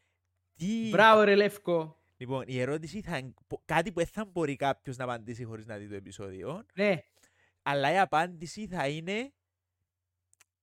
Τι... 0.55 0.89
Μπράβο 0.89 1.21
ρε 1.23 1.35
Λεύκο. 1.35 1.97
Λοιπόν, 2.17 2.43
η 2.47 2.59
ερώτηση 2.59 3.01
θα 3.01 3.17
είναι 3.17 3.33
πο- 3.47 3.61
κάτι 3.65 3.91
που 3.91 3.97
δεν 3.99 4.07
θα 4.07 4.25
μπορεί 4.25 4.55
κάποιος 4.55 4.97
να 4.97 5.03
απαντήσει 5.03 5.43
χωρίς 5.43 5.65
να 5.65 5.77
δει 5.77 5.87
το 5.87 5.95
επεισόδιο, 5.95 6.65
Ναι, 6.73 7.03
αλλά 7.61 7.91
η 7.91 7.97
απάντηση 7.99 8.67
θα 8.67 8.87
είναι 8.87 9.33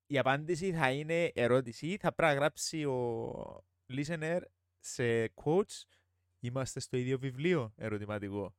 η 0.07 0.19
απάντηση 0.19 0.73
θα 0.73 0.91
είναι 0.93 1.31
ερώτηση, 1.35 1.97
θα 2.01 2.13
πρέπει 2.13 2.33
να 2.33 2.39
γράψει 2.39 2.85
ο 2.85 3.65
listener 3.93 4.41
σε 4.79 5.33
quotes 5.45 5.83
είμαστε 6.41 6.81
στο 6.81 6.97
ίδιο 6.97 7.19
βιβλίο, 7.19 7.73
ερωτηματικό. 7.77 8.55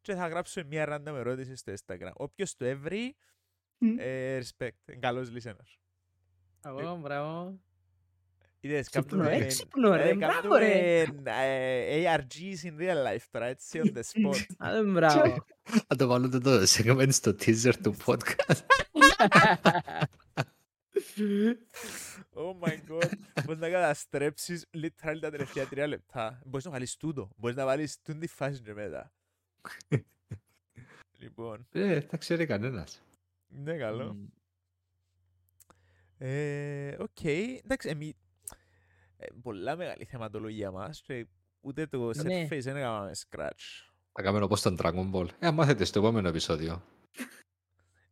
Και 0.00 0.14
θα 0.14 0.28
γράψουμε 0.28 0.64
μια 0.66 0.86
random 0.88 1.14
ερώτηση 1.14 1.56
στο 1.56 1.72
Instagram. 1.72 2.12
Όποιος 2.14 2.54
το 2.56 2.64
έβρει, 2.64 3.16
Μμ. 3.78 3.94
ε, 3.98 4.38
respect, 4.38 4.88
είναι 4.88 4.98
καλός 4.98 5.30
listener. 5.34 5.81
Μπράβο, 6.62 6.96
μπράβο. 6.96 7.58
Είδες, 8.60 8.88
Ξύπνο, 8.88 9.22
κάνουμε- 9.22 9.44
έξυπνο 9.44 9.94
ρε, 9.96 10.08
ε, 10.08 10.14
μπράβο 10.14 10.56
ρε. 10.56 11.04
κάνουμε, 11.04 11.30
ε, 11.88 12.16
ARGs 12.16 12.66
in 12.66 12.80
real 12.80 13.06
life 13.16 13.24
τώρα, 13.30 13.46
έτσι 13.46 13.80
on 13.84 13.96
the 13.96 14.00
spot. 14.02 14.40
Α, 14.66 14.82
Μπράβο. 14.92 15.44
Θα 15.86 15.96
το 15.96 16.06
βάλω 16.06 16.28
το 16.28 16.62
segment 16.66 17.08
στο 17.12 17.30
teaser 17.30 17.72
του 17.82 17.94
podcast. 18.04 18.60
Oh 22.34 22.54
my 22.68 22.74
god. 22.88 23.12
Πώς 23.44 23.58
να 23.58 23.68
καταστρέψεις 23.70 24.66
literally 24.74 25.18
τα 25.20 25.30
τελευταία 25.30 25.66
τρία 25.66 25.86
λεπτά. 25.86 26.40
Μπορείς 26.46 26.64
να 26.64 26.70
βάλεις 26.70 26.96
τούτο. 26.96 27.30
Μπορείς 27.36 27.56
να 27.56 27.64
βάλεις 27.64 28.00
τούτη 28.02 28.26
φάση 28.26 28.60
και 28.60 28.72
μετά. 28.74 29.12
λοιπόν, 31.22 31.66
Ε, 31.72 32.00
τα 32.00 32.16
ξέρει 32.16 32.46
κανένας. 32.46 33.02
ναι 33.48 33.76
καλό. 33.76 34.16
Μμ. 36.22 36.26
Ε, 36.28 36.96
Οκ, 36.98 37.24
εντάξει, 37.24 37.88
εμεί... 37.88 38.14
ε, 39.16 39.26
πολλά 39.42 39.76
μεγάλη 39.76 40.04
θεματολογία 40.04 40.70
μας 40.70 41.02
και 41.02 41.26
ούτε 41.60 41.86
το 41.86 41.98
Ναι. 42.22 42.44
surface 42.50 42.60
δεν 42.62 42.76
έκαναμε 42.76 43.10
scratch. 43.14 43.90
Θα 44.12 44.22
κάνουμε 44.22 44.44
όπως 44.44 44.62
τον 44.62 44.76
Dragon 44.80 45.10
Ball. 45.12 45.26
Ε, 45.38 45.46
αν 45.46 45.54
μάθετε 45.54 45.84
στο 45.84 45.98
επόμενο 45.98 46.28
επεισόδιο. 46.28 46.82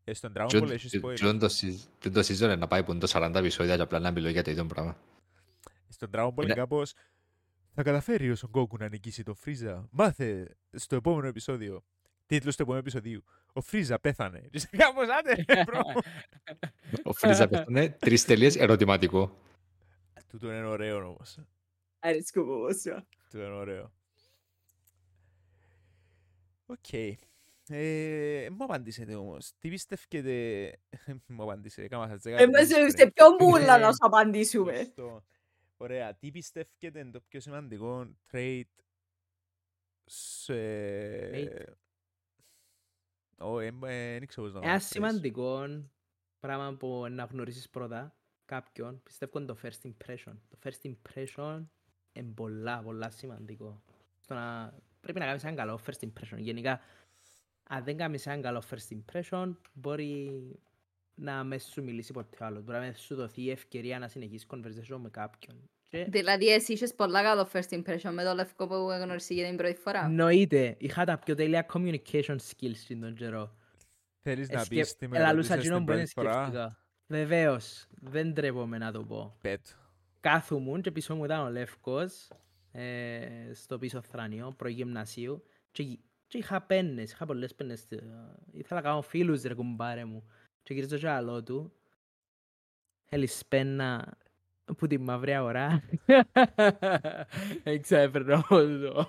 Ε, 0.04 0.12
στον 0.14 0.32
Dragon 0.36 0.46
Τζον- 0.48 0.64
Ball 0.64 0.70
έχεις 0.70 0.90
τζον- 0.90 1.04
spoiler. 1.10 1.14
τζον 1.14 1.38
το 1.38 1.48
συζ- 1.48 1.84
τζον 1.98 2.12
το 2.12 2.20
season 2.20 2.58
να 2.58 2.68
πάει 2.68 2.84
που 2.84 2.90
είναι 2.90 3.00
το 3.00 3.06
40 3.06 3.34
επεισόδια 3.38 3.76
και 3.76 3.82
απλά 3.82 3.98
να 3.98 4.10
μιλώ 4.10 4.28
για 4.28 4.42
το 4.42 4.50
ίδιο 4.50 4.66
πράγμα. 4.66 4.96
Στον 5.88 6.10
Dragon 6.12 6.26
Ball 6.28 6.32
είναι 6.34 6.44
Είναι- 6.44 6.54
κάπως... 6.54 6.94
Θα 7.74 7.82
καταφέρει 7.82 8.30
ο 8.30 8.36
Son 8.40 8.60
Goku 8.60 8.78
να 8.78 8.88
νικήσει 8.88 9.22
το 9.22 9.34
Φρίζα. 9.34 9.88
Μάθε 9.90 10.56
στο 10.72 10.96
επόμενο 10.96 11.26
επεισόδιο. 11.28 11.84
Τίτλος 12.30 12.56
του 12.56 12.62
επόμενου 12.62 12.80
επεισοδίου. 12.82 13.24
Ο 13.52 13.60
Φρίζα 13.60 13.98
πέθανε. 13.98 14.38
Και 14.40 14.48
είσαι 14.52 14.68
κάπως 14.76 15.08
άντε 15.08 15.44
ρε 15.48 15.62
bro. 15.66 15.80
Ο 17.02 17.12
Φρίζα 17.12 17.48
πέθανε 17.48 17.88
τρεις 17.88 18.24
τελείες 18.24 18.56
ερωτηματικό. 18.56 19.38
Τούτο 20.28 20.46
είναι 20.52 20.64
ωραίο 20.64 21.06
όμως. 21.06 21.38
Αρέσκω 21.98 22.42
μου 22.42 22.52
όμως. 22.52 22.82
Τούτο 23.30 23.44
είναι 23.44 23.54
ωραίο. 23.54 23.92
Οκ. 26.66 26.92
Ε, 27.68 28.48
μου 28.50 28.64
απαντήσετε 28.64 29.14
όμως. 29.14 29.50
Τι 29.58 29.68
πιστεύετε... 29.68 30.76
Μου 31.26 31.42
απαντήσετε. 31.42 31.88
Κάμα 31.88 32.08
σας 32.08 32.24
Εμείς 32.24 32.48
δέκα 32.68 32.80
είμαστε 32.80 33.02
πριν. 33.02 33.12
πιο 33.12 33.26
μπούλα 33.38 33.78
Ναι. 33.78 33.84
να 33.84 33.92
σου 33.92 33.98
απαντήσουμε. 34.00 34.76
Σωστό. 34.76 35.24
Ωραία. 35.76 36.14
Τι 36.14 36.30
πιστεύετε 36.30 36.98
είναι 36.98 37.10
το 37.10 37.20
πιο 37.28 37.40
σημαντικό 37.40 38.10
trait 38.32 38.62
σε... 40.04 40.54
Ω, 43.40 43.58
ε, 43.60 43.66
ε, 43.66 44.18
δεν 44.18 44.26
ξέρω 44.26 44.46
πώς 44.46 44.54
να 44.54 44.60
το 44.60 44.66
Ένα 44.66 44.70
αναφέρεις. 44.70 44.86
σημαντικό 44.86 45.66
πράγμα 46.40 46.76
που 46.76 47.06
να 47.10 47.24
γνωρίσεις 47.24 47.70
πρώτα 47.70 48.14
κάποιον, 48.44 49.02
πιστεύω 49.02 49.38
είναι 49.38 49.46
το 49.46 49.56
first 49.62 49.86
impression. 49.88 50.32
Το 50.48 50.58
first 50.62 50.92
impression 50.92 51.64
είναι 52.12 52.32
πολλά, 52.34 52.82
πολλά 52.82 53.10
σημαντικό. 53.10 53.82
Στο 54.20 54.34
να... 54.34 54.74
Πρέπει 55.00 55.18
να 55.18 55.24
κάνεις 55.24 55.44
ένα 55.44 55.54
καλό 55.54 55.80
first 55.86 56.08
impression. 56.08 56.36
Γενικά, 56.38 56.80
αν 57.62 57.84
δεν 57.84 57.96
κάνεις 57.96 58.26
ένα 58.26 58.40
καλό 58.40 58.62
first 58.70 58.96
impression, 58.98 59.54
μπορεί 59.72 60.42
να 61.14 61.44
μες 61.44 61.64
σου 61.64 61.82
μιλήσει 61.82 62.12
ποτέ 62.12 62.44
άλλο. 62.44 62.60
Μπορεί 62.60 62.78
να 62.78 62.84
με 62.84 62.92
σου 62.92 63.14
δοθεί 63.14 63.42
η 63.42 63.50
ευκαιρία 63.50 63.98
να 63.98 64.08
συνεχίσεις 64.08 64.46
conversation 64.50 64.96
με 64.96 65.10
κάποιον. 65.10 65.70
Και 65.90 66.04
Δηλαδή 66.04 66.48
εσύ 66.48 66.72
είχες 66.72 66.94
πολλά 66.94 67.22
καλό 67.22 67.48
first 67.52 67.68
impression 67.82 68.10
με 68.12 68.24
το 68.24 68.34
λευκό 68.34 68.66
που 68.66 68.74
γνώρισε 68.74 69.34
για 69.34 69.46
την 69.46 69.56
πρώτη 69.56 69.74
φορά. 69.80 70.04
Εννοείται, 70.04 70.74
είχα 70.78 71.04
τα 71.04 71.18
πιο 71.18 71.34
τέλεια 71.34 71.66
communication 71.72 72.36
skills 72.36 72.74
στην 72.74 73.00
τον 73.00 73.14
καιρό. 73.14 73.56
Θέλεις 74.22 74.48
να 74.48 74.60
Εσκε- 74.60 74.78
πεις 74.78 74.96
τι 74.96 75.08
με 75.08 75.16
Ελαλούσα 75.16 75.54
ρωτήσες 75.54 75.58
εκείνον 75.58 75.78
την 75.78 75.86
που 75.86 75.92
δεν 75.92 76.08
πρώτη 76.14 76.28
φορά. 76.28 76.32
σκέφτηκα. 76.46 76.78
Βεβαίως, 77.06 77.86
δεν 78.00 78.34
τρέπομαι 78.34 78.78
να 78.78 78.92
το 78.92 79.04
πω. 79.04 79.36
Πέτω. 79.40 79.70
Κάθουμουν 80.20 80.80
και 80.82 80.90
πίσω 80.90 81.14
μου 81.16 81.24
ήταν 81.24 81.40
ο 81.46 81.50
Λεύκος, 81.50 82.28
ε, 82.72 83.50
στο 83.54 83.78
πίσω 83.78 84.00
θρανείο, 84.02 84.52
προγυμνασίου 84.56 85.42
και, 85.70 85.82
γι- 85.82 86.00
και 86.26 86.38
είχα 86.38 86.62
πέννες, 86.62 87.12
είχα 87.12 87.26
πολλές 87.26 87.54
πέννες. 87.54 87.90
ε, 87.90 87.96
Ήθελα 88.52 88.80
να 88.80 88.86
κάνω 88.88 89.02
φίλους 89.02 89.42
ρε 89.42 89.54
κουμπάρε 89.54 90.04
μου. 90.04 90.26
Και 90.62 90.74
γυρίζω 90.74 90.96
και 90.98 91.08
άλλο 91.08 91.42
του. 91.42 91.72
Θέλεις 93.04 93.42
πέννα 93.48 94.16
που 94.78 94.86
τη 94.86 94.98
μαύρη 94.98 95.34
αγορά. 95.34 95.82
Εξέπαιρνω 97.62 98.44
το. 98.48 99.08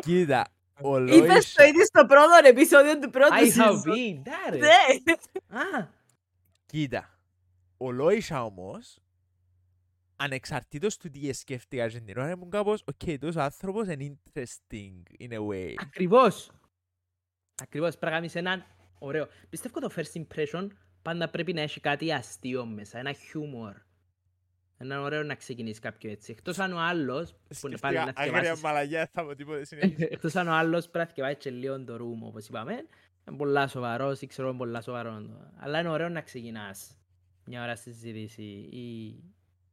Κοίτα, 0.00 0.46
ο 0.82 0.98
Είπες 0.98 1.20
Λόις... 1.28 1.54
το 1.54 1.62
ήδη 1.64 1.84
στο 1.84 2.06
πρώτο 2.06 2.30
επεισόδιο 2.44 2.98
του 2.98 3.10
πρώτου 3.10 3.34
Α, 3.34 3.40
είχα 3.42 3.70
season. 3.70 3.82
πει, 3.82 4.22
ντάρε. 4.22 4.58
Ναι. 4.58 5.12
Α, 5.58 5.88
Κοίτα, 6.66 7.18
ο 7.76 7.90
Λόισα 7.90 8.44
όμως, 8.44 8.98
ανεξαρτήτως 10.16 10.96
του 10.96 11.10
τι 11.10 11.32
σκέφτηκα 11.32 11.88
και 11.88 12.00
την 12.00 12.18
ώρα, 12.18 12.30
ήμουν 12.30 12.50
κάπως, 12.50 12.82
οκ, 12.86 13.18
τόσο 13.18 13.40
άνθρωπος 13.40 13.88
είναι 13.88 14.16
interesting 14.16 15.02
in 15.20 15.32
a 15.32 15.46
way. 15.48 15.74
Ακριβώς. 15.80 16.50
Ακριβώς, 17.62 17.90
πρέπει 17.90 18.06
να 18.12 18.18
κάνεις 18.18 18.34
έναν 18.34 18.64
ωραίο. 18.98 19.26
Πιστεύω 19.48 19.80
το 19.80 19.90
first 19.96 20.22
impression 20.22 20.66
πάντα 21.02 21.28
πρέπει 21.30 21.52
να 21.52 21.60
έχει 21.60 21.80
κάτι 21.80 22.12
αστείο 22.12 22.66
μέσα, 22.66 22.98
ένα 22.98 23.12
χιούμορ. 23.12 23.74
Ένα 24.82 25.00
ωραίο 25.00 25.22
να 25.22 25.34
ξεκινήσει 25.34 25.80
κάποιο 25.80 26.10
έτσι. 26.10 26.32
Εκτός 26.32 26.58
αν 26.58 26.72
ο 26.72 26.78
άλλος, 26.80 27.32
που 27.60 27.66
είναι 27.66 27.78
πάλι 27.78 27.96
Σκέφτηκα 27.96 28.04
να 28.04 28.10
άγρια 28.10 28.38
θυκευάσεις, 28.38 28.62
μαλαγιά, 28.62 29.10
θα 29.12 29.24
πω 29.24 29.34
τίποτε 29.34 29.64
συνέχισε. 29.64 30.04
εκτός 30.12 30.36
αν 30.36 30.48
ο 30.48 30.52
άλλος 30.52 30.88
πρέπει 30.88 30.98
να 30.98 31.06
θυκευάσεις 31.06 31.38
και 31.38 31.50
λίγο 31.50 31.84
το 31.84 31.94
room, 31.94 32.26
όπως 32.26 32.48
είπαμε, 32.48 32.72
είναι 32.72 33.36
πολλά 33.36 33.68
σοβαρός 33.68 34.20
ή 34.20 34.26
ξέρω 34.26 34.48
είναι 34.48 34.58
πολλά 34.58 34.80
σοβαρό. 34.80 35.26
Αλλά 35.56 35.78
είναι 35.78 35.88
ωραίο 35.88 36.08
να 36.08 36.20
ξεκινάς 36.20 36.98
μια 37.44 37.62
ώρα 37.62 37.76
στη 37.76 37.92
συζήτηση 37.92 38.42
ή 38.72 39.14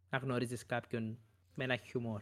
να 0.10 0.18
γνωρίζεις 0.18 0.66
κάποιον 0.66 1.20
με 1.54 1.64
ένα 1.64 1.76
χιούμορ. 1.76 2.22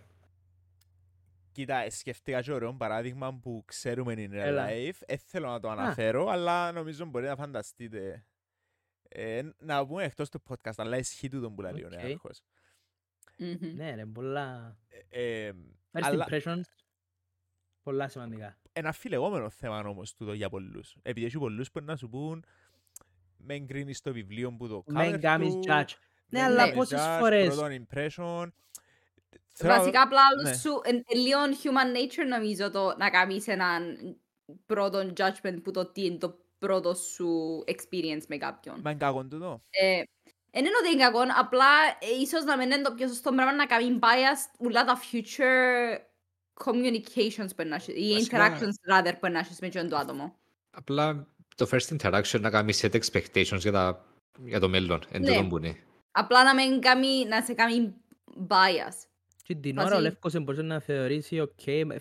Κοίτα, 1.52 1.78
ε, 1.78 1.90
σκέφτηκα 1.90 2.42
και 2.42 2.52
ωραίο 2.52 2.74
παράδειγμα 2.74 3.34
που 3.34 3.64
ξέρουμε 3.66 4.14
in 4.18 4.32
real 4.32 4.32
Έλα. 4.32 4.68
life. 4.70 5.00
Δεν 5.08 5.18
θέλω 5.18 5.50
να 5.50 5.60
το 5.60 5.70
αναφέρω, 5.70 6.28
αλλά 6.28 6.72
νομίζω 6.72 7.06
μπορείτε 7.06 7.30
να 7.30 7.36
φανταστείτε. 7.38 8.26
Ε, 9.10 9.42
να 9.60 9.88
πούμε 9.88 10.04
εκτός 10.04 10.30
του 10.30 10.44
podcast, 10.50 10.74
αλλά 10.78 10.98
ισχύει 10.98 11.30
τούτο 11.30 11.52
που 11.52 11.62
λέει 11.62 11.84
ο 11.84 11.88
Οκ. 11.92 11.94
νέαρχος. 11.94 12.42
Μμμ. 13.38 13.58
Ναι 13.76 13.96
ρε, 13.96 14.06
πολλά... 14.06 14.78
Ε, 15.10 15.52
First 15.92 16.00
αλλά 16.04 16.28
impressions, 16.30 16.62
πολλά 17.84 18.08
σημαντικά. 18.08 18.58
ένα 18.72 18.92
φιλεγόμενο 18.92 19.50
θέμα 19.50 19.80
όμως 19.80 20.14
τούτο 20.16 20.34
για 20.34 20.50
πολλούς. 20.50 20.96
Επειδή 21.02 21.26
έχει 21.26 21.38
πολλούς 21.38 21.72
που 21.72 21.80
να 21.80 21.96
σου 21.96 22.10
πούν 22.10 22.46
με 23.38 23.54
εγκρίνεις 23.54 24.02
το 24.02 24.14
βιβλίο 24.14 24.56
που 24.56 24.68
το 24.68 24.84
cover 24.88 24.94
Μεν 24.94 25.20
κάνεις 25.22 25.54
του, 25.54 25.60
judge. 25.68 25.90
Ναι, 26.28 26.40
μεν 26.40 26.44
αλλά 26.44 26.58
κάνεις 26.58 26.76
πόσες 26.76 27.00
judge, 27.02 27.18
φορές... 27.20 27.48
Πρώτον 27.56 27.72
impression. 27.88 28.48
Θέλω 29.58 29.72
να- 29.74 29.78
Βασικά 29.80 30.02
απλά 30.02 30.20
ναι. 30.22 30.48
άλλους 30.48 30.60
σου, 30.60 30.82
εν- 30.84 31.04
εν 31.08 31.20
λίγο 31.20 31.40
human 31.64 31.98
nature 31.98 32.28
νομίζω 32.30 32.72
το 32.72 32.96
να 32.98 33.10
κάνεις 33.10 33.48
έναν 33.48 33.98
πρώτο 34.66 35.14
judgment 35.18 35.60
που 35.64 35.72
το 35.72 35.92
τι 35.92 36.06
είναι 36.06 36.18
το 36.18 36.40
πρώτο 36.60 36.94
σου 36.96 37.64
experience 37.68 38.26
με 38.28 38.38
κάποιον. 38.38 38.80
Μα 38.84 38.90
είναι 38.90 39.00
κακό 39.00 39.26
τούτο. 39.26 39.62
Ε, 40.56 40.60
Εν 40.60 40.66
είναι 40.66 40.74
ότι 40.82 40.94
είναι 40.94 41.04
κακό, 41.04 41.20
απλά 41.40 41.66
ε, 42.00 42.22
ίσως 42.22 42.44
να 42.44 42.58
μην 42.58 42.72
είναι 42.72 42.82
το 42.82 42.94
πιο 42.94 43.08
σωστό 43.08 43.32
πράγμα 43.32 43.54
να 43.54 43.66
κάνει 43.66 44.00
bias 44.02 44.40
ούλα 44.60 44.84
τα 44.86 45.00
future 45.12 46.00
communications 46.66 47.50
που 47.56 47.68
να 47.68 47.76
έχεις, 47.76 47.88
ή 47.96 48.14
Βασικά- 48.14 48.58
interactions 48.58 48.92
rather 48.94 49.14
που 49.20 49.28
να 49.32 49.40
έχεις 49.40 49.60
με 49.60 49.68
εκείνον 49.68 49.90
το 49.90 49.96
άτομο. 49.98 50.36
Απλά 50.72 51.28
το 51.56 51.68
first 51.72 51.98
interaction 51.98 52.40
να 52.40 52.50
κάνει 52.50 52.74
set 52.82 53.00
expectations 53.02 53.58
για, 53.60 53.72
τα, 53.72 54.06
για 54.46 54.60
το 54.60 54.70
μέλλον. 54.70 55.02
Εν 55.12 55.22
Ναι. 55.22 55.28
τούτον 55.28 55.50
που 55.50 55.58
είναι. 55.58 55.76
Απλά 56.12 56.44
να, 56.44 56.54
μην 56.56 56.82
κάνει, 56.82 57.26
να 57.26 57.42
σε 57.42 57.54
κάνει 57.54 57.94
bias. 58.48 58.94
Και 59.44 59.56
την 59.56 59.76
Μαζί. 59.76 59.88
ώρα 59.88 59.98
ο 59.98 60.00
Λεύκος 60.00 60.34
μπορούσε 60.40 60.62
να 60.64 60.80
θεωρήσει 60.80 61.40
«ΟΚ, 61.40 61.50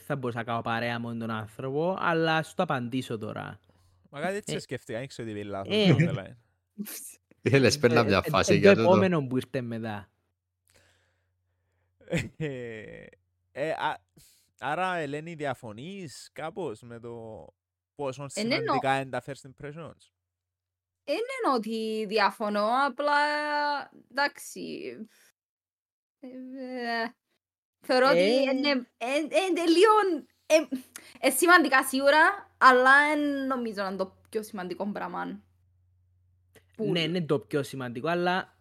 θα 0.07 0.17
μπορούσα 0.17 0.39
να 0.39 0.45
κάνω 0.45 0.61
παρέα 0.61 0.99
με 0.99 1.15
τον 1.15 1.31
άνθρωπο, 1.31 1.97
αλλά 2.01 2.37
ας 2.37 2.55
το 2.55 2.63
απαντήσω 2.63 3.19
τώρα». 3.19 3.61
Μα 4.11 4.21
κάτι 4.21 4.37
έτσι 4.37 4.55
Ε. 4.55 4.59
σκέφτηκα, 4.59 4.99
δεν 4.99 5.09
ξέρω 5.09 5.29
τι 5.29 5.35
πει 5.35 5.45
λάθος. 5.45 5.77
Ε. 7.45 7.51
το 7.51 7.57
line. 7.57 7.57
Ήθελες 7.57 7.79
πέρα 7.79 8.03
μια 8.03 8.17
Ε, 8.17 8.27
ε, 8.27 8.31
φάση 8.31 8.53
ε, 8.53 8.57
για 8.57 8.71
Το 8.71 8.77
το... 8.77 8.83
επόμενο 8.83 9.27
που 9.27 9.37
ήρθε 9.37 9.61
μετά. 9.61 10.09
Ε, 12.37 13.07
ε, 13.53 13.71
α- 13.71 14.03
Άρα, 14.59 14.97
Ελένη, 14.97 15.35
διαφωνείς 15.35 16.31
κάπως 16.33 16.81
με 16.83 17.01
το 17.01 17.47
πόσο 17.95 18.27
Ε, 18.35 18.43
ναι, 18.43 18.57
νο- 18.57 18.63
σημαντικά 18.63 19.01
είναι 19.01 19.11
τα 19.11 19.23
first 19.27 19.49
impressions. 19.49 20.11
Δεν 21.05 21.17
είναι 21.17 21.55
ότι 21.55 22.05
διαφωνώ, 22.09 22.69
απλά 22.87 23.13
εντάξει. 24.11 24.97
Ε, 26.21 26.27
ε, 26.27 27.15
θεωρώ 27.81 28.09
ότι 28.09 28.19
Ε. 28.19 28.41
είναι 28.41 28.69
είναι 29.49 29.65
λίγο 29.67 30.27
ε, 30.47 30.55
ε, 31.21 31.31
σημαντικά 31.31 31.85
σίγουρα, 31.85 32.55
αλλά 32.59 33.09
δεν 33.09 33.47
νομίζω 33.47 33.83
να 33.83 33.89
είναι 33.89 33.97
το 33.97 34.17
πιο 34.29 34.43
σημαντικό 34.43 34.87
πράγμα. 34.93 35.43
Που- 36.77 36.91
Ναι, 36.91 37.01
είναι; 37.01 37.21
το 37.23 37.39
πιο 37.39 37.63
σημαντικό, 37.63 38.09
αλλά 38.09 38.57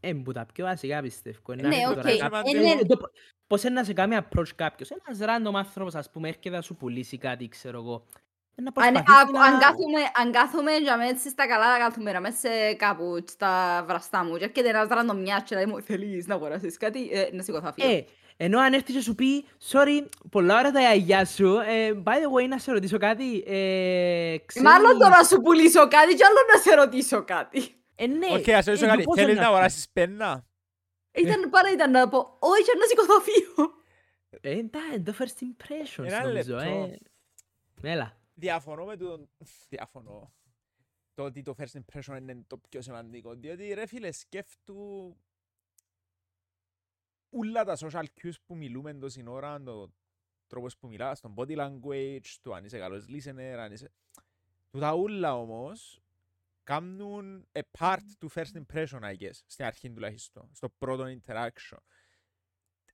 είναι 0.00 0.22
που 0.22 0.32
τα 0.32 0.46
πιο 0.54 0.64
βασικά 0.64 1.00
πιστεύω. 1.00 1.52
Είναι 1.52 1.62
να 1.62 1.68
Ναι, 1.68 1.74
έρθει 1.76 1.88
οκ. 1.88 1.94
τώρα 1.94 2.16
κάποιος- 2.18 2.52
Είναι- 2.54 2.80
Ε, 2.80 2.84
το- 2.84 3.10
Πώς 3.46 3.62
είναι 3.62 3.74
να 3.74 3.84
σε 3.84 3.92
κάνει 3.92 4.16
approach 4.20 4.48
κάποιος. 4.56 4.90
Ένας 4.90 5.18
random 5.20 5.54
άνθρωπος, 5.54 5.94
ας 5.94 6.10
πούμε, 6.10 6.28
έρχεται 6.28 6.56
να 6.56 6.60
σου 6.62 6.76
πουλήσει 6.76 7.18
κάτι, 7.18 7.48
ξέρω 7.48 7.78
εγώ. 7.78 8.06
Ε, 8.54 8.62
Να 8.62 8.66
Αν, 8.66 8.72
προσπαθήσει 8.72 9.12
α- 9.12 9.30
να- 9.32 9.44
αν 9.44 9.58
κάθομαι, 9.58 10.00
αν 10.14 10.32
κάθομαι 10.32 10.76
για 10.76 10.96
μέσα 10.96 11.10
έτσι 11.10 11.28
στα 11.28 11.46
καλά 11.46 11.72
τα 11.72 11.78
κάθομαι, 11.78 12.20
μέσα 12.20 12.36
σε 12.36 12.74
κάπου 12.74 13.16
στα 13.28 13.84
βραστά 13.86 14.24
μου 14.24 14.36
και 14.36 14.44
έρχεται 14.44 14.68
ένας 14.68 14.88
ραντομιάς 14.88 15.42
και 15.42 15.54
λέει 15.54 15.66
μου 15.66 15.80
θέλεις 15.82 16.26
να 16.26 16.34
αγοράσεις 16.34 16.76
κάτι, 16.76 17.08
ε, 17.12 17.28
να 17.32 17.42
σηκωθώ 17.42 17.64
να 17.64 17.72
φύγω. 17.72 17.88
Ε, 18.36 18.44
ενώ 18.44 18.58
αν 18.60 18.72
έρθεις 18.72 18.94
και 18.94 19.00
σου 19.00 19.14
πει, 19.14 19.44
sorry, 19.70 20.06
πολλά 20.30 20.58
ωραία 20.58 20.70
τα 20.70 20.80
γυαλιά 20.80 21.24
σου, 21.24 21.56
ε, 21.66 21.92
by 22.04 22.10
the 22.10 22.42
way, 22.44 22.48
να 22.48 22.58
σε 22.58 22.72
ρωτήσω 22.72 22.98
κάτι, 22.98 23.42
ε, 23.46 24.36
Μάλλον 24.62 24.90
το 24.92 24.98
ξέρεις- 24.98 25.16
να 25.16 25.24
σου 25.24 25.40
πουλήσω 25.40 25.88
κάτι 25.88 26.14
και 26.14 26.24
άλλο 26.24 26.38
να 26.54 26.60
σε 26.60 26.74
ρωτήσω 26.74 27.24
κάτι. 27.24 27.74
Ε, 27.94 28.06
ναι, 28.06 28.26
Οκ, 28.30 28.48
ας 28.48 28.64
ρωτήσω 28.66 28.84
ε, 28.84 28.88
κάτι. 28.88 29.02
πώς 29.02 29.14
Θέλεις 29.16 29.30
είναι 29.30 29.40
να 29.40 29.46
αυτό. 29.46 29.54
αγοράσεις 29.54 29.88
πένα; 29.88 30.46
Ήταν 31.12 31.50
πάρα 31.50 31.70
ήταν 31.72 31.90
να 31.90 32.08
πω, 32.08 32.36
όχι 32.38 32.62
και 32.62 32.72
να 32.78 32.86
σηκωθώ 32.86 33.20
φύγω. 33.20 33.72
Ε, 34.40 34.50
εντάξει, 34.58 35.00
το 35.02 35.14
first 35.18 35.42
impressions 35.44 36.04
Ένα 36.06 36.26
νομίζω. 36.26 36.54
λεπτό. 36.56 36.98
ε. 37.82 37.90
Έλα. 37.92 38.16
Διαφωνώ 38.34 38.84
με 38.84 38.96
τον... 38.96 39.28
Διαφωνώ. 39.68 40.32
Το 41.14 41.22
ότι 41.24 41.42
το 41.42 41.54
first 41.58 41.78
impression 41.78 42.16
είναι 42.20 42.44
το 42.46 42.60
πιο 42.68 42.82
σημαντικό. 42.82 43.34
Διότι 43.34 43.72
ρε 43.74 43.86
φίλε 43.86 44.12
σκέφτου 44.12 44.76
ούλα 47.32 47.64
τα 47.64 47.76
social 47.80 48.04
cues 48.22 48.32
που 48.46 48.56
μιλούμε 48.56 48.94
τόση 48.94 49.24
ώρα, 49.26 49.62
το 49.62 49.92
τρόπος 50.46 50.76
που 50.76 50.86
μιλάς, 50.88 51.20
τον 51.20 51.34
body 51.36 51.56
language, 51.56 52.26
το 52.40 52.52
αν 52.52 52.64
είσαι 52.64 52.78
καλός 52.78 53.04
listener, 53.08 53.56
αν 53.58 53.72
είσαι... 53.72 53.92
Τούτα 54.70 54.94
ούλα 54.94 55.36
όμως 55.38 56.00
κάνουν 56.62 57.46
a 57.52 57.60
part 57.78 57.98
του 58.18 58.30
first 58.34 58.62
impression, 58.64 59.00
I 59.00 59.16
guess, 59.18 59.34
στην 59.46 59.64
αρχή 59.64 59.90
τουλάχιστον, 59.90 60.48
στο 60.52 60.68
πρώτο 60.68 61.04
interaction. 61.06 61.78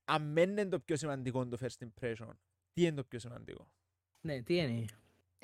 Αν 0.05 0.31
μεν 0.31 0.51
είναι 0.51 0.65
το 0.65 0.79
πιο 0.79 0.95
σημαντικό 0.95 1.47
το 1.47 1.57
first 1.61 1.85
impression, 1.87 2.29
τι 2.73 2.81
είναι 2.81 2.95
το 2.95 3.03
πιο 3.03 3.19
σημαντικό; 3.19 3.67
Ναι, 4.21 4.41
τι 4.41 4.55
είναι. 4.57 4.85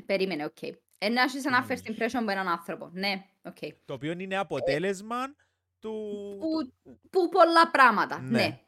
Περίμενε, 0.05 0.45
οκ. 0.45 0.61
Ε, 0.97 1.09
να 1.09 1.21
έχεις 1.21 1.45
ένα 1.45 1.65
Mm. 1.67 1.71
first 1.71 1.85
impression 1.91 2.23
με 2.23 2.31
έναν 2.31 2.47
άνθρωπο. 2.47 2.89
Ναι, 2.93 3.25
οκ. 3.43 3.57
Το 3.85 3.93
οποίο 3.93 4.11
είναι 4.11 4.37
αποτέλεσμα 4.37 5.35
του... 5.79 5.91
Που, 6.39 6.73
που 7.09 7.29
πολλά 7.29 7.71
πράγματα, 7.71 8.19
Ναι. 8.21 8.29
ναι. 8.37 8.64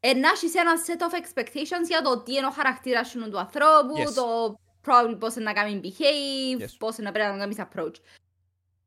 Ε, 0.00 0.12
να 0.14 0.28
έχεις 0.28 0.54
ένα 0.54 0.72
set 0.86 1.00
of 1.00 1.14
expectations 1.22 1.86
για 1.88 2.02
το 2.02 2.22
τι 2.22 2.34
είναι 2.34 2.46
ο 2.46 2.50
χαρακτήρας 2.50 3.08
σου 3.08 3.30
του 3.30 3.38
ανθρώπου, 3.38 3.94
Yes. 4.08 4.12
το 4.14 4.54
probably 4.86 5.16
πώς 5.20 5.34
είναι 5.34 5.44
να 5.44 5.52
κάνει 5.52 5.80
behave, 5.84 6.62
Yes. 6.62 6.74
πώς 6.78 6.96
είναι 6.96 7.06
να 7.06 7.12
πρέπει 7.12 7.30
να 7.30 7.38
κάνεις 7.38 7.56
approach. 7.58 7.94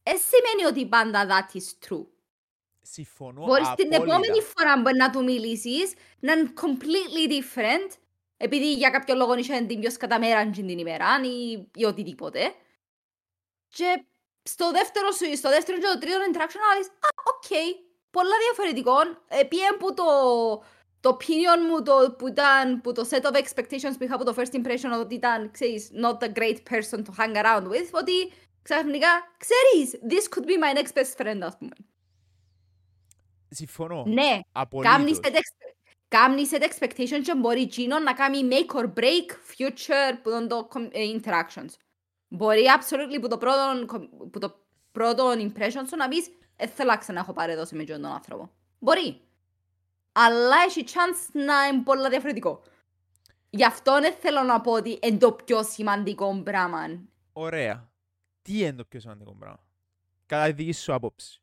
Ε, 0.03 0.11
σημαίνει 0.15 0.65
ότι 0.69 0.85
πάντα 0.85 1.27
that 1.27 1.55
is 1.57 1.87
true. 1.87 2.05
Συμφωνώ 2.81 3.45
Μπορείς 3.45 3.67
την 3.75 3.95
απόλυτα. 3.95 4.15
επόμενη 4.15 4.41
φορά 4.41 4.81
που 4.81 4.95
να 4.95 5.09
του 5.09 5.23
μιλήσεις 5.23 5.93
να 6.19 6.31
είναι 6.33 6.53
completely 6.61 7.31
different 7.31 7.91
επειδή 8.37 8.73
για 8.73 8.89
κάποιο 8.89 9.15
λόγο 9.15 9.35
είσαι 9.35 9.61
την 9.67 9.79
πιο 9.79 9.89
σκαταμέρα 9.91 10.49
την 10.49 10.69
ημέρα 10.69 11.07
ή, 11.23 11.67
ή 11.75 11.85
οτιδήποτε. 11.85 12.53
Και 13.67 14.03
στο 14.43 14.71
δεύτερο 14.71 15.11
σου, 15.11 15.35
στο 15.37 15.49
δεύτερο 15.49 15.77
και 15.77 15.85
το 15.93 15.97
τρίτο 15.99 16.17
interaction 16.31 16.61
να 16.69 16.77
δεις, 16.77 16.87
α, 16.87 17.09
οκ, 17.33 17.49
πολλά 18.11 18.35
διαφορετικό. 18.47 18.93
Ε, 19.27 19.43
πήγαινε 19.43 19.77
που 19.77 19.93
το, 19.93 20.03
το 21.03 21.17
opinion 21.19 21.59
μου 21.69 21.83
το, 21.83 22.15
που 22.17 22.27
ήταν, 22.27 22.81
που 22.81 22.91
το 22.91 23.07
set 23.09 23.21
of 23.21 23.35
expectations 23.35 23.93
που 23.97 24.03
είχα 24.03 24.15
από 24.15 24.23
το 24.23 24.33
first 24.37 24.55
impression 24.55 24.99
ότι 24.99 25.15
ήταν, 25.15 25.51
ξέρεις, 25.51 25.91
not 26.03 26.17
a 26.23 26.31
great 26.33 26.57
person 26.69 26.97
to 26.97 27.11
hang 27.17 27.35
around 27.35 27.63
with, 27.63 27.89
ότι 27.91 28.31
ξαφνικά, 28.61 29.07
ξέρεις, 29.37 29.99
this 30.09 30.35
could 30.35 30.45
be 30.45 30.51
my 30.63 30.77
next 30.77 30.93
best 30.99 31.25
friend, 31.25 31.39
ας 31.41 31.57
πούμε. 31.57 31.71
Συμφωνώ. 33.49 34.03
Ναι, 34.07 34.39
Απολύτως. 34.51 34.93
Κάμνεις 34.95 35.19
set, 35.21 35.31
expe- 35.31 35.73
κάμνεις 36.07 36.49
set 36.53 36.61
expectation 36.63 37.21
και 37.23 37.35
μπορεί 37.35 37.61
εκείνο 37.61 37.99
να 37.99 38.13
κάνει 38.13 38.47
make 38.51 38.75
or 38.75 38.93
break 38.93 39.29
future 39.57 40.17
που 40.23 40.29
τον 40.29 40.47
το 40.47 40.67
com- 40.73 40.89
ε, 40.91 41.19
interactions. 41.19 41.73
Μπορεί 42.27 42.63
absolutely 42.77 43.21
που 43.21 43.27
το 43.27 43.37
πρώτο, 43.37 43.85
com- 43.93 44.29
που 44.31 44.39
το 44.39 44.65
πρώτο 44.91 45.31
impression 45.31 45.83
σου 45.87 45.95
να 45.97 46.07
πεις 46.07 46.27
«Ε, 46.55 46.67
θέλω 46.67 46.89
να 46.89 46.97
ξανά 46.97 47.19
έχω 47.19 47.33
παρεδώσει 47.33 47.75
με 47.75 47.81
εκείνον 47.81 48.01
τον 48.01 48.11
άνθρωπο». 48.11 48.51
Μπορεί. 48.79 49.21
Αλλά 50.13 50.55
έχει 50.67 50.83
chance 50.87 51.29
να 51.45 51.65
είναι 51.65 51.83
πολλά 51.83 52.09
διαφορετικό. 52.09 52.61
Γι' 53.49 53.65
αυτό 53.65 53.99
δεν 53.99 54.13
θέλω 54.13 54.41
να 54.41 54.61
πω 54.61 54.71
ότι 54.71 54.99
είναι 55.03 55.17
το 55.17 55.31
πιο 55.31 55.63
σημαντικό 55.63 56.41
πράγμα. 56.43 56.79
Ωραία. 57.33 57.91
Τι 58.41 58.59
είναι 58.59 58.73
το 58.73 58.85
πιο 58.85 58.99
σημαντικό 58.99 59.35
πράγμα. 59.39 59.59
Κατά 60.25 60.45
τη 60.45 60.51
δική 60.51 60.71
σου 60.71 60.93
άποψη; 60.93 61.41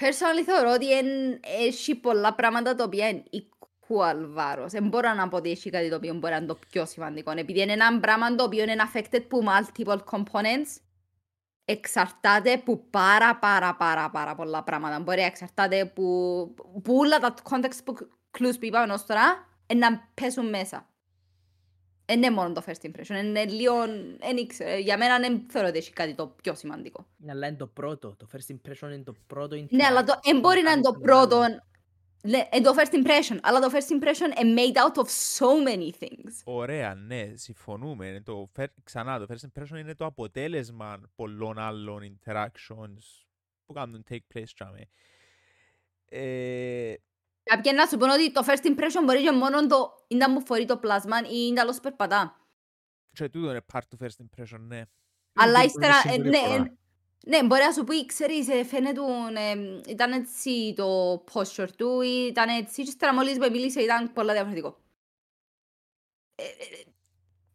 Personally 0.00 0.42
θεωρώ 0.44 0.72
ότι 0.72 0.92
εν- 0.98 1.40
έχει 1.42 1.94
πολλά 1.94 2.34
πράγματα 2.34 2.74
τα 2.74 2.84
οποία 2.84 3.08
είναι 3.08 3.22
equal 3.32 4.16
βάρος. 4.26 4.72
Δεν 4.72 4.88
μπορώ 4.88 5.14
να 5.14 5.28
πω 5.28 5.36
ότι 5.36 5.50
έχει 5.50 5.70
κάτι 5.70 5.88
το 5.90 5.96
οποίο 5.96 6.14
μπορεί 6.14 6.32
να 6.32 6.38
είναι 6.38 6.46
το 6.46 6.58
πιο 6.70 6.86
σημαντικό. 6.86 7.30
Επειδή 7.30 7.60
είναι 7.60 7.72
ένα 7.72 8.00
πράγμα 8.00 8.34
το 8.34 8.44
οποίο 8.44 8.62
είναι 8.62 8.76
affected 8.92 9.20
από 9.24 9.42
multiple 9.46 9.98
components, 10.10 10.76
εξαρτάται 11.68 12.52
από 12.52 12.76
πάρα 12.90 13.36
πάρα 13.38 13.76
πάρα 13.76 14.10
πάρα 14.10 14.34
πολλά 14.34 14.62
πράγματα. 14.62 15.00
Μπορεί 15.00 15.20
να 15.20 15.26
εξαρτάται 15.26 15.80
από, 15.80 16.04
από 16.76 16.94
όλα 16.94 17.18
τα 17.18 17.34
context 17.50 17.78
που- 17.84 18.08
clues 18.38 18.52
που 18.58 18.64
είπαμε 18.64 18.92
ως 18.92 19.06
τώρα 19.06 19.48
ε, 19.66 19.74
να 19.74 20.10
πέσουν 20.14 20.48
μέσα. 20.48 20.88
Δεν 22.08 22.16
είναι 22.16 22.30
μόνο 22.30 22.52
το 22.52 22.62
first 22.66 22.86
impression, 22.86 23.24
είναι 23.24 23.44
λίγο, 23.44 23.74
δεν 24.18 24.36
ήξερα. 24.36 24.74
Για 24.76 24.98
μένα 24.98 25.18
δεν 25.18 25.46
θεωρώ 25.48 25.68
ότι 25.68 25.78
έχει 25.78 25.92
κάτι 25.92 26.14
το 26.14 26.26
πιο 26.42 26.54
σημαντικό. 26.54 27.06
Αλλά 27.30 27.46
είναι 27.46 27.56
το 27.56 27.66
πρώτο. 27.66 28.16
Το 28.16 28.26
first 28.32 28.52
impression 28.54 28.82
είναι 28.92 29.02
το 29.02 29.14
πρώτο 29.26 29.56
Ναι, 29.70 29.84
αλλά 29.84 30.04
το, 30.04 30.12
interaction 30.12 30.30
εν 30.30 30.38
μπορεί 30.40 30.62
να 30.62 30.70
είναι 30.70 30.80
το 30.80 30.90
κάνεις 30.92 31.06
με 31.06 31.26
τον 31.26 31.38
άλλον. 31.38 31.48
πρώτο. 31.50 31.64
Ναι, 32.22 32.48
είναι 32.52 32.64
το 32.64 32.74
first 32.78 32.94
impression. 32.94 33.38
Αλλά 33.42 33.60
το 33.60 33.70
first 33.72 33.92
impression 33.92 34.42
είναι 34.42 34.62
made 34.62 34.76
out 34.76 35.02
of 35.02 35.06
so 35.38 35.68
many 35.68 35.90
things. 36.04 36.32
Ωραία, 36.44 36.94
ναι, 36.94 37.32
συμφωνούμε. 37.34 38.06
Είναι 38.06 38.22
το, 38.22 38.50
fir- 38.58 38.66
ξανά, 38.84 39.18
το 39.18 39.26
first 39.28 39.46
impression 39.60 39.78
είναι 39.78 39.94
το 39.94 40.04
αποτέλεσμα 40.04 41.00
πολλών 41.14 41.58
άλλων 41.58 42.18
interactions 42.18 43.24
που 43.66 43.72
κάνουν 43.72 44.04
take 44.10 44.34
place 44.34 44.48
τσάμε. 44.54 44.88
Ε, 46.08 46.94
Κάποιοι 47.42 47.72
να 47.74 47.86
σου 47.86 47.96
πούν 47.96 48.08
ότι 48.10 48.32
το 48.32 48.44
first 48.46 48.66
impression 48.66 49.04
μπορεί 49.04 49.22
και 49.22 49.32
μόνο 49.32 49.66
το 49.66 50.04
είναι 50.08 50.26
να 50.26 50.32
μου 50.32 50.46
φορεί 50.46 50.64
το 50.64 50.78
πλάσμα 50.78 51.18
ή 51.20 51.28
είναι 51.48 51.62
να 51.62 51.80
περπατά. 51.80 52.36
και 53.12 53.28
τούτο 53.28 53.50
είναι 53.50 53.64
part 53.72 53.80
του 53.88 53.96
first 54.00 54.06
impression, 54.24 54.58
ναι. 54.60 54.82
Αλλά 55.34 55.58
είναι 55.58 55.64
ύστερα, 55.64 55.94
ε, 56.04 56.08
ναι, 56.08 56.12
συμπεριφορά. 56.24 56.54
ε, 56.54 56.76
ναι, 57.28 57.44
μπορεί 57.44 57.62
να 57.62 57.72
σου 57.72 57.84
πει, 57.84 58.06
ξέρεις, 58.06 58.48
ε, 58.48 58.64
φαίνεται, 58.64 59.00
ε, 59.34 59.80
ήταν 59.90 60.12
έτσι 60.12 60.72
το 60.76 61.14
posture 61.32 61.68
του, 61.76 62.00
ή 62.00 62.26
ήταν 62.30 62.48
έτσι, 62.48 62.82
και 62.82 62.88
ύστερα 62.88 63.14
μόλις 63.14 63.38
με 63.38 63.50
μίλησε 63.50 63.80
ήταν 63.80 64.12
πολλά 64.12 64.32
διαφορετικό. 64.32 64.78
Ε, 66.34 66.44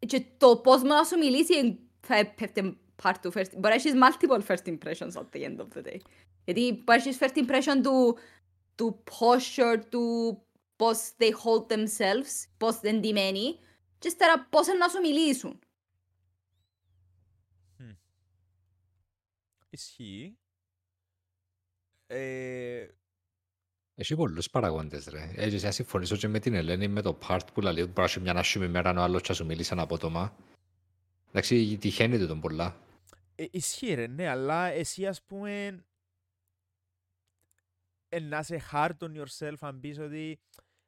ε, 0.01 0.05
και 0.05 0.25
το 0.37 0.57
πώς 0.57 0.81
μου 0.81 0.87
να 0.87 1.03
σου 1.03 1.17
μιλήσει 1.17 1.53
ε, 1.53 1.75
θα 2.01 2.33
πέφτει 2.35 2.77
part 3.03 3.15
του 3.21 3.31
first, 3.35 3.51
μπορεί 3.57 3.67
να 3.67 3.73
έχεις 3.73 3.93
multiple 3.95 4.41
first 4.47 4.67
impressions 4.67 5.21
at 5.21 5.25
the 5.33 5.43
end 5.45 5.59
of 5.59 5.67
the 5.77 5.87
day. 5.87 5.99
Γιατί 6.45 6.81
μπορεί 6.83 6.85
να 6.85 6.93
έχεις 6.95 7.17
first 7.19 7.37
impression 7.37 7.81
του, 7.83 8.17
του 8.75 9.03
posture, 9.09 9.81
του 9.89 10.37
πώς 10.75 11.11
they 11.17 11.31
hold 11.31 11.73
themselves, 11.73 12.49
πώς 12.57 12.79
είναι 12.83 12.99
ντυμένοι, 12.99 13.59
και 13.99 14.07
ύστερα 14.07 14.47
πώς 14.49 14.67
είναι 14.67 14.77
να 14.77 14.87
σου 14.87 14.99
μιλήσουν. 14.99 15.59
Ισχύει. 19.73 20.37
Ε, 22.07 22.87
Έχει 23.95 24.15
πολλούς 24.15 24.49
παραγόντες 24.49 25.05
ρε. 25.07 25.31
Έτσι, 25.35 25.65
να 25.65 25.71
συμφωνήσω 25.71 26.15
και 26.15 26.27
με 26.27 26.39
την 26.39 26.53
Ελένη 26.53 26.87
με 26.87 27.01
το 27.01 27.17
part 27.27 27.39
που 27.53 27.61
λέει 27.61 27.71
ότι 27.73 27.81
μπορεί 27.81 27.93
να 27.97 28.03
έχει 28.03 28.19
μια 28.19 28.33
άσχημη 28.35 28.67
μέρα 28.67 28.99
ο 28.99 29.01
άλλος 29.01 29.21
και 29.21 29.27
να 29.29 29.35
σου 29.35 29.45
μιλήσει 29.45 29.69
ένα 29.73 29.81
απότομα. 29.81 30.35
Εντάξει, 31.29 31.77
τυχαίνει 31.77 32.17
του 32.19 32.27
τον 32.27 32.39
πολλά. 32.39 32.75
ε, 33.35 33.45
ισχύει 33.51 33.93
ρε, 33.93 34.07
ναι, 34.07 34.27
αλλά 34.27 34.65
εσύ 34.67 35.07
ας 35.07 35.21
πούμε 35.23 35.83
ε, 38.09 38.19
να 38.19 38.39
είσαι 38.39 38.61
hard 38.71 38.97
on 38.99 39.23
yourself 39.25 39.53
αν 39.59 39.79
πεις 39.79 39.99
ότι 39.99 40.39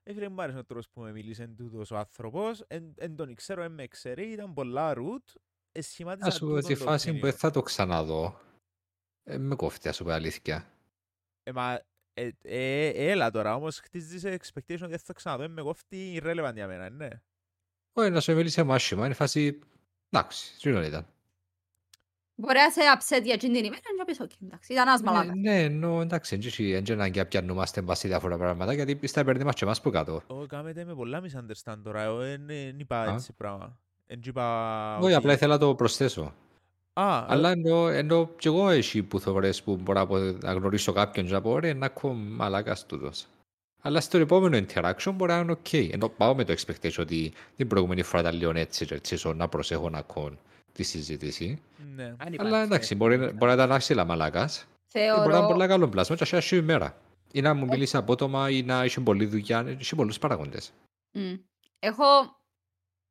ε, 0.03 0.13
φίλε 0.13 0.29
μου 0.29 0.41
άρεσε 0.41 0.57
ο 0.57 0.65
τρόπος 0.65 0.89
που 0.89 1.01
με 1.01 1.11
μίλησε 1.11 1.47
τούτος 1.47 1.91
ο 1.91 1.97
άνθρωπος, 1.97 2.63
εν, 2.67 2.93
εν 2.97 3.15
τον 3.15 3.35
ξέρω, 3.35 3.61
εν 3.63 3.71
με 3.71 3.87
ξέρει, 3.87 4.31
ήταν 4.31 4.53
πολλά 4.53 4.93
root, 4.97 5.33
ε, 5.71 5.81
σχημάτισα 5.81 6.25
Να 6.25 6.31
σου 6.31 6.45
πω 6.47 6.61
τη 6.61 6.75
τούτον 6.75 6.77
το 6.77 6.85
φάση 6.85 7.11
που 7.13 7.17
opinion. 7.17 7.21
δεν 7.21 7.33
θα 7.33 7.51
το 7.51 7.61
ξαναδώ. 7.61 8.39
Ε, 9.23 9.37
με 9.37 9.55
κόφτει, 9.55 9.87
ας 9.89 9.95
σου 9.95 10.03
πω 10.03 10.11
αλήθεια. 10.11 10.65
Ε, 11.43 11.51
μα, 11.51 11.79
ε, 12.13 12.29
ε, 12.41 12.87
έλα 13.11 13.31
τώρα, 13.31 13.55
όμως 13.55 13.79
χτίζεις 13.79 14.23
expectation 14.25 14.81
ότι 14.81 14.87
δεν 14.87 14.99
θα 14.99 15.13
ξαναδώ, 15.13 15.49
με 15.49 15.61
κόφτει 15.61 16.21
irrelevant 16.23 16.53
για 16.53 16.67
μένα, 16.67 16.89
ναι. 16.89 17.07
Όχι, 17.93 18.09
να 18.09 18.19
σου 18.19 18.35
μίλησε 18.35 18.63
μου 18.63 18.73
άσχημα, 18.73 19.05
είναι 19.05 19.13
φάση... 19.13 19.59
Εντάξει, 20.09 20.57
τι 20.61 20.69
ήταν. 20.69 21.05
Μπορεί 22.35 22.57
να 22.57 22.69
σε 22.71 22.81
upset 22.97 23.23
για 23.23 23.33
εκείνη 23.33 23.53
την 23.55 23.63
ημέρα 23.65 23.81
και 23.81 23.95
να 23.97 24.05
πεις, 24.05 24.19
«OK, 24.19 24.31
εντάξει, 24.43 24.73
ήταν 24.73 24.87
ένας 24.87 25.01
Ναι, 25.01 25.11
μαλάκας». 25.11 25.35
ναι, 25.35 25.61
ενώ 25.63 26.01
εντάξει, 26.01 26.37
δεν 26.37 26.51
είναι 26.79 26.91
ανάγκη 26.93 27.19
να 27.19 27.25
πιανούμαστε 27.25 27.81
μπας 27.81 27.99
σε 27.99 28.07
διάφορα 28.07 28.37
πράγματα, 28.37 28.73
γιατί 28.73 29.07
στα 29.07 29.23
παίρνει 29.23 29.43
μας 29.43 29.55
και 29.55 29.63
εμάς 29.63 29.81
που 29.81 29.89
κάτω. 29.89 30.21
Ω, 30.27 30.45
κάμετε 30.45 30.85
με 30.85 30.95
πολλά 30.95 31.21
misunderstand 31.23 31.77
τώρα, 31.83 32.01
εγώ 32.01 32.17
δεν 32.17 32.45
δεν 32.45 32.79
είπα 32.79 33.01
Α. 33.01 33.13
έτσι 33.13 33.33
πράγμα. 33.33 33.79
Εν 34.05 34.21
είπα 34.23 34.95
Όχι, 34.97 35.05
ότι- 35.05 35.13
απλά 35.13 35.33
ήθελα 35.33 35.53
να 35.53 35.59
το 35.59 35.75
προσθέσω. 35.75 36.33
Α, 36.93 37.25
Αλλά 37.27 37.49
ενώ, 37.51 37.87
ενώ 37.87 38.29
και 38.37 38.47
εγώ 38.47 38.69
εσύ 38.69 39.03
που 39.03 39.19
θωρές 39.19 39.63
που 39.63 39.75
μπορώ 39.75 39.99
να 39.99 40.07
πω- 40.07 40.17
να 40.43 40.53
γνωρίσω 40.53 40.91
κάποιον 40.91 41.25
και 41.25 41.31
να 41.31 41.41
πω 41.41 41.59
ρε 41.59 41.73
να 41.73 41.85
έχω 41.85 42.13
μαλάκας 42.13 42.85
τούτος. 42.85 43.25
Αλλά 43.81 44.01
στο 44.01 44.17
επόμενο 44.17 44.65
interaction 44.67 45.11
μπορεί 45.15 45.31
να 45.31 45.37
είναι 45.39 45.53
ok. 45.63 45.89
Ενώ 45.91 46.09
πάω 46.09 46.35
με 46.35 46.43
το 46.43 46.53
expectation 46.53 46.97
ότι 46.99 47.33
την 47.55 47.67
προηγούμενη 47.67 48.03
φορά 48.03 48.21
ήταν 48.21 48.35
λίγο 48.35 48.51
έτσι 48.55 48.85
και 48.85 48.93
έτσι 48.93 49.17
so 49.25 49.35
να 49.35 49.47
προσέχω 49.47 49.89
να 49.89 49.97
έχω 49.97 50.31
τη 50.71 50.83
συζήτηση. 50.83 51.61
ναι. 51.95 52.03
Αν 52.17 52.33
υπάρχει 52.33 52.37
Αλλά 52.53 52.61
εντάξει, 52.63 52.93
first 52.93 52.97
μπορεί, 52.97 53.17
να- 53.17 53.25
impression. 53.25 53.33
μπορεί 53.33 53.45
να 53.51 53.53
ήταν 53.63 53.71
άξιλα 53.71 54.05
μαλάκας. 54.05 54.65
Και 54.87 54.99
μπορεί 54.99 55.11
να 55.17 55.23
είναι 55.23 55.31
Θεωρώ, 55.31 55.47
πολύ 55.47 55.67
καλό 55.67 55.87
πλάσμα 55.89 56.15
και 56.15 56.27
να 56.31 56.37
έχει 56.37 56.55
ημέρα. 56.55 56.97
Ή 57.31 57.41
να 57.41 57.53
μου 57.53 57.65
μιλήσει 57.65 57.97
απότομα 57.97 58.49
ή 58.49 58.63
να 58.63 58.81
έχει 58.83 59.01
πολλή 59.01 59.25
δουλειά. 59.25 59.65
Έχει 59.79 59.95
πολλούς 59.95 60.19
παραγόντες. 60.19 60.71
Μμ. 61.11 61.33
έχω, 61.79 62.03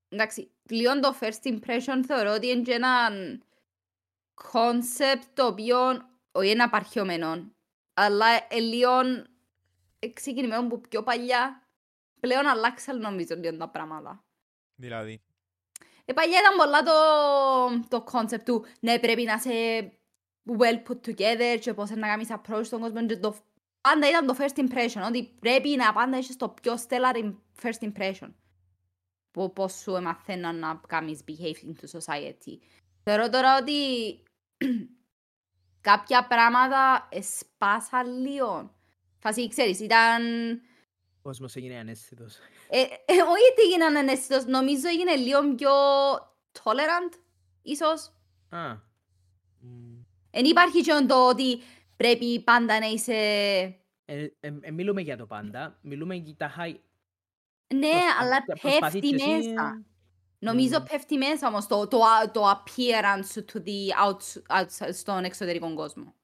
εντάξει, 0.08 0.50
λίγο 0.68 1.00
το 1.00 1.14
first 1.20 1.48
impression 1.48 2.04
θεωρώ 2.06 2.32
ότι 2.34 2.46
είναι 2.48 2.62
και 2.62 2.78
ένα 4.52 4.52
concept 4.52 5.22
το 5.34 5.46
οποίο 5.46 5.76
όχι 6.32 6.50
είναι 6.50 6.62
απαρχιωμένο, 6.62 7.52
αλλά 7.94 8.26
είναι 8.50 8.60
λίγο 8.60 8.90
ξεκινημένο 10.12 10.60
από 10.60 10.78
πιο 10.78 11.02
παλιά. 11.02 11.66
Πλέον 12.20 12.46
αλλάξαν 12.46 12.98
νομίζω 12.98 13.34
λίγο 13.34 13.56
τα 13.56 13.68
πράγματα. 13.68 14.24
Δηλαδή. 14.74 15.20
Ε, 16.04 16.12
παλιά 16.12 16.38
ήταν 16.38 16.56
πολλά 16.56 16.82
το, 16.82 17.88
το 17.88 18.04
concept 18.12 18.42
του 18.44 18.64
ναι 18.80 18.98
πρέπει 18.98 19.22
να 19.22 19.32
είσαι 19.32 19.92
well 20.58 20.82
put 20.88 21.10
together 21.10 21.58
και 21.60 21.74
πώς 21.74 21.90
να 21.90 22.06
κάνεις 22.06 22.28
approach 22.30 22.64
στον 22.64 22.80
κόσμο 22.80 23.06
και 23.06 23.16
το, 23.16 23.36
πάντα 23.80 24.08
ήταν 24.08 24.26
το 24.26 24.36
first 24.38 24.58
impression 24.58 25.06
ότι 25.06 25.24
πρέπει 25.24 25.68
να 25.68 25.92
πάντα 25.92 26.16
έχεις 26.16 26.36
το 26.36 26.48
πιο 26.48 26.74
stellar 26.88 27.14
im- 27.14 27.34
first 27.62 27.92
impression 27.92 28.32
που 29.30 29.52
πώς 29.52 29.72
σου 29.72 30.02
μαθαίναν 30.02 30.58
να 30.58 30.80
κάνεις 30.88 31.20
behave 31.28 31.66
into 31.66 32.00
society. 32.00 32.58
Θεωρώ 33.02 33.28
τώρα 33.28 33.58
ότι 33.58 33.72
κάποια 35.88 36.26
πράγματα 36.26 37.08
εσπάσαν 37.10 38.20
λίγο. 38.20 38.74
Φάση, 39.18 39.48
ξέρεις, 39.48 39.80
ήταν... 39.80 40.22
Ο 41.16 41.28
κόσμος 41.28 41.56
έγινε 41.56 41.78
ανέστητος. 41.78 42.36
Ε, 42.68 42.80
ε, 42.80 43.12
όχι 43.12 43.50
ότι 43.52 43.62
έγιναν 43.66 43.96
αναισθητός, 43.96 44.44
νομίζω 44.44 44.88
έγινε 44.88 45.14
λίγο 45.16 45.54
πιο 45.54 45.70
tolerant, 46.52 47.18
ίσως. 47.62 48.12
Α. 48.48 48.74
Μμ. 49.58 50.02
Εν 50.30 50.44
υπάρχει 50.44 50.80
και 50.82 51.04
το 51.08 51.28
ότι 51.28 51.60
πρέπει 51.96 52.42
πάντα 52.42 52.78
να 52.78 52.86
είσαι... 52.86 53.14
Ε, 54.04 54.26
ε, 54.40 54.52
ε, 54.60 54.70
μιλούμε 54.70 55.00
για 55.00 55.16
το 55.16 55.26
πάντα. 55.26 55.78
Μιλούμε 55.82 56.14
για 56.14 56.34
τα 56.36 56.54
high... 56.58 56.74
Ναι, 57.74 57.88
προσπα- 57.88 58.18
αλλά 58.20 58.44
προσπαθείς 58.60 59.00
πέφτει 59.00 59.08
και 59.08 59.14
εσύ, 59.14 59.48
μέσα. 59.48 59.84
Νομίζω 60.42 60.78
Μμμ. 60.78 60.84
πέφτει 60.84 61.16
μέσα 61.16 61.48
όμως 61.48 61.66
το, 61.66 61.88
το, 61.88 61.98
α- 62.04 62.30
το 62.30 62.50
appearance 62.50 63.44
to 63.52 63.62
the 63.64 63.88
outs, 64.06 64.42
outs, 64.60 64.88
στον 64.92 65.24
εξωτερικό 65.24 65.74
κόσμο. 65.74 66.14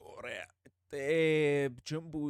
Ωραία. 0.00 0.46
Ε, 0.88 1.68
τζον 1.82 2.10
που 2.10 2.28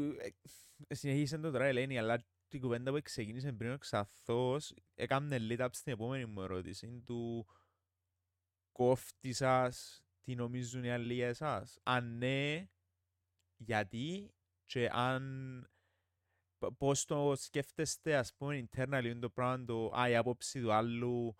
ε, 0.88 0.94
συνεχίσε 0.94 1.38
το 1.38 1.50
τώρα 1.50 1.64
Ελένη, 1.64 1.98
αλλά 1.98 2.24
την 2.48 2.60
κουβέντα 2.60 2.92
που 2.92 3.00
ξεκίνησε 3.02 3.52
πριν 3.52 3.72
ο 3.72 3.78
Ξαθός 3.78 4.74
έκανε 4.94 5.36
lead 5.40 5.60
up 5.60 5.68
στην 5.70 5.92
επόμενη 5.92 6.26
μου 6.26 6.42
ερώτηση 6.42 7.02
του 7.06 7.46
κόφτη 8.72 9.32
σας, 9.32 10.02
τι 10.20 10.34
νομίζουν 10.34 10.84
οι 10.84 10.90
άλλοι 10.90 11.14
για 11.14 11.28
εσάς. 11.28 11.78
Αν 11.82 12.18
ναι, 12.18 12.68
γιατί 13.56 14.34
και 14.66 14.88
αν 14.92 15.22
π- 15.62 15.71
πώς 16.78 17.04
το 17.04 17.32
σκέφτεστε 17.36 18.16
ας 18.16 18.34
πούμε 18.34 18.66
internally 18.70 19.04
είναι 19.04 19.14
το 19.20 19.30
πράγμα 19.30 19.64
το 19.64 19.92
α, 19.98 20.08
η 20.08 20.16
άποψη 20.16 20.60
του 20.60 20.72
άλλου 20.72 21.36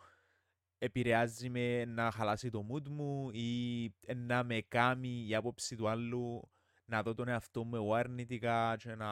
επηρεάζει 0.79 1.49
με 1.51 1.85
να 1.85 2.11
χαλάσει 2.11 2.51
το 2.51 2.67
mood 2.73 2.89
μου 2.89 3.31
ή 3.33 3.89
να 4.17 4.45
με 4.45 4.61
κάνει 4.61 5.27
η 5.29 5.35
άποψη 5.35 5.77
του 5.77 5.89
άλλου 5.89 6.51
να 6.85 7.03
δω 7.03 7.15
τον 7.15 7.29
εαυτό 7.29 7.65
μου 7.65 7.77
εγώ 7.77 7.95
αρνητικά 7.95 8.77
και 8.77 8.95
να... 8.95 9.11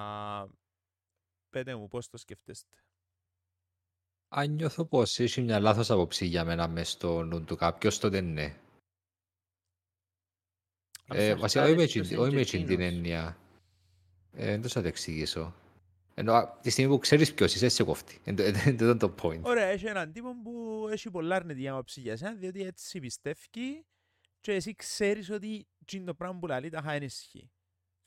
Πέτε 1.51 1.75
μου 1.75 1.89
πώς 1.89 2.09
το 2.09 2.17
σκέφτεστε; 2.17 2.77
Αν 4.29 4.51
νιώθω 4.51 4.85
πως 4.85 5.19
έχει 5.19 5.41
μια 5.43 5.61
λάθος 5.61 5.91
άποψη 5.91 6.27
για 6.27 6.45
μένα 6.45 6.69
μες 6.69 6.91
στο 6.91 7.23
νου 7.23 7.45
του 7.45 7.57
κάποιος, 7.57 7.99
τότε 7.99 8.21
ναι. 8.21 8.57
Ε, 11.13 11.35
βασικά, 11.35 11.63
όχι 11.65 11.75
με 11.75 11.83
Εξαρτάται 11.83 11.83
εκείνη- 11.83 12.07
ποιος 12.07 12.19
όχι 12.21 12.29
είναι 12.31 12.39
με 12.39 12.45
και 12.45 12.57
εκείνη 12.57 12.65
την 12.65 12.81
εκείνος. 12.81 12.95
έννοια. 12.97 13.37
Ε, 14.33 14.47
Δεν 14.47 14.63
το 14.63 14.69
θα 14.69 14.83
το 14.83 14.89
εξηγήσω. 14.89 15.55
Ενώ 16.21 16.33
α, 16.33 16.59
τη 16.63 16.71
στιγμή 16.71 16.91
που 16.93 16.99
ξέρεις 16.99 17.35
ποιος 17.35 17.55
είσαι, 17.55 17.69
σε 17.69 17.83
κόφτει. 17.85 18.19
Εν 18.25 18.37
τω- 18.37 18.43
εν- 18.43 18.55
εν 18.65 18.77
τούτο 18.77 18.97
το 18.97 19.15
point. 19.23 19.41
Ωραία, 19.43 19.67
έχει 19.67 19.87
έναν 19.87 20.13
τύπο 20.13 20.35
που 20.43 20.87
έχει 20.91 21.11
πολλά 21.11 21.37
αρνητική 21.37 21.69
άποψη 21.69 22.01
για 22.01 22.17
σένα, 22.17 22.33
διότι 22.35 22.63
έτσι 22.63 23.01
πιστεύει 23.01 23.47
και 24.41 24.53
εσύ 24.53 24.75
ξέρεις 24.75 25.31
ότι 25.31 25.67
εκείνο 25.83 26.05
το 26.05 26.15
πράγμα 26.15 26.39
που 26.39 26.47
λέει 26.47 26.69
τα 26.69 26.81
χάνει 26.83 27.05
ισχύει. 27.05 27.51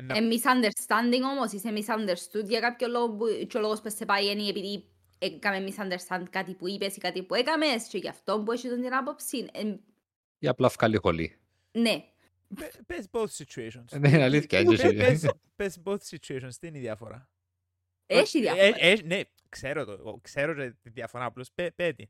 Να- 0.04 0.16
Ε, 0.18 0.20
misunderstanding 0.20 1.22
όμως, 1.32 1.52
είσαι 1.52 1.70
misunderstood 1.76 2.46
για 2.48 2.60
κάποιο 2.60 2.88
λόγο 2.88 3.10
που 3.16 3.26
και 3.48 3.58
ο 3.58 3.62
λόγος 3.62 3.82
που 3.82 3.90
σε 3.90 4.06
πάει 4.06 4.26
είναι 4.32 4.48
επειδή 4.50 4.86
έκαμε 5.20 5.68
misunderstand 5.68 6.24
κάτι 6.30 6.54
που 6.54 6.68
είπες 6.68 6.96
ή 6.96 7.00
κάτι 7.00 7.24
που 7.24 7.36
έκαμες 7.36 7.84
και 7.88 7.98
γι' 7.98 8.08
αυτό 8.08 8.44
που 8.44 8.52
έχεις 8.52 8.70
τον 8.70 8.82
την 8.82 8.94
άποψη. 8.94 9.48
Ε, 9.54 9.76
Ή 10.40 10.48
απλά 10.48 10.68
βγάλει 10.68 10.98
χολή. 10.98 11.38
ναι. 11.72 12.04
Πε- 12.56 12.82
Πες 12.86 13.08
both 13.12 13.28
situations. 13.44 13.86
Ε, 13.92 13.98
Ναι, 13.98 14.10
είναι 14.10 14.24
αλήθεια, 14.24 14.60
έτσι 14.60 14.76
Πε- 14.76 14.92
είναι. 14.92 15.04
πες- 15.04 15.30
Πες 15.56 15.78
both 15.86 15.98
situations, 16.10 16.50
τι 16.60 16.68
είναι 16.68 16.78
η 16.78 16.82
διαφορά; 16.82 17.30
Έχει 18.06 18.38
Ε, 18.38 18.42
διαφορά. 18.42 18.76
ε, 18.80 18.96
ναι, 19.06 19.20
ξέρω 19.50 19.86
το, 19.86 19.92
εγώ 19.92 20.20
ξέρω 20.22 20.54
και 20.54 20.74
τη 20.84 20.90
διαφορά, 20.90 21.26
απλώς 21.26 21.52
πέ- 21.56 21.74
πέτη. 21.76 22.10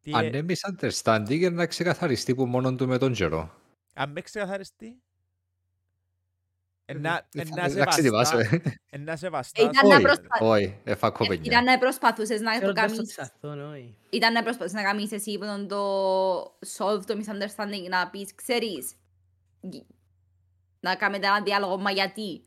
Τι, 0.00 0.10
Αν 0.14 0.24
ε, 0.24 0.26
είναι 0.36 0.44
misunderstanding, 0.54 1.26
για 1.38 1.50
να 1.50 1.66
ξεκαθαριστεί 1.66 2.34
που 2.34 2.46
μόνον 2.46 2.76
του 2.76 2.86
με 2.86 2.98
τον 2.98 3.12
καιρό. 3.12 3.54
Αν 3.94 4.10
με 4.10 4.20
ξεκαθαριστεί, 4.20 5.02
Ε, 6.84 6.94
να, 6.94 7.28
ε, 7.34 7.44
να 7.44 7.68
σε 7.68 7.78
Εντάξει, 7.80 8.08
βαστά, 8.10 8.36
θυμάσαι. 8.38 8.62
να 8.98 9.16
σε 9.16 9.28
βαστά. 9.28 9.62
Ήταν 9.62 9.88
να 9.88 9.94
Όχι, 9.94 10.02
προσπα- 10.02 10.38
όχι, 10.40 10.78
εφακό 10.84 11.24
Ήταν 11.24 11.36
παιδιά. 11.40 11.62
να 11.62 11.78
προσπαθούσες 11.78 12.40
να 12.40 12.52
το 12.52 12.58
Ξέροντας 12.58 12.90
το 12.90 12.96
κάνεις 12.96 13.10
ξαθόν, 13.10 13.72
όχι. 13.72 13.96
Ήταν 14.10 14.32
να 14.32 14.42
προσπαθείς 14.42 14.72
να 14.72 14.82
κάνεις 14.82 15.12
εσύ 15.12 15.38
που 15.38 15.44
τον 15.44 15.68
το 15.68 16.42
solve 16.76 17.02
το 17.06 17.16
misunderstanding, 17.20 17.88
να 17.88 18.10
πεις, 18.10 18.34
ξέρεις, 18.34 18.92
γι- 19.60 19.86
να 20.80 20.94
κάνετε 20.96 21.26
ένα 21.26 21.42
διάλογο, 21.42 21.78
μα 21.78 21.90
γιατί; 21.90 22.44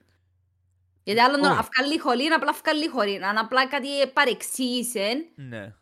Γιατί 1.08 1.22
άλλο 1.22 1.38
να 1.38 1.52
Όχι. 1.52 1.68
βγάλει 1.74 2.00
χωρί, 2.00 2.26
απλά 2.26 2.54
βγάλει 2.64 2.88
χωρί. 2.88 3.16
Αν 3.24 3.38
απλά 3.38 3.68
κάτι 3.68 3.88
παρεξήγησε, 4.14 5.26
Ναι. 5.36 5.74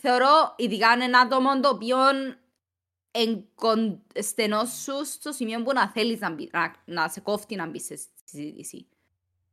θεωρώ, 0.00 0.54
ειδικά 0.56 0.88
αν 0.88 0.94
είναι 0.96 1.04
ένα 1.04 1.18
άτομο 1.20 1.60
το 1.60 1.68
οποίο 1.68 1.96
εγκον- 3.10 4.02
στενός 4.20 4.70
σου 4.82 5.04
στο 5.04 5.32
σημείο 5.32 5.62
που 5.62 5.72
να 5.72 5.88
θέλεις 5.88 6.20
να, 6.20 6.30
μπει, 6.30 6.48
να, 6.52 6.74
να 6.84 7.08
σε 7.08 7.20
κόφτει 7.20 7.54
να 7.56 7.66
μπει 7.66 7.80
σε 7.80 7.98
συζήτηση. 8.24 8.86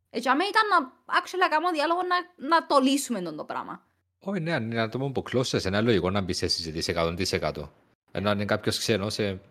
Έτσι, 0.10 0.30
αμέ 0.30 0.44
ήταν 0.44 0.62
να 0.68 0.92
actually 1.20 1.40
να 1.40 1.48
κάνω 1.48 1.72
διάλογο 1.72 2.00
να, 2.02 2.48
να 2.48 2.66
το 2.66 2.80
λύσουμε 2.80 3.22
τον 3.22 3.36
το 3.36 3.44
πράγμα. 3.44 3.84
Όχι, 4.20 4.40
ναι, 4.40 4.54
αν 4.54 4.64
είναι 4.72 4.82
άτομο 4.82 5.10
που 5.12 5.22
κλώσσε, 5.22 5.62
είναι 5.66 5.82
λογικό 5.82 6.10
να 6.10 6.22
μπει 6.22 6.34
σε 6.34 6.48
συζήτηση 6.48 6.92
100%. 6.98 7.70
Ενώ 8.12 8.30
αν 8.30 8.36
είναι 8.36 8.46
κάποιος 8.46 8.78
ξένος, 8.78 9.14
σε, 9.14 9.42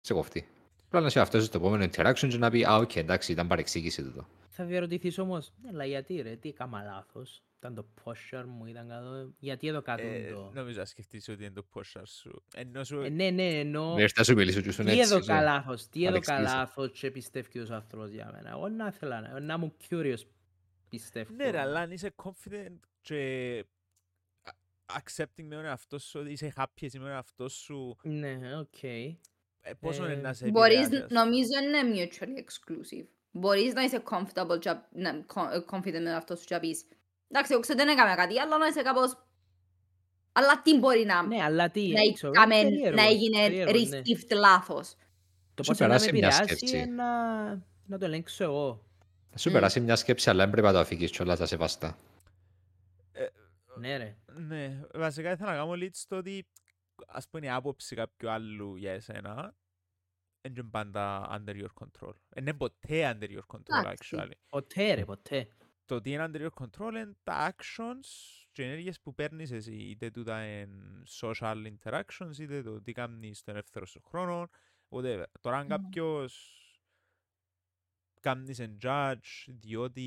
σε 0.00 0.14
κοφτεί. 0.14 0.48
Απλά 0.94 1.06
να 1.06 1.10
σε 1.10 1.20
αυτός 1.20 1.44
στο 1.44 1.58
επόμενο 1.58 1.84
interaction 1.84 2.28
και 2.28 2.36
να 2.38 2.50
πει 2.50 2.64
Α, 2.64 2.76
οκ, 2.76 2.96
εντάξει, 2.96 3.32
ήταν 3.32 3.46
παρεξήγηση 3.46 4.02
τούτο. 4.02 4.26
Θα 4.48 4.64
διαρωτηθείς 4.64 5.18
όμως, 5.18 5.52
«Ναι, 5.62 5.68
αλλά 5.72 5.84
γιατί 5.84 6.20
ρε, 6.20 6.36
τι 6.36 6.48
έκανα 6.48 6.82
λάθος. 6.82 7.42
Ήταν 7.58 7.74
το 7.74 7.86
posture 8.04 8.44
μου, 8.46 8.66
ήταν 8.66 8.88
κάτω. 8.88 9.32
Γιατί 9.38 9.66
εδώ 9.66 9.82
κάτω 9.82 10.02
Ε, 10.02 10.30
το... 10.32 10.50
νομίζω 10.54 10.78
να 10.78 10.84
σκεφτείς 10.84 11.28
ότι 11.28 11.44
είναι 11.44 11.52
το 11.54 11.66
posture 11.74 12.02
σου. 12.06 12.42
Ενώ 12.54 12.84
σου... 12.84 13.00
Ε, 13.00 13.08
ναι, 13.08 13.30
ναι, 13.30 13.48
εννοώ... 13.58 13.94
Με 13.94 14.02
έρθει 14.02 14.14
να 14.18 14.24
σου 14.24 14.34
μιλήσω 14.34 14.60
και 14.60 14.70
σου 14.72 14.82
Τι 14.84 14.88
έτσι. 14.90 15.00
εδώ 15.00 15.18
σου- 15.18 15.26
καλάθος, 15.26 15.88
τι 15.88 16.00
εδώ 16.00 16.08
παρεξήγησε. 16.08 16.44
καλάθος 16.44 16.90
και 16.98 17.10
πιστεύει 17.10 17.58
ο 17.58 17.66
άνθρωπος 17.74 18.10
για 18.10 18.30
μένα. 18.34 18.50
Εγώ 18.50 18.68
να 18.68 18.86
ήθελα 18.86 19.20
να, 19.20 19.40
να 19.40 19.54
ήμουν 19.54 19.72
curious 19.90 20.22
πιστεύω. 20.88 21.34
Ναι 21.34 21.50
ρε, 21.50 21.60
αλλά 21.60 21.80
αν 21.80 21.90
είσαι 21.90 22.14
confident 22.22 22.78
και 23.00 23.64
a- 24.44 24.96
accepting 24.98 25.44
με 25.44 25.54
τον 25.54 25.64
εαυτό 25.64 25.98
σου, 25.98 26.20
ότι 26.20 26.30
είσαι 26.32 26.52
happy 26.56 26.82
εσύ 26.82 26.98
με 26.98 27.04
τον 27.04 27.12
εαυτό 27.12 27.48
σου, 27.48 27.96
Ναι, 28.02 28.38
οκ. 28.58 28.78
Ε, 29.66 29.72
πόσο 29.80 30.04
είναι 30.04 30.12
Ε, 30.12 30.16
να 30.16 30.32
σε 30.32 30.50
Μπορείς, 30.50 30.86
επηρεάσει. 30.86 31.12
νομίζω 31.12 31.50
είναι 31.62 31.80
mutually 31.94 32.38
exclusive. 32.44 33.06
Μπορείς 33.30 33.72
να 33.74 33.82
είσαι 33.82 34.02
comfortable, 34.10 34.58
και, 34.60 34.74
να, 34.92 35.24
co- 35.34 35.74
confident 35.76 36.00
με 36.02 36.14
αυτό 36.14 36.36
σου 36.36 36.44
και 36.44 36.54
να 36.54 36.60
πεις 36.60 36.84
Εντάξει, 37.28 37.52
εγώ 37.52 37.60
ξέρω 37.60 37.78
δεν 37.78 37.88
έκανα 37.88 38.14
κάτι, 38.14 38.40
αλλά 38.40 38.58
να 38.58 38.66
είσαι 38.66 38.82
κάπως... 38.82 39.18
Αλλά 40.32 40.62
τι 40.62 40.78
μπορεί 40.78 41.04
να, 41.04 41.22
Ναι, 41.22 41.42
αλλά 41.42 41.70
τι, 41.70 41.88
να, 41.88 42.12
ξέρω, 42.12 42.32
έκαμε, 42.36 42.54
περίεργο, 42.62 42.96
να 42.96 43.02
έγινε 43.02 43.38
περίεργο, 43.38 43.72
ναι. 43.88 44.00
received 44.00 44.36
λάθος. 44.36 44.96
Το 45.54 45.62
Σου 45.62 45.70
πώς 45.70 45.78
είναι 45.80 45.88
να 45.88 45.94
με 45.94 46.00
περάσει 46.00 46.12
μια 46.12 46.26
επηρεάσει 46.28 46.56
σκέψη. 46.56 46.76
είναι 46.76 46.86
να, 46.94 47.44
να 47.86 47.98
το 47.98 48.04
ελέγξω 48.04 48.44
εγώ. 48.44 48.84
Θα 49.30 49.38
σου 49.38 49.48
Μμ. 49.50 49.52
περάσει 49.52 49.80
μια 49.80 49.96
σκέψη, 49.96 50.30
αλλά 50.30 50.42
δεν 50.42 50.50
πρέπει 50.50 50.66
να 50.66 50.72
το 50.72 50.78
αφήγεις 50.78 51.10
κιόλας 51.10 51.38
να 51.38 51.46
σε 51.46 51.56
βαστά. 51.56 51.98
Ναι 53.78 53.96
ρε. 53.96 54.16
Ναι, 54.48 54.80
βασικά 54.94 55.30
ήθελα 55.32 55.50
να 55.50 55.56
κάνω 55.56 55.72
lead 55.72 55.88
στο 55.92 56.16
ότι 56.16 56.46
ας 57.06 57.28
πούμε 57.28 57.46
η 57.46 57.50
άποψη 57.50 57.94
κάποιου 57.96 58.30
άλλου 58.30 58.76
για 58.76 58.92
εσένα 58.92 59.56
είναι 60.48 60.62
πάντα 60.62 61.28
under 61.30 61.54
your 61.62 61.84
control. 61.84 62.12
Είναι 62.36 62.54
ποτέ 62.54 63.18
under 63.18 63.28
your 63.28 63.56
control 63.56 63.78
Εντάξει. 63.78 64.16
actually. 64.18 64.32
Ποτέ 64.48 64.94
ρε, 64.94 65.04
ποτέ. 65.04 65.48
Το 65.84 66.00
τι 66.00 66.10
είναι 66.10 66.30
under 66.30 66.48
your 66.48 66.64
control 66.64 66.90
είναι 66.90 67.16
τα 67.22 67.54
actions 67.54 68.06
και 68.52 68.64
ενέργειες 68.64 69.00
που 69.00 69.14
παίρνεις 69.14 69.50
εσύ. 69.50 69.74
Είτε 69.74 70.10
τούτα 70.10 70.44
είναι 70.44 71.02
social 71.20 71.74
interactions, 71.74 72.38
είτε 72.38 72.62
το 72.62 72.82
τι 72.82 72.92
κάνεις 72.92 73.38
στον 73.38 73.54
ελεύθερο 73.54 73.86
σου 73.86 74.02
χρόνο, 74.02 74.48
whatever. 74.88 75.24
Τώρα 75.40 75.56
αν 75.56 75.66
Μμμ. 75.66 75.68
κάποιος 75.68 76.58
κάνεις 78.20 78.58
εν 78.58 78.78
judge 78.82 79.44
διότι 79.46 80.06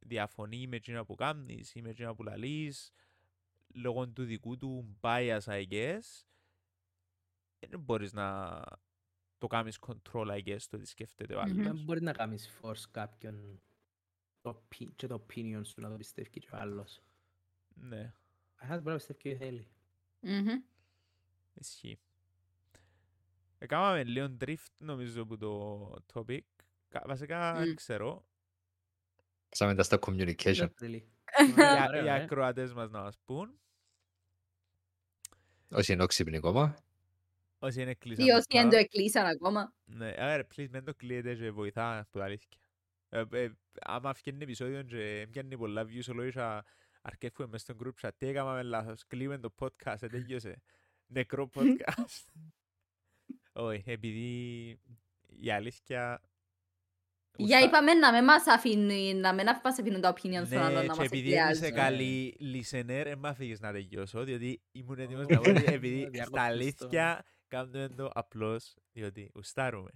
διαφωνεί 0.00 0.66
με 0.66 0.76
εκείνα 0.76 1.04
που 1.04 1.14
κάνεις 1.14 1.74
ή 1.74 1.82
με 1.82 1.88
εκείνα 1.90 2.14
που 2.14 2.22
λαλείς 2.22 2.90
λόγω 3.74 4.08
του 4.08 4.24
δικού 4.24 4.56
του 4.56 4.96
bias 5.00 5.40
I 5.44 5.66
guess 5.68 6.24
δεν 7.68 7.80
μπορείς 7.80 8.12
να 8.12 8.60
το 9.38 9.46
κάνεις 9.46 9.78
control 9.86 10.26
I 10.26 10.42
guess 10.44 10.60
το 10.70 10.78
τι 10.78 10.86
σκέφτεται 10.86 11.34
ο 11.34 11.38
Μμμ. 11.40 11.44
άλλος. 11.50 11.64
Δεν 11.76 11.84
μπορεί 11.84 12.02
να 12.02 12.12
κάνεις 12.12 12.50
force 12.62 12.84
κάποιον 12.90 13.62
το 14.40 14.62
opi- 14.70 14.90
και 14.96 15.06
το 15.06 15.26
opinion 15.28 15.60
σου 15.64 15.80
να 15.80 15.90
το 15.90 15.96
πιστεύει 15.96 16.28
και 16.30 16.48
ο 16.52 16.56
άλλος. 16.56 17.02
Ναι, 17.74 18.14
Ας 18.56 18.68
μπορεί 18.68 18.82
να 18.84 18.94
πιστεύει 18.96 19.18
και 19.18 19.28
ό,τι 19.28 19.38
θέλει. 19.38 19.68
Μμμ. 20.20 20.48
ισχύει. 21.54 21.98
Έκαναμε 23.58 24.04
λίγο 24.04 24.36
drift 24.40 24.66
νομίζω 24.78 25.26
που 25.26 25.36
το 25.36 25.84
topic. 26.12 26.40
Κα- 26.88 27.02
Βασικά 27.06 27.52
Μμ. 27.54 27.58
δεν 27.58 27.74
ξέρω. 27.74 28.26
Πάσαμε 29.48 29.74
τα 29.74 29.82
στα 29.82 29.98
communication. 30.06 30.68
Δεν 31.38 31.54
θέλει. 31.54 31.78
Οι- 31.78 31.86
Ωραίο, 31.88 32.04
Οι 32.04 32.08
ε. 32.08 32.12
ακροατές 32.12 32.72
μας 32.72 32.90
να 32.90 33.00
μας 33.00 33.18
πούν. 33.24 33.60
Όσοι 35.70 35.92
είναι 35.92 36.02
όξυπνοι 36.02 36.36
ακόμα. 36.36 36.76
Όσοι 37.58 37.82
είναι 37.82 37.94
κλείσαν 37.94 38.24
Ή 38.24 38.28
το 38.28 38.36
όσοι 38.36 38.46
δεν 38.50 38.60
τώρα. 38.62 38.70
το 38.70 38.76
εκλείσαν 38.76 39.26
ακόμα. 39.26 39.74
Ναι, 39.84 40.14
άρα 40.16 40.46
please 40.54 40.68
μην 40.70 40.84
το 40.84 40.94
κλείετε 40.94 41.34
και 41.34 41.50
βοηθά 41.50 42.06
που 42.10 42.18
τα 42.18 42.24
αλήθεια. 42.24 42.48
Ε, 43.08 43.22
ε, 43.32 43.50
άμα 43.80 44.14
φτιάχνει 44.14 44.42
επεισόδιο 44.42 44.82
και 44.82 45.26
πιάνει 45.30 45.56
πολλά 45.56 45.84
views 45.86 46.08
όλο 46.10 46.24
είχα 46.24 46.64
αρκεύουμε 47.02 47.48
μες 47.48 47.60
στο 47.60 47.74
group 47.84 47.92
chat. 48.06 48.10
Τι 48.18 48.26
έκαναμε 48.26 48.62
λάθος, 48.62 49.06
κλείουμε 49.06 49.38
το 49.38 49.54
podcast, 49.58 49.96
ε, 50.00 50.06
τέλειωσε. 50.06 50.62
Νεκρό 51.06 51.50
podcast. 51.54 52.24
Όχι, 53.52 53.82
επειδή 53.90 54.68
η 55.40 55.50
αλήθεια... 55.50 56.20
Για 57.36 57.56
ουστα- 57.56 57.68
είπαμε 57.68 57.94
να 57.94 58.12
μην 58.12 58.24
μας 58.24 58.46
αφήνει, 58.46 59.14
να 59.14 59.34
μην 59.34 59.44
μας 59.64 59.78
αφήνουν 59.78 60.00
τα 60.00 60.12
opinions 60.14 60.32
των 60.48 60.48
Ναι, 60.48 60.58
άλλων 60.58 60.74
να 60.74 60.80
και 60.82 60.86
μας 60.88 60.98
επειδή 60.98 61.28
είμαι 61.30 61.54
σε 61.54 61.66
επηρεάζουν. 61.66 61.74
καλή 61.74 62.36
listener, 62.40 63.02
δεν 63.04 63.18
μ' 63.18 63.26
αφήγεις 63.26 63.60
να 63.60 63.72
τελειώσω, 63.72 64.24
διότι 64.24 64.62
ήμουν 64.72 64.98
έτοιμος 64.98 65.26
να 65.26 65.38
πω 65.40 65.50
ότι 65.50 65.64
επειδή 65.72 65.94
Διακόπτεις 65.94 66.22
στα 66.22 66.30
το. 66.36 66.40
αλήθεια 66.42 67.24
κάνουμε 67.48 67.88
το 67.88 68.10
απλώς 68.14 68.74
διότι 68.92 69.30
ουστάρουμε. 69.34 69.90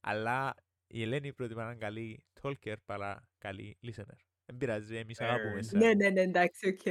Αλλά 0.00 0.54
η 0.86 1.02
Ελένη 1.02 1.32
προτιμά 1.32 1.62
έναν 1.62 1.78
καλή 1.78 2.24
talker 2.42 2.74
παρά 2.84 3.28
καλή 3.38 3.78
listener. 3.86 4.16
Δεν 4.44 4.56
πειράζει, 4.58 4.96
εμείς 4.96 5.20
αγαπούμε 5.20 5.58
εσάς. 5.58 5.72
Ναι, 5.72 5.94
ναι, 5.94 6.08
ναι, 6.08 6.20
εντάξει, 6.20 6.68
οκ. 6.68 6.86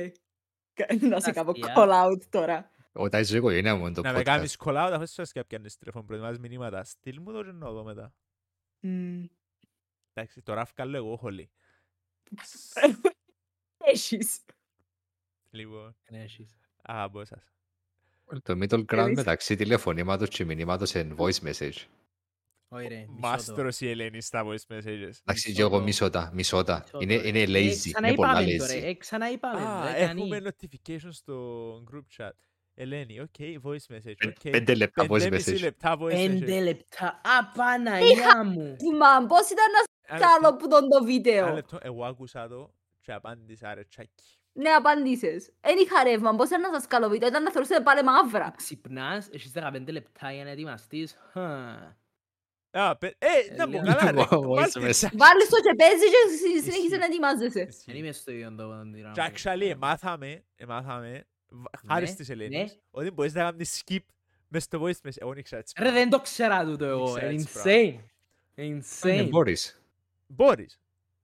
Να 1.01 1.19
σε 1.19 1.31
κάνω 1.31 1.49
Αστεία. 1.51 1.73
call 1.77 1.89
out 2.05 2.21
τώρα. 2.29 2.71
Όταν 2.91 3.21
είσαι 3.21 3.37
οικογένεια 3.37 3.75
μου 3.75 3.85
είναι 3.85 3.93
το 3.95 4.01
Να 4.01 4.11
με 4.11 4.19
podcast. 4.19 4.23
κάνεις 4.23 4.57
call 4.59 4.85
out, 4.87 4.89
αφού 4.93 5.05
σας 5.05 5.31
και 5.31 5.43
πιάνεις 5.43 5.77
τηλέφωνο, 5.77 6.03
προτιμάς 6.05 6.37
μηνύματα. 6.39 6.83
Στείλ 6.83 7.19
μου 7.21 7.31
το 7.31 7.43
και 7.43 7.51
να 7.51 7.71
δω 7.71 7.83
μετά. 7.83 8.13
Μμμ. 10.17 10.23
Εντάξει, 10.23 10.41
τώρα 10.41 10.67
βγάλω 10.75 10.97
εγώ 10.97 11.15
χολή. 11.17 11.49
Έχεις. 13.77 14.39
Λοιπόν, 15.49 15.95
Ναι, 16.09 16.21
έχεις. 16.21 16.57
αγαπώ 16.81 17.25
σας. 17.25 17.43
Το 18.43 18.57
middle 18.61 18.85
ground 18.85 18.97
Εμείς- 18.97 19.15
μεταξύ 19.15 19.55
τηλεφωνήματος 19.55 20.29
και 20.29 20.45
μηνύματος 20.45 20.93
είναι 20.93 21.15
voice 21.17 21.39
message. 21.43 21.85
Όχι 22.69 22.87
ρε, 22.87 22.95
μισώ 22.95 23.05
το. 23.07 23.17
Μάστρος 23.27 23.81
η 23.81 23.89
Ελένη 23.89 24.21
στα 24.21 24.43
voice 24.45 24.73
messages. 24.73 24.83
Εντάξει, 24.85 25.21
Μισώ 25.25 25.51
και 25.51 25.61
εγώ 25.61 25.77
το. 25.77 25.83
μισώ 25.83 26.09
τα, 26.09 26.31
μισώ 26.33 26.63
τα. 26.63 26.83
Μισώ 26.83 26.99
Είναι, 27.01 27.15
το, 27.15 27.21
ρε. 27.21 27.27
είναι 27.27 27.39
Ε, 27.41 27.45
lazy, 27.45 27.85
είναι 27.85 28.13
πολλά 28.13 28.31
ξαναείπαμε 28.33 28.57
το, 28.57 28.65
ρε. 28.65 28.79
lazy. 28.79 28.83
Ε, 28.83 28.93
ξαναείπαμε 28.93 29.59
το, 29.59 29.67
Α, 29.67 29.87
ε, 29.95 30.03
έχουμε 30.03 30.39
κανεί. 30.39 30.49
notification 30.87 31.07
στο 31.09 31.83
group 31.91 32.05
chat. 32.17 32.31
Ελένη, 32.73 33.19
οκ, 33.19 33.33
voice 33.39 33.93
message, 33.95 34.13
Πεν- 34.17 34.37
οκ. 34.45 34.49
Πέντε 34.51 34.75
λεπτά 34.75 35.03
voice 35.03 35.07
Πεντέμιση 35.09 35.53
message. 35.55 35.61
λεπτά 35.61 35.97
voice 35.99 36.09
Πέντε 36.11 36.59
message. 36.59 36.63
λεπτά. 36.63 37.05
Α, 37.07 37.51
Παναγιά 37.55 38.43
μου. 38.43 38.75
Μα 38.97 39.25
πώς 39.27 39.49
ήταν 39.49 39.65
να 39.71 39.83
Ένα 40.07 40.19
κάνω 40.19 40.33
λεπτό, 40.41 40.55
που 40.55 40.67
τον 40.67 40.89
το 40.89 40.97
ένα 40.97 41.05
βίντεο. 41.05 41.53
λεπτό, 41.53 41.77
εγώ 41.81 42.05
άκουσα 42.05 42.47
το 42.47 42.73
και 43.01 43.13
απάντησα 43.13 43.73
ρε 43.73 43.83
τσάκι. 43.83 44.25
Ναι, 44.51 44.69
απαντήσεις. 44.69 45.51
Εν 45.61 45.75
είχα 45.77 46.03
ρεύμα, 46.03 46.35
πώς 46.35 46.47
ήταν 46.47 46.61
να 46.61 46.73
σας 46.73 46.87
κάνω 46.87 47.07
βίντεο, 47.09 47.27
ήταν 47.27 47.43
να 47.43 47.51
θεωρούσατε 47.51 47.83
πάλι 47.83 48.03
μαύρα. 48.03 48.53
Ξυπνάς, 48.57 49.27
έχεις 49.31 49.51
15 49.55 49.91
λεπτά 49.91 50.31
για 50.31 50.43
να 50.43 50.49
ετοιμαστείς. 50.49 51.17
Χα. 51.31 51.95
Α, 52.71 52.97
πε- 52.97 53.15
ε, 53.17 53.55
να 53.55 53.65
πω 53.69 53.71
λίγο 53.71 53.95
καλά 53.95 54.11
ρε, 54.11 54.37
voice 54.37 54.41
βάλτε 54.55 54.79
message. 54.79 54.89
τσάκι. 54.89 55.17
Βάλεις 55.17 55.49
το 55.49 55.57
και 55.61 55.75
παίζεις 55.77 56.09
και 56.09 56.17
συ- 56.37 56.63
συνέχισε 56.63 56.97
να 56.97 57.05
ετοιμάζεσαι. 57.05 57.67
Δεν 57.85 57.95
είμαι 57.95 58.11
στο 58.11 58.31
ίδιο 58.31 58.55
το 58.57 58.67
πράγμα. 58.67 59.11
Και 59.11 59.21
actually, 59.33 59.69
εμάθαμε, 59.71 60.43
εμάθαμε, 60.55 61.25
β- 61.47 61.87
χάρη 61.87 62.01
Ναι, 62.05 62.07
στις 62.11 62.27
ναι. 62.27 62.33
Ελένης, 62.33 62.79
ότι 62.91 63.11
μπορείς 63.11 63.33
να 63.33 63.41
κάνεις 63.43 63.83
skip 63.85 63.97
μες 64.47 64.63
στο 64.63 64.81
voice 64.83 65.07
message. 65.07 65.17
Εγώ 65.17 65.29
δεν 65.29 65.39
ήξερα 65.39 65.61
έτσι. 65.61 65.73
Ρε, 65.79 65.91
δεν 65.91 66.09
το 66.09 66.19
ξέρα 66.19 66.65
τούτο 66.65 66.85
εγώ. 66.85 67.07
Ήξερα 67.07 67.31
Είναι 67.31 67.41
έτσι 67.41 67.59
insane. 67.63 68.03
Ναι, 68.55 68.79
Insane. 69.23 69.29
μπορείς. 69.29 69.81
Μπορείς. 70.27 70.79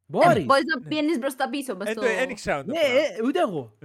Μπορείς. 0.05 0.45
Μπορείς 0.45 0.63
να 0.65 0.79
Ναι. 0.79 0.87
πιένεις 0.87 1.19
προς 1.19 1.35
τα 1.35 1.49
πίσω. 1.49 1.75
μες 1.75 1.87
Ε, 1.87 1.91
στο- 1.91 2.01
το- 2.01 2.07
Δεν 2.07 2.29
ήξερα 2.29 2.63
το 2.65 2.71
Ναι, 2.71 2.79
πράγμα. 2.79 2.99
ε, 2.99 3.21
ούτε 3.25 3.39
εγώ. 3.39 3.77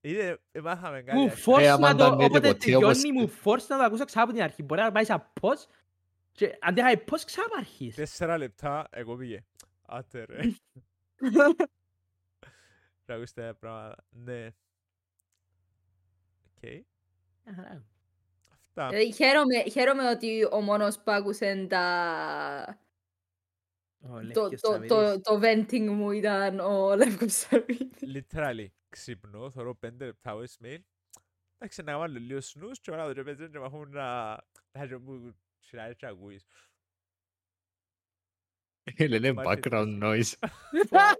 Είδε, 0.00 0.38
εμάθαμε 0.52 1.02
κάτι. 1.02 1.18
Μου 1.18 1.24
αρχή. 1.24 1.42
force 1.46 1.62
άμα 1.64 1.92
να 1.92 1.96
το, 1.98 2.04
ήταν 2.04 2.12
όποτε 2.12 2.28
ποτέ 2.30 2.48
όπως- 2.48 2.64
τελειώνει, 3.00 3.12
μου 3.12 3.32
force 3.44 3.66
να 3.68 3.76
το 3.78 3.82
ακούσα 3.84 4.04
ξανά 4.04 4.24
από 4.24 4.32
την 4.32 4.42
αρχή. 4.42 4.62
Μπορεί 4.62 4.80
να 4.80 4.92
πάει 4.92 5.04
σαν 5.04 5.30
πώς 5.40 5.66
και 6.32 6.58
αντί 6.60 6.80
να 6.80 6.86
πάει 6.86 6.96
πώς 6.96 7.24
ξανά 7.24 7.46
από 7.46 7.56
αρχής. 7.58 7.94
Τέσσερα 7.94 8.38
λεπτά, 8.38 8.86
εγώ 8.90 9.16
πήγε. 9.16 9.44
Άτε 9.86 10.24
ρε. 10.24 10.38
Να 13.06 13.14
ακούστε 13.14 13.42
τα 13.46 13.54
πράγματα. 13.54 14.04
Ναι. 14.10 14.46
Οκ. 16.46 16.70
Μια 17.44 17.54
χαρά. 17.54 17.84
Αυτά. 18.52 18.88
Δηλαδή, 18.88 19.12
χαίρομαι, 19.12 19.62
χαίρομαι 19.70 20.08
ότι 20.10 20.48
ο 20.52 20.60
μόνος 20.60 20.96
που 20.96 21.10
άκουσε 21.10 21.66
τα... 21.68 22.78
Ο 24.02 24.08
το, 24.08 24.20
Λεύκιος 24.22 24.60
το, 24.60 24.70
Σαββίδης. 24.70 24.96
το, 24.96 25.20
το 25.20 25.40
venting 25.42 25.86
μου 25.88 26.10
ήταν 26.10 26.60
ο 26.60 26.94
Λεύκος 26.96 27.32
Σαββίδης. 27.34 28.24
Literally, 28.32 28.66
ξυπνώ, 28.88 29.50
θωρώ 29.50 29.74
πέντε 29.74 30.04
λεπτά 30.04 30.34
voicemail. 30.36 30.78
Εντάξει, 31.58 31.82
να 31.82 31.98
βάλω 31.98 32.18
λίγο 32.18 32.38
snooze 32.38 32.76
και 32.80 32.90
όλα 32.90 33.06
το 33.06 33.12
τραπέζι 33.14 33.48
και 33.50 33.58
μαχούν 33.58 33.90
να... 33.90 34.30
Να 34.72 34.86
και 34.86 34.96
μου 34.96 35.34
σειράρει 35.58 35.96
και 35.96 36.06
ακούεις. 36.06 36.44
Λένε 38.98 39.32
Μάρκετ. 39.32 39.72
background 39.72 40.02
noise. 40.02 40.32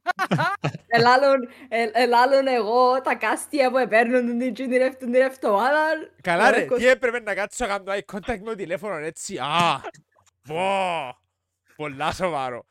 Ελάλλον, 0.86 1.48
ε- 1.68 1.90
ελάλλον 1.92 2.46
εγώ 2.46 3.00
τα 3.00 3.14
κάστια 3.16 3.70
που 3.70 3.78
επέρνουν 3.78 4.38
την 4.38 4.54
την 4.54 4.96
την 4.98 5.14
εβδομάδα. 5.14 5.84
Καλά 6.22 6.48
ο 6.48 6.50
ρε, 6.50 6.56
Λεύκος- 6.58 6.78
τι 6.78 6.86
έπρεπε 6.86 7.20
να 7.20 7.34
κάτσω 7.34 7.66
να 7.66 7.78
κάνω 7.78 7.92
eye 7.92 8.14
contact 8.14 8.38
με 8.38 8.44
το 8.44 8.54
τηλέφωνο 8.54 8.94
έτσι. 8.96 9.38
Α, 9.38 9.80
πω, 10.48 10.60
πολλά 11.76 12.12
σοβαρό. 12.12 12.64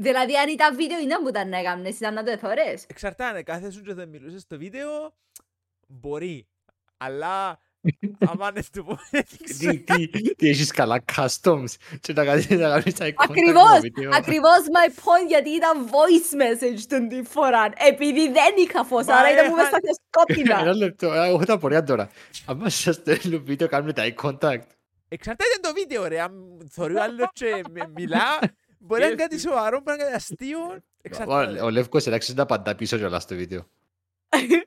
Δηλαδή 0.00 0.36
αν 0.36 0.48
ήταν 0.48 0.76
βίντεο 0.76 0.98
ήταν 1.00 1.22
που 1.22 1.28
ήταν 1.28 1.48
να 1.48 1.58
έκαμνες, 1.58 1.96
ήταν 1.96 2.14
να 2.14 2.22
το 2.22 2.30
εθωρές. 2.30 2.84
Εξαρτάται, 2.86 3.42
κάθε 3.42 3.70
σου 3.70 3.82
και 3.82 3.94
δεν 3.94 4.08
μιλούσες 4.08 4.40
στο 4.42 4.58
βίντεο, 4.58 5.14
μπορεί. 5.86 6.46
Αλλά, 6.96 7.58
άμα 8.30 8.48
είναι 8.50 8.62
το 8.72 8.82
πω, 8.84 8.98
Τι, 9.58 9.78
τι, 9.78 10.34
τι 10.34 10.48
έχεις 10.48 10.70
καλά 10.70 11.04
customs 11.16 11.70
και 12.00 12.12
να 12.12 12.24
κάνεις 12.24 12.48
να 12.48 12.68
κάνεις 12.68 12.94
eye 12.98 13.06
contact 13.06 13.12
Ακριβώς, 13.16 13.70
στο 13.70 13.80
βίντεο. 13.80 14.10
ακριβώς 14.14 14.58
my 14.76 14.88
point 14.90 15.28
γιατί 15.28 15.50
ήταν 15.50 15.86
voice 15.88 16.34
message 16.42 16.80
τον 16.88 17.08
τη 17.08 17.22
φορά. 17.22 17.70
Επειδή 17.76 18.20
δεν 18.32 18.54
είχα 18.58 18.84
φως, 18.84 19.06
Μα 19.06 19.14
άρα 19.14 19.32
ήταν 19.32 19.48
που 19.50 19.56
έχα- 19.56 19.70
μες 19.70 19.80
στα 19.80 20.02
σκότεινα. 20.08 20.58
Ένα 20.60 20.74
λεπτό, 20.76 21.10
α, 21.10 21.24
έχω 21.26 21.44
τα 21.44 21.58
πορεία 21.58 21.82
τώρα. 21.82 22.10
Αν 22.46 22.70
σας 22.70 22.94
στέλνω 22.94 23.38
βίντεο 23.44 23.68
κάνουμε 23.68 23.92
τα 23.92 24.02
eye 24.06 24.14
contact. 24.24 24.62
Εξαρτάται 25.08 25.58
το 25.60 25.72
βίντεο 25.74 26.06
ρε, 26.06 26.20
αν 26.20 26.32
θωρεί 26.70 26.94
ο 26.94 27.02
άλλος 27.02 27.28
και 27.32 27.62
με 27.70 27.90
μιλά, 27.94 28.38
μπορεί 28.80 29.00
να 29.00 29.06
είναι 29.06 29.14
κάτι 29.16 29.38
σοβαρό, 29.38 29.80
μπορεί 29.80 29.84
να 29.98 30.04
είναι 30.04 30.12
κάτι 30.12 30.14
αστείο. 30.14 30.58
Ο- 30.60 30.78
Εξαρτάται. 31.02 31.60
Ο 31.62 31.70
Λεύκος 31.70 32.06
εντάξει 32.06 32.34
να 32.34 32.42
απαντά 32.42 32.74
πίσω 32.74 32.96
κιόλας 32.96 33.22
στο 33.22 33.34
βίντεο. 33.34 33.66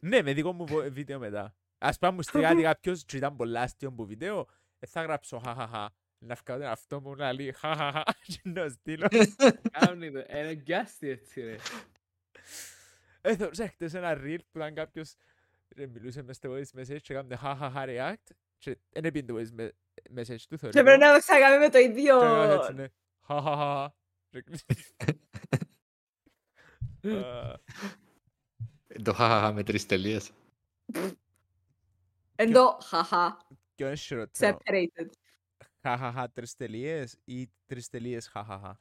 Ναι, 0.01 0.21
με 0.21 0.33
δικό 0.33 0.51
μου 0.53 0.65
βο- 0.65 0.91
βίντεο 0.91 1.19
μετά. 1.19 1.55
Ας 1.77 1.97
πάμε 1.97 2.15
μου 2.15 2.21
στείλει 2.21 2.43
κάτι 2.43 2.61
κάποιος 2.61 3.03
και 3.05 3.17
ήταν 3.17 3.35
πολλά 3.35 3.61
αστείο 3.61 3.91
που 3.91 4.05
βίντεο, 4.05 4.47
ε, 4.79 4.85
θα 4.87 5.01
γράψω 5.01 5.37
χαχαχα. 5.45 5.93
Να 6.17 6.35
βγάλω 6.45 6.61
τον 6.61 6.71
αυτό 6.71 7.01
μου 7.01 7.15
να 7.15 7.33
λέει 7.33 7.51
χαχαχα 7.51 8.03
και 8.27 8.39
να 8.43 8.69
στείλω. 8.69 9.07
Κάμνει 9.71 10.11
το, 10.11 10.19
είναι 10.29 10.53
γκάστη 10.53 11.09
έτσι 11.09 11.41
ρε. 11.41 11.55
Ε, 13.21 13.35
θεωρούσα 13.35 13.67
χτες 13.67 13.93
ένα 13.93 14.13
reel 14.23 14.37
που 14.51 14.57
ήταν 14.57 14.73
κάποιος 14.73 15.15
ρε, 15.75 15.87
μιλούσε 15.87 16.23
μες 16.23 16.35
στο 16.35 16.49
voice 16.53 16.79
message 16.79 17.01
και 17.01 17.13
έκανε 17.13 17.35
χαχαχα 17.35 17.83
react 17.87 18.31
και 18.57 18.77
δεν 18.89 19.05
έπιε 19.05 19.23
το 19.23 19.35
voice 19.37 19.59
me- 19.61 19.69
message 20.19 20.41
του 20.49 20.57
θεωρεί. 20.57 20.75
Και 20.75 20.83
πρέπει 20.83 20.99
να 20.99 21.13
το 21.13 21.19
ξανακάμε 21.19 21.57
με 21.57 21.69
το 21.69 21.77
ίδιο... 21.77 22.19
Και 22.19 22.25
έκανε 22.25 22.53
έτσι, 22.53 22.73
ναι. 22.73 22.85
Χαχαχα. 23.25 23.95
Και 24.33 24.41
κλείσει. 24.41 24.65
Α, 27.17 27.59
Το 29.03 29.13
χαχαχα 29.13 29.53
με 29.53 29.63
τρεις 29.63 29.85
τελείες. 29.85 30.31
Εν 32.35 32.51
το 32.53 32.77
χαχα, 32.83 33.37
Ποιο 33.75 33.87
είναι 33.87 33.95
χειρότερο. 33.95 34.57
separated. 34.65 35.07
Χαχαχα 35.81 36.31
τρεις 36.31 36.55
τελείες 36.55 37.17
ή 37.25 37.49
τρεις 37.65 37.89
τελείες 37.89 38.27
χαχαχα; 38.27 38.79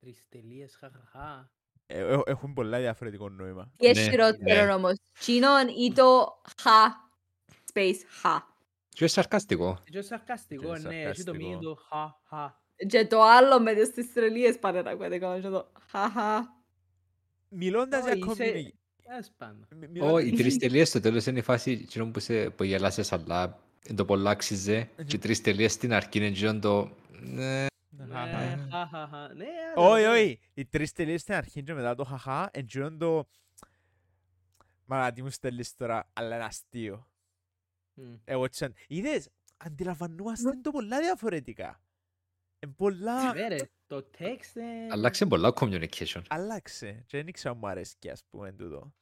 Τρεις 0.00 0.24
τελείες, 0.28 0.76
χαχαχα. 0.76 1.52
Ε, 1.86 1.98
ε, 2.14 2.20
Έχουν 2.26 2.52
πολλά 2.52 2.78
διαφορετικό 2.78 3.28
νόημα. 3.28 3.72
Τι 3.76 3.86
Ναι, 3.86 4.02
χειρότερο 4.02 4.64
ναι. 4.64 4.72
όμως. 4.72 4.92
Τσινόν 5.18 5.68
ή 5.68 5.92
το 5.92 6.40
χα, 6.60 6.86
space 7.72 8.00
χα. 8.08 8.38
Και 8.88 8.96
είναι 8.98 9.08
σαρκαστικό. 9.08 9.82
Και 9.84 10.02
σαρκαστικό, 10.02 10.72
Και 10.74 10.78
ναι, 10.88 11.02
έχει 11.02 11.22
το 11.24 11.32
σαρκαστικό. 11.32 11.36
μήνυμα 11.36 11.60
το 11.60 11.74
χαχα. 11.74 12.62
Και 12.86 13.06
το 13.06 13.22
άλλο 13.22 13.60
με 13.60 13.74
τις 13.74 13.90
τις 13.90 14.12
τρελίες 14.12 14.58
πάνε 14.58 14.82
να 14.82 14.90
ακούετε 14.90 15.18
κάνω 15.18 15.40
και 15.40 15.48
το 15.48 15.72
χαχα. 15.90 16.56
Μιλώντας 17.48 18.04
για 18.04 18.12
Όχι, 18.12 18.30
είσαι- 18.42 18.52
community. 18.54 18.76
Ας 19.18 19.32
πάνω. 19.36 19.58
μι- 19.74 19.84
Ω, 19.84 19.88
μιλώντας- 19.90 20.24
οι 20.24 20.32
τρεις 20.32 20.56
τελείες 20.56 20.88
στο 20.88 21.00
τέλος 21.00 21.26
είναι 21.26 21.38
η 21.38 21.42
φάση 21.42 21.70
εκείνο 21.70 22.06
που, 22.10 22.20
σε, 22.20 22.50
που 22.50 22.64
γελάσες 22.64 23.12
αλλά 23.12 23.58
εν 23.84 23.96
το 23.96 24.04
πολλά 24.04 24.30
άξιζε 24.30 24.88
και 25.06 25.16
οι 25.16 25.18
τρεις 25.18 25.40
τελείες 25.40 25.72
στην 25.72 25.92
αρχή 25.92 26.18
είναι 26.18 26.26
εκείνο 26.26 26.58
το... 26.58 26.90
ναι, 27.20 27.66
Χαχα. 28.12 28.26
Ναι, 28.56 28.66
χαχαχα. 28.70 29.34
Ναι, 29.34 29.44
άντε, 29.44 29.80
Όχι, 29.90 30.02
ναι. 30.02 30.08
όχι. 30.08 30.40
Οι 30.54 30.66
τρεις 30.66 30.92
τελείες 30.92 31.20
στην 31.20 31.34
αρχή 31.34 31.62
και 31.62 31.74
μετά 31.74 31.94
το 31.94 32.04
χαχά, 32.04 32.48
εντζιόν 32.52 32.98
το... 32.98 33.28
Μα 34.84 35.12
τι 35.12 35.22
μου 35.22 35.30
στέλνεις 35.30 35.74
τώρα, 35.76 36.10
αλλά 36.12 36.34
είναι 36.34 36.44
αστείο. 36.44 37.08
Μμ. 37.94 38.14
Εγώ 38.24 38.48
τσαν... 38.48 38.74
Είδες, 38.88 39.28
αντιλαμβανόμαστε 39.56 40.50
το 40.62 40.70
πολλά 40.70 40.98
διαφορετικά. 40.98 41.80
Εν 42.58 42.74
πολλά... 42.74 43.32
Ναι, 43.34 43.48
ρε, 43.48 43.56
το 43.86 44.10
text... 44.18 44.54
ε, 44.54 44.86
Αλλάξε 44.90 45.26
πολλά 45.26 45.52
communication. 45.56 46.22
Άλλαξε. 46.28 47.04
Και 47.06 47.16
δεν 47.16 47.26
ήξερα 47.26 47.52
αν 47.52 47.58
μου 47.60 47.68
αρέσει 47.68 47.96
και 47.98 48.10
ας 48.10 48.24
πούμε 48.30 48.52
τούτο. 48.52 48.94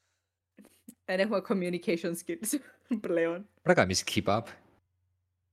Δεν 1.04 1.20
έχουμε 1.20 1.42
communication 1.48 2.14
skills 2.24 2.58
πλέον. 3.06 3.48
Πρέπει 3.62 3.62
να 3.62 3.74
κάνεις 3.74 4.04
keep 4.06 4.24
up. 4.24 4.42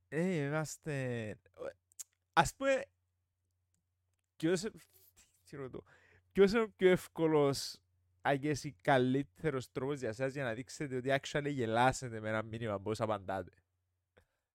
Ε, 0.08 0.36
είμαστε... 0.36 1.38
Ας 2.34 2.54
πούμε... 2.56 2.86
Ποιος... 4.36 4.62
τι 5.50 5.56
ρωτώ. 5.56 5.84
Ποιος 6.32 6.52
είναι 6.52 6.62
ο 6.62 6.70
πιο 6.70 6.90
εύκολος 6.90 7.78
αγές 8.22 8.64
ή 8.64 8.76
καλύτερος 8.82 9.72
τρόπος 9.72 10.00
για 10.00 10.10
εσάς 10.10 10.34
για 10.34 10.44
να 10.44 10.54
δείξετε 10.54 10.96
ότι 10.96 11.10
actually 11.22 11.50
γελάσετε 11.50 12.20
με 12.20 12.30
ένα 12.30 12.42
μήνυμα 12.44 12.80
πώς 12.80 13.02
απαντάτε. 13.02 13.52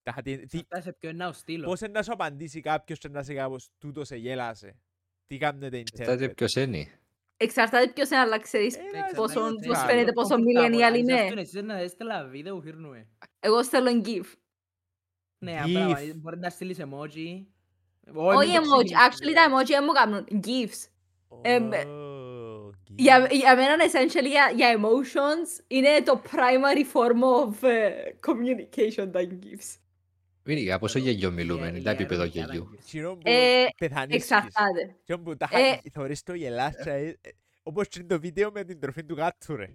Τα- 0.02 0.22
τι- 0.22 0.36
τι- 0.46 0.58
εξαρτάται 0.58 0.80
σε 0.82 0.92
ποιο 0.92 1.10
είναι 1.10 1.26
ο 1.26 1.32
στήλος. 1.32 1.66
Πώς 1.70 1.80
είναι 1.80 1.90
να 1.92 2.02
σου 2.02 2.12
απαντήσει 2.12 2.60
κάποιος 2.60 2.98
και 2.98 3.08
να 3.08 3.22
σε 3.22 3.34
κάπως 3.34 3.68
τούτο 3.78 4.04
σε 4.04 4.16
γέλασε; 4.16 4.76
Τι 5.26 5.36
κάνετε 5.38 5.78
Εξαρτάται 5.78 6.26
interpret; 6.26 6.36
ποιος 6.36 6.54
είναι. 6.54 6.86
Εξαρτάται 7.36 7.88
ποιος 7.92 8.08
είναι, 8.10 8.18
αλλά 8.18 8.38
ξέρεις 8.38 8.74
Ε, 8.76 8.80
Εξαρτάται 8.80 9.14
πόσο, 9.16 9.48
σε 9.48 9.66
πώς 9.68 9.76
άλλο. 9.78 9.88
φαίνεται 9.88 10.12
πόσο 10.12 10.34
κομπούτα, 10.34 10.66
millennial 10.66 10.72
μωρά, 10.72 10.96
είναι. 10.96 11.20
αυτό 11.20 11.40
Εσείς 11.40 11.62
να 11.62 11.78
έστελα 11.78 12.24
βίντεο 12.24 12.60
φύρνουμε. 12.60 13.08
Εγώ 13.40 13.62
στέλνω 13.62 14.00
GIF. 14.04 14.24
Ναι, 15.38 15.58
GIF. 15.64 15.76
απλά 15.76 15.98
μπορείς 16.16 16.40
να 16.40 16.50
στείλεις 16.50 16.78
emoji. 16.80 17.44
Όχι 18.14 18.50
emoji, 18.56 18.92
actually 19.08 19.32
τα 19.34 19.46
emoji 19.50 19.66
δεν 19.66 19.84
μου 19.86 19.92
κάνουν 19.92 20.26
GIFs. 20.44 20.88
Εμ, 21.42 21.68
Oh, 21.72 22.70
Για, 22.96 23.24
gif. 23.26 23.30
για 23.30 23.56
μένα, 23.56 23.84
essentially, 23.84 24.28
για, 24.28 24.52
για 24.54 24.76
emotions, 24.78 25.64
είναι 25.66 26.02
το 26.02 26.22
primary 26.30 26.84
form 26.92 27.22
of 27.46 27.68
ε, 27.68 27.92
communication 28.26 29.08
τα 29.12 29.20
GIFs. 29.20 29.76
Είναι 30.48 30.60
για 30.60 30.78
πόσο 30.78 30.98
γελιό 30.98 31.30
μιλούμε, 31.30 31.66
είναι 31.66 31.80
τα 31.80 31.90
επίπεδο 31.90 32.24
γελιού. 32.24 32.70
Εκείνο 32.78 33.14
που 33.14 33.20
Ε, 33.24 33.64
πεθανίσκεις. 33.78 34.22
Εξαρτάται. 34.30 34.96
Εκείνο 35.00 35.18
που 35.18 35.36
τα 35.36 35.48
Ε. 35.52 35.90
θωρείς 35.92 36.22
το 36.22 36.34
γελάσσα. 36.34 36.90
ε, 36.90 37.06
ε, 37.20 37.30
Όπως 37.62 37.88
και 37.88 38.02
το 38.04 38.20
βίντεο 38.20 38.50
με 38.52 38.64
την 38.64 38.80
τροφή 38.80 39.04
του 39.04 39.14
γάτου 39.14 39.56
ρε. 39.56 39.70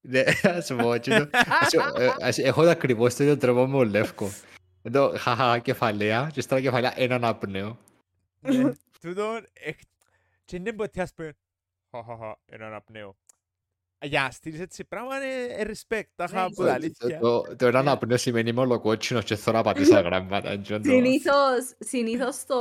Ναι, 0.00 0.22
ας 0.42 0.66
σου 0.66 0.76
πω, 0.76 0.92
εκείνο- 0.92 1.28
ας 1.32 1.68
σου- 1.70 2.00
ε, 2.02 2.10
ας- 2.20 2.38
έχω 2.38 2.62
ακριβώς 2.62 3.14
το 3.14 3.22
ίδιο 3.22 3.36
τρόπο 3.36 3.66
με 3.66 3.76
ο 3.76 3.84
Λεύκο. 3.84 4.30
Εδώ, 4.82 5.12
χαχα, 5.16 5.58
κεφαλαία, 5.58 6.30
και 6.32 6.40
στα 6.40 6.60
κεφαλαία 6.60 6.92
έναν 6.96 7.24
απνέο. 7.24 7.78
Ναι, 8.40 8.72
Τούτον, 9.00 9.46
εκ- 9.52 9.80
και 10.44 10.56
είναι 10.56 10.72
ποτέ 10.72 11.02
ας 11.02 11.14
πούμε, 11.14 11.32
χαχαχα, 11.90 12.38
έναν 12.46 12.74
απνέο. 12.74 13.16
Για 14.04 14.22
να 14.22 14.30
στείλεις 14.30 14.60
έτσι 14.60 14.84
πράγμα 14.84 15.16
είναι 15.16 15.54
ε, 15.56 15.64
respect, 15.66 16.08
τα 16.16 16.24
είχα 16.24 16.34
Ναι, 16.36 16.40
από 16.42 16.54
το- 16.54 16.62
τα 16.62 16.68
Το- 16.68 16.74
αλήθεια. 16.74 17.18
Το 17.18 17.42
το 17.56 17.66
έναν 17.66 17.88
απνέο 17.88 18.16
σημαίνει 18.16 18.48
είμαι 18.48 18.60
ολοκότσινος 18.60 19.24
και 19.24 19.36
θέλω 19.36 19.56
να 19.56 19.62
πατήσω 19.62 20.00
γράμματα. 20.06 20.50
εκείνο 20.50 20.78
το- 20.78 20.84
Συνήθως, 20.88 21.74
συνήθως 21.78 22.44
το... 22.46 22.56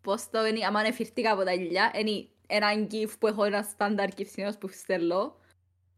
Πώς 0.00 0.30
το 0.30 0.46
είναι, 0.46 0.66
άμα 0.66 0.80
εφηρτήκα 0.86 1.32
από 1.32 1.44
τα 1.44 1.52
γυλιά, 1.52 1.92
είναι 1.98 2.26
ένα 2.46 2.68
GIF 2.90 3.10
που 3.18 3.26
έχω 3.26 3.44
ένα 3.44 3.62
στάνταρ 3.62 4.08
GIF 4.16 4.26
συνήθως 4.26 4.58
που 4.58 4.68
στέλνω. 4.68 5.36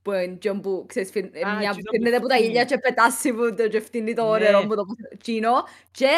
Που 0.02 0.12
είναι 0.12 0.36
τζον 0.36 0.60
που, 0.60 0.84
ξέρεις, 0.88 1.10
φυν- 1.10 1.36
Α, 1.44 1.56
μια 1.56 1.70
που 1.70 1.76
τζινό 1.76 1.90
που 1.90 1.90
φύρνεται 1.90 2.16
από 2.16 2.26
τα 2.26 2.34
φτύνει. 2.34 2.48
γυλιά 2.48 2.64
και 2.64 2.78
πετάσει 2.78 3.32
που 3.32 3.54
το 3.54 3.68
και 3.68 3.80
φτύνει 3.80 4.14
το 4.14 4.32
Ναι. 4.32 4.38
νερό 4.38 4.62
μου 4.64 4.74
το 4.74 4.84
τσίνο. 5.20 5.52
Και 5.90 6.08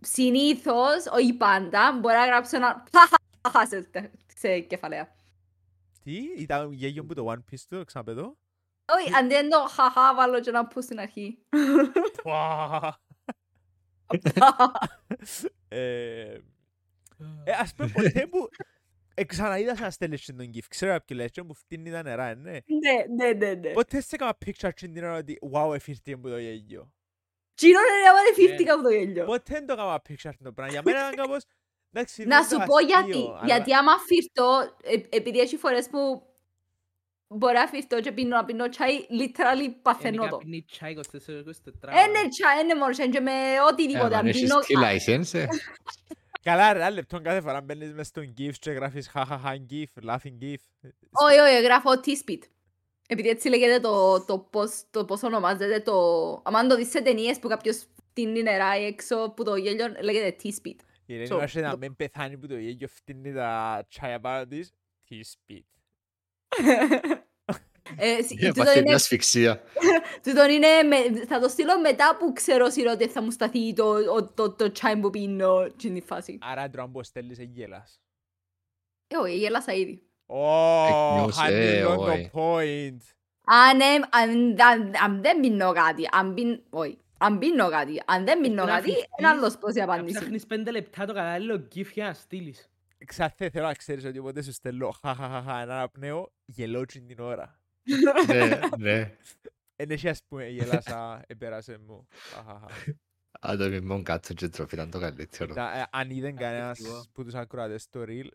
συνήθως, 0.00 1.06
όχι 1.12 1.32
πάντα, 1.32 1.98
μπορεί 2.00 2.14
να 2.14 2.26
γράψω 2.26 2.56
ένα 2.56 2.84
χαχαχα 3.42 3.66
σε, 3.66 3.88
σε 4.36 4.58
κεφαλαία. 4.58 5.08
Τι, 6.02 6.16
ήταν 6.36 6.72
γέγιο 6.72 7.04
που 7.04 7.14
το 7.14 7.32
One 7.32 7.52
Piece 7.52 7.64
του, 7.68 7.84
ξαναπέδω; 7.84 8.38
Όχι, 8.92 9.14
αντί 9.14 9.34
δεν 9.34 9.50
το 9.50 9.66
χαχα 9.68 10.14
βάλω 10.14 10.40
και 10.40 10.48
ένα 10.48 10.66
που 10.66 10.82
στην 10.82 11.00
αρχή. 11.00 11.38
Πουα. 12.22 13.00
Ε, 15.72 16.38
ε, 17.44 17.52
ας 17.52 17.74
πούμε 17.74 17.90
ποτέ 17.94 18.26
που 18.26 18.48
ε, 19.14 19.24
ξαναείδα 19.24 19.76
σαν 19.76 19.90
στέλνεις 19.90 20.24
και 20.24 20.32
τον 20.32 20.50
GIF. 20.54 20.64
Ξέρω 20.68 20.92
κάποιο 20.92 21.16
λες, 21.16 21.30
και 21.30 21.42
που 21.42 21.54
φτύνει 21.54 21.90
τα 21.90 22.02
νερά, 22.02 22.26
ε, 22.26 22.34
ναι. 22.34 22.50
Ναι, 22.50 23.04
ναι, 23.16 23.32
ναι, 23.32 23.54
ναι. 23.54 23.72
Ποτέ 23.72 24.00
σε 24.00 24.08
έκανα 24.10 24.38
picture 24.46 24.70
και 24.74 24.88
την 24.88 25.04
ώρα 25.04 25.16
ότι 25.16 25.38
wow, 25.52 25.74
εφήρθηκε 25.74 26.16
μου 26.16 26.28
το 26.28 26.38
γέλιο. 26.38 26.92
Τσίνο 27.54 27.78
είναι 27.78 28.08
άμα 28.08 28.18
εφήρτηκα 28.30 28.74
από 28.74 28.82
το 28.82 28.90
γέλιο. 28.90 29.24
Ποτέ 29.24 29.54
δεν 29.54 29.66
το 29.66 29.72
έκανα 29.72 30.02
picture 30.08 30.32
το 30.42 30.52
πράγμα. 30.52 30.72
Για 30.72 30.82
μένα 30.84 30.98
ήταν 30.98 31.14
κάπως... 31.26 31.44
εντάξει, 31.92 32.24
Να 32.24 32.36
είναι 32.36 32.44
σου 32.44 32.50
το 32.50 32.64
πω 32.66 32.74
αστείο, 32.74 32.86
γιατί. 32.88 33.18
αλλά- 33.28 33.40
Γιατί 33.44 33.72
άμα 33.74 33.92
φυρτώ, 33.98 34.76
ε- 34.82 35.16
επειδή 35.16 35.38
έχει 35.38 35.56
φορές 35.56 35.88
που 35.88 36.22
μπορεί 37.26 37.54
να 37.54 37.66
φυρτώ 37.66 38.00
και 38.00 38.12
πίνω 38.12 38.36
να 38.36 38.44
πίνω 38.44 38.68
τσάι, 38.68 38.98
literally 39.10 39.74
παθαίνω 39.82 40.28
το. 40.28 40.36
Πίνει 40.36 40.64
τσάι 40.70 40.92
24-24. 40.92 41.88
Ε, 41.88 42.06
ναι, 42.06 42.28
τσάι, 42.28 42.64
ναι 42.66 42.74
μόνο, 42.74 42.92
και 43.10 43.20
με 43.20 43.32
οτιδήποτε. 43.70 44.04
Ε, 44.04 44.06
Αν 44.06 44.14
Αν 44.14 44.26
έχεις 44.26 44.40
πίνω... 44.40 44.58
τι 44.58 44.74
license, 44.76 45.38
ε. 45.38 45.46
Καλά 46.42 46.72
ρε, 46.72 46.78
ένα 46.78 46.90
λεπτό 46.90 47.20
κάθε 47.20 47.40
φορά 47.40 47.60
μπαίνεις 47.60 47.92
μες 47.92 48.06
στον 48.06 48.34
GIF 48.38 48.50
και 48.60 48.70
γράφεις 48.70 49.08
χαχαχα 49.08 49.56
GIF, 49.70 50.08
laughing 50.10 50.42
GIF. 50.42 50.54
Όχι, 51.10 51.38
όχι, 51.38 51.62
γράφω 51.62 51.90
T-Speed. 52.04 52.38
Επειδή 53.08 53.28
έτσι 53.28 53.48
λέγεται 53.48 53.80
το, 53.80 54.24
το, 54.24 54.38
πώς, 54.38 54.82
το 54.90 55.04
πώς 55.04 55.22
ονομάζεται 55.22 55.80
το... 55.80 55.94
Αν 56.44 56.68
το 56.68 56.76
δεις 56.76 56.90
σε 56.90 57.00
ταινίες 57.02 57.38
που 57.38 57.48
κάποιος 57.48 57.86
φτύνει 58.08 58.42
νερά 58.42 58.70
έξω 58.76 59.32
που 59.36 59.44
το 59.44 59.56
γέλιο 59.56 59.86
λέγεται 60.02 60.36
T-Speed. 60.42 60.76
Η 61.10 61.14
Ελένη 61.14 61.28
So, 61.32 61.38
μας 61.38 61.54
να 61.54 61.70
το- 61.70 61.76
μην 61.78 61.96
πεθάνει 61.96 62.38
που 62.38 62.46
το 62.46 62.56
γέλιο 62.58 62.88
φτύνει 62.88 63.32
τα 63.32 63.84
τσάια 63.88 64.20
πάνω 64.20 64.46
της. 64.46 64.72
Τι 65.04 65.22
σπίτ. 65.22 65.64
Ε, 67.96 68.22
σι- 68.22 68.42
Ε, 68.42 68.46
τούτο 68.48 68.62
πάθει 68.62 68.72
είναι- 68.78 68.82
μια 68.86 68.94
ασφυξία. 68.94 69.62
τούτο 70.22 70.48
είναι 70.50 70.82
με- 70.82 71.24
θα 71.26 71.40
το 71.40 71.48
στείλω 71.48 71.80
μετά 71.80 72.16
που 72.18 72.32
ξέρω 72.32 72.70
σειρά 72.70 72.92
ότι 72.92 73.08
θα 73.08 73.22
μου 73.22 73.30
σταθεί 73.30 73.72
το, 73.72 73.84
ο- 73.90 74.24
το, 74.32 74.50
το 74.52 74.72
τσάι 74.72 74.96
που 74.96 75.10
πίνω 75.10 75.66
στην 75.76 75.94
τη 75.94 76.00
φάση. 76.00 76.38
Άρα 76.40 76.70
τώρα 76.70 76.88
που 76.88 77.02
στέλνεις 77.02 77.36
σε 77.36 77.42
γέλας. 77.42 78.00
Ε, 79.06 79.16
όχι, 79.16 79.36
γέλασα 79.36 79.72
ήδη. 79.72 80.02
Ω, 80.26 81.24
news, 81.24 81.30
χάνει 81.32 81.54
ε, 81.54 81.82
το 81.82 81.92
όχι. 81.92 82.30
point. 82.34 82.98
Αν, 83.44 83.80
ε, 83.80 83.84
αν, 84.10 84.56
αν, 84.60 84.92
αν 85.04 85.22
δεν 85.22 85.40
πίνω 85.40 85.72
κάτι, 85.72 86.08
αν 86.10 86.34
πίνω, 86.34 86.58
όχι, 86.70 86.98
αν 87.20 87.38
πίνω 87.38 87.68
κάτι, 87.68 88.02
αν 88.06 88.24
δεν 88.24 88.40
πίνω 88.40 88.64
να 88.64 88.70
κάτι, 88.70 88.82
φυστείς, 88.84 89.04
είναι 89.18 89.28
άλλος 89.28 89.58
πώς 89.58 89.74
η 89.74 89.78
Να 89.78 89.84
απάντηση. 89.84 90.18
ψάχνεις 90.18 90.46
πέντε 90.46 90.70
λεπτά 90.70 91.06
το 91.06 91.12
κατάλληλο 91.12 91.68
GIF 91.74 91.86
για 91.92 92.06
να 92.06 92.12
στείλεις. 92.14 92.68
Ξάθε 93.06 93.50
θέλω 93.50 93.66
να 93.66 93.74
ξέρεις 93.74 94.04
ότι 94.04 94.18
όποτε 94.18 94.42
σου 94.42 94.52
στέλνω 94.52 94.90
χαχαχαχα 95.02 95.60
έναν 95.60 95.70
αναπνέω, 95.76 96.32
γελώ 96.44 96.84
την 96.84 97.06
την 97.06 97.20
ώρα. 97.20 97.60
Ναι, 98.26 98.48
ναι. 98.78 99.16
Εν 99.76 99.90
έχει 99.90 100.08
ας 100.08 100.20
πούμε 100.28 100.48
γελάσα, 100.48 101.22
επέρασε 101.26 101.78
μου. 101.86 102.06
Χαχαχα. 102.34 102.66
Αν 103.40 103.58
το 103.58 103.68
μιμόν 103.68 104.02
κάτσο 104.02 104.34
και 104.34 104.48
τροφή 104.48 104.74
ήταν 104.74 104.90
το 104.90 104.98
καλύτερο. 105.00 105.54
Τα- 105.54 105.78
ε, 105.78 105.84
Αν 105.90 106.10
είδαν 106.10 106.36
κανένας 106.36 106.78
Καταπληκτικό. 106.78 107.12
που 107.12 107.24
τους 107.24 107.34
ακροατές 107.34 107.82
στο 107.82 108.04
reel, 108.08 108.26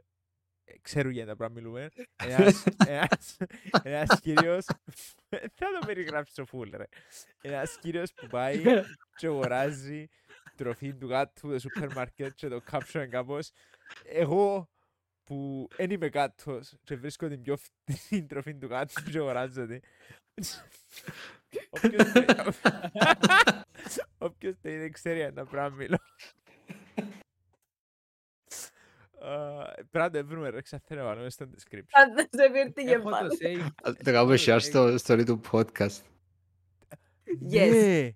ε, 0.65 0.73
ξέρουν 0.81 1.11
για 1.11 1.25
τα 1.25 1.35
πράγματα 1.35 1.61
μιλούμε. 1.61 1.89
Ένας, 2.23 2.63
ένας, 2.87 3.37
ένας 3.83 4.19
κύριος, 4.19 4.65
θα 5.57 5.67
το 5.79 5.85
περιγράψω 5.85 6.45
φουλ 6.45 6.69
ρε. 6.75 6.85
Ένας 7.41 7.77
κύριος 7.79 8.13
που 8.13 8.27
πάει 8.27 8.61
και 9.17 9.27
αγοράζει 9.27 10.07
τροφή 10.55 10.93
του 10.93 11.07
γάτου 11.07 11.47
στο 11.49 11.59
σούπερ 11.59 11.93
μάρκετ 11.93 12.33
και 12.35 12.47
το 12.47 12.61
caption 12.71 12.93
είναι 12.95 13.07
κάπως 13.07 13.51
εγώ 14.03 14.69
που 15.23 15.67
δεν 15.75 15.89
είμαι 15.89 16.09
κάτος 16.09 16.73
και 16.83 16.95
βρίσκω 16.95 17.27
την 17.27 17.41
πιο 17.41 17.57
φτηνή 17.57 18.25
τροφή 18.25 18.55
του 18.55 18.67
γάτου 18.67 19.03
και 19.11 19.17
αγοράζω 19.17 19.65
την. 19.67 19.81
Όποιος 21.69 22.11
το- 22.11 22.53
Όποιος 24.17 24.55
το 24.61 24.69
είδε 24.69 24.89
ξέρει 24.89 25.23
αν 25.23 25.33
τα 25.33 25.45
πράγματα 25.45 25.75
μιλώ. 25.75 25.97
Α, 29.25 29.63
Πρέπει 29.91 29.97
να 29.97 30.09
το 30.11 30.25
βρούμε 30.25 30.49
ρε, 30.49 30.61
ξαφνικά 30.61 30.95
να 30.95 31.03
βάλουμε 31.07 31.29
στο 31.29 31.45
description. 31.45 31.83
Αν 31.91 32.13
δεν 32.15 32.27
σε 32.31 32.51
φέρθηκε 32.51 32.91
Έχω 32.91 33.03
το 33.03 33.09
πάλι. 33.09 33.37
save. 33.41 33.65
Α, 33.89 33.93
Το 34.03 34.11
κάνουμε 34.11 34.35
share 34.39 34.57
στο 34.61 34.95
story 35.03 35.23
του 35.25 35.41
podcast. 35.51 36.01
Yes. 37.51 37.69
Ναι. 37.71 38.11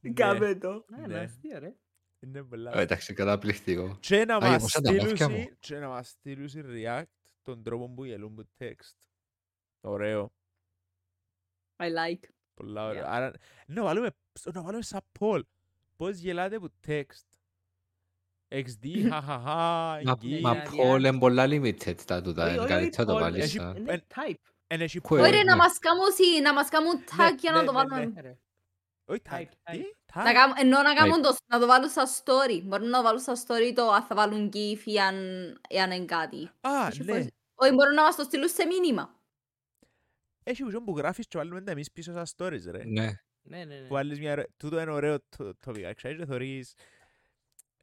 Ναι, 0.00 0.12
Κάμε 0.12 0.54
το. 0.54 0.68
Α, 0.70 0.82
Ναι. 0.88 1.02
είναι 1.04 1.18
αστείο, 1.18 1.58
ρε. 1.58 1.74
Είναι 2.20 2.38
Ε, 2.38 2.42
πολλά. 2.42 2.78
Εντάξει, 2.78 3.12
καταπληκτικό. 3.12 3.96
Και 4.00 4.24
να 4.24 4.36
Α, 4.36 4.40
μας 4.40 4.50
γεμώσαν 4.50 4.82
τα 4.82 4.92
μάτια 4.92 5.28
μου. 5.28 5.34
στείλουν 5.36 5.56
και 5.58 5.76
να 5.78 5.88
μας 5.88 6.08
στείλουν 6.08 6.48
react 6.54 7.02
τον 7.42 7.62
τρόπο 7.62 7.88
που 7.88 8.04
γελούν 8.04 8.34
που 8.34 8.44
text. 8.58 8.94
Ωραίο. 9.80 10.32
I 11.76 11.84
like. 11.84 12.28
Πολλά 12.54 12.86
ωραίο. 12.86 13.02
Yeah. 13.02 13.08
Άρα, 13.08 13.30
να 13.66 13.82
βάλουμε, 13.82 14.10
να 14.52 14.62
βάλουμε 14.62 14.82
σαν 14.82 15.00
poll. 15.18 15.40
Πώς 15.96 16.16
γελάτε 16.16 16.58
που 16.58 16.72
text; 16.86 17.26
XD, 18.48 19.08
χαχαχα, 19.10 19.54
Μα, 20.04 20.16
εγγύη. 20.20 20.40
μα 20.42 20.52
yeah, 20.64 20.68
Paul 20.68 20.94
yeah. 20.94 20.98
είναι 20.98 21.18
πολλά 21.18 21.44
limited 21.48 21.94
τα 22.04 22.22
τούτα. 22.22 22.42
Όχι, 22.44 22.52
Είναι 22.52 22.60
όχι, 22.62 22.68
καλύτερα 22.72 23.04
να 23.04 23.12
το 23.12 23.18
Paul, 23.18 23.20
βάλεις 23.20 23.44
έχει- 23.44 23.56
σαν... 23.58 23.76
Είναι 23.76 24.04
type. 24.14 24.34
Εν 24.66 24.80
έχει 24.80 24.98
Κου- 25.00 25.16
poll. 25.16 25.20
Ωραία, 25.20 25.30
ναι. 25.30 25.42
να 25.42 25.56
μας 25.56 25.78
κάνουν 25.78 26.04
σι- 26.14 26.42
να 26.42 26.52
μας 26.52 26.68
κάνουν 26.68 26.92
tag 27.04 27.34
για 27.38 27.52
να 27.52 27.60
ναι, 27.60 27.66
το 27.66 27.72
ναι, 27.72 27.78
βάλουν; 27.84 28.12
ναι. 28.12 28.18
Ε, 28.20 28.22
ρε. 28.22 28.38
Όχι, 29.08 29.20
Type, 29.30 29.32
tag. 29.32 29.72
Τι, 29.72 29.78
type. 30.12 30.22
Να 30.24 30.30
tag. 30.30 30.34
κάνουν- 30.34 30.56
Εννοώ 30.58 30.82
να 30.82 30.94
κάνουν 30.94 31.22
το, 31.22 31.36
να 31.46 31.58
το 31.58 31.66
βάλουν 31.66 31.88
στα 31.88 32.06
story. 32.06 32.62
Μπορούν 32.64 32.88
να 32.88 32.96
το 32.98 33.02
βάλουν 33.04 33.20
στα 33.20 33.34
story 33.46 33.72
το 33.74 33.90
αν 33.90 34.02
θα 34.02 34.14
βάλουν 34.14 34.50
gif 34.54 34.80
ή 34.84 34.98
αν, 34.98 35.16
ή 35.68 35.80
αν 35.80 35.90
είναι 35.90 36.04
κάτι. 36.04 36.50
Α, 36.60 36.86
Έχει 36.86 37.02
ναι. 37.04 37.12
φορές- 37.12 37.28
Όχι, 37.54 37.72
μπορούν 37.72 37.94
να 37.94 38.02
μας 38.02 38.16
το 38.16 38.22
στείλουν 38.22 38.48
σε 38.48 38.64
μήνυμα. 38.66 39.14
Έχει 40.44 40.64
ουσιόν 40.64 40.84
που 40.84 40.96
γράφεις 40.96 41.26
και 41.26 41.38
βάλουμε 41.38 41.60
τα 41.62 41.70
εμείς 41.70 41.90
πίσω 41.92 42.12
στα 42.12 42.26
stories, 42.36 42.62
ρε. 42.70 42.84
Ναι. 42.84 43.10
Ναι, 43.48 43.64
ναι, 43.64 43.64
ναι. 43.64 43.86
που 43.86 43.96
άλλες 43.96 44.18
μια 44.18 44.32
ωραία- 44.32 44.46
τούτο 44.56 44.80
είναι 44.80 44.90
ωραίο 44.90 45.18
το, 45.36 45.54
το 45.60 45.72
πήγα 45.72 45.92
ξέρεις 45.92 46.18
και 46.18 46.24
θωρείς 46.26 46.74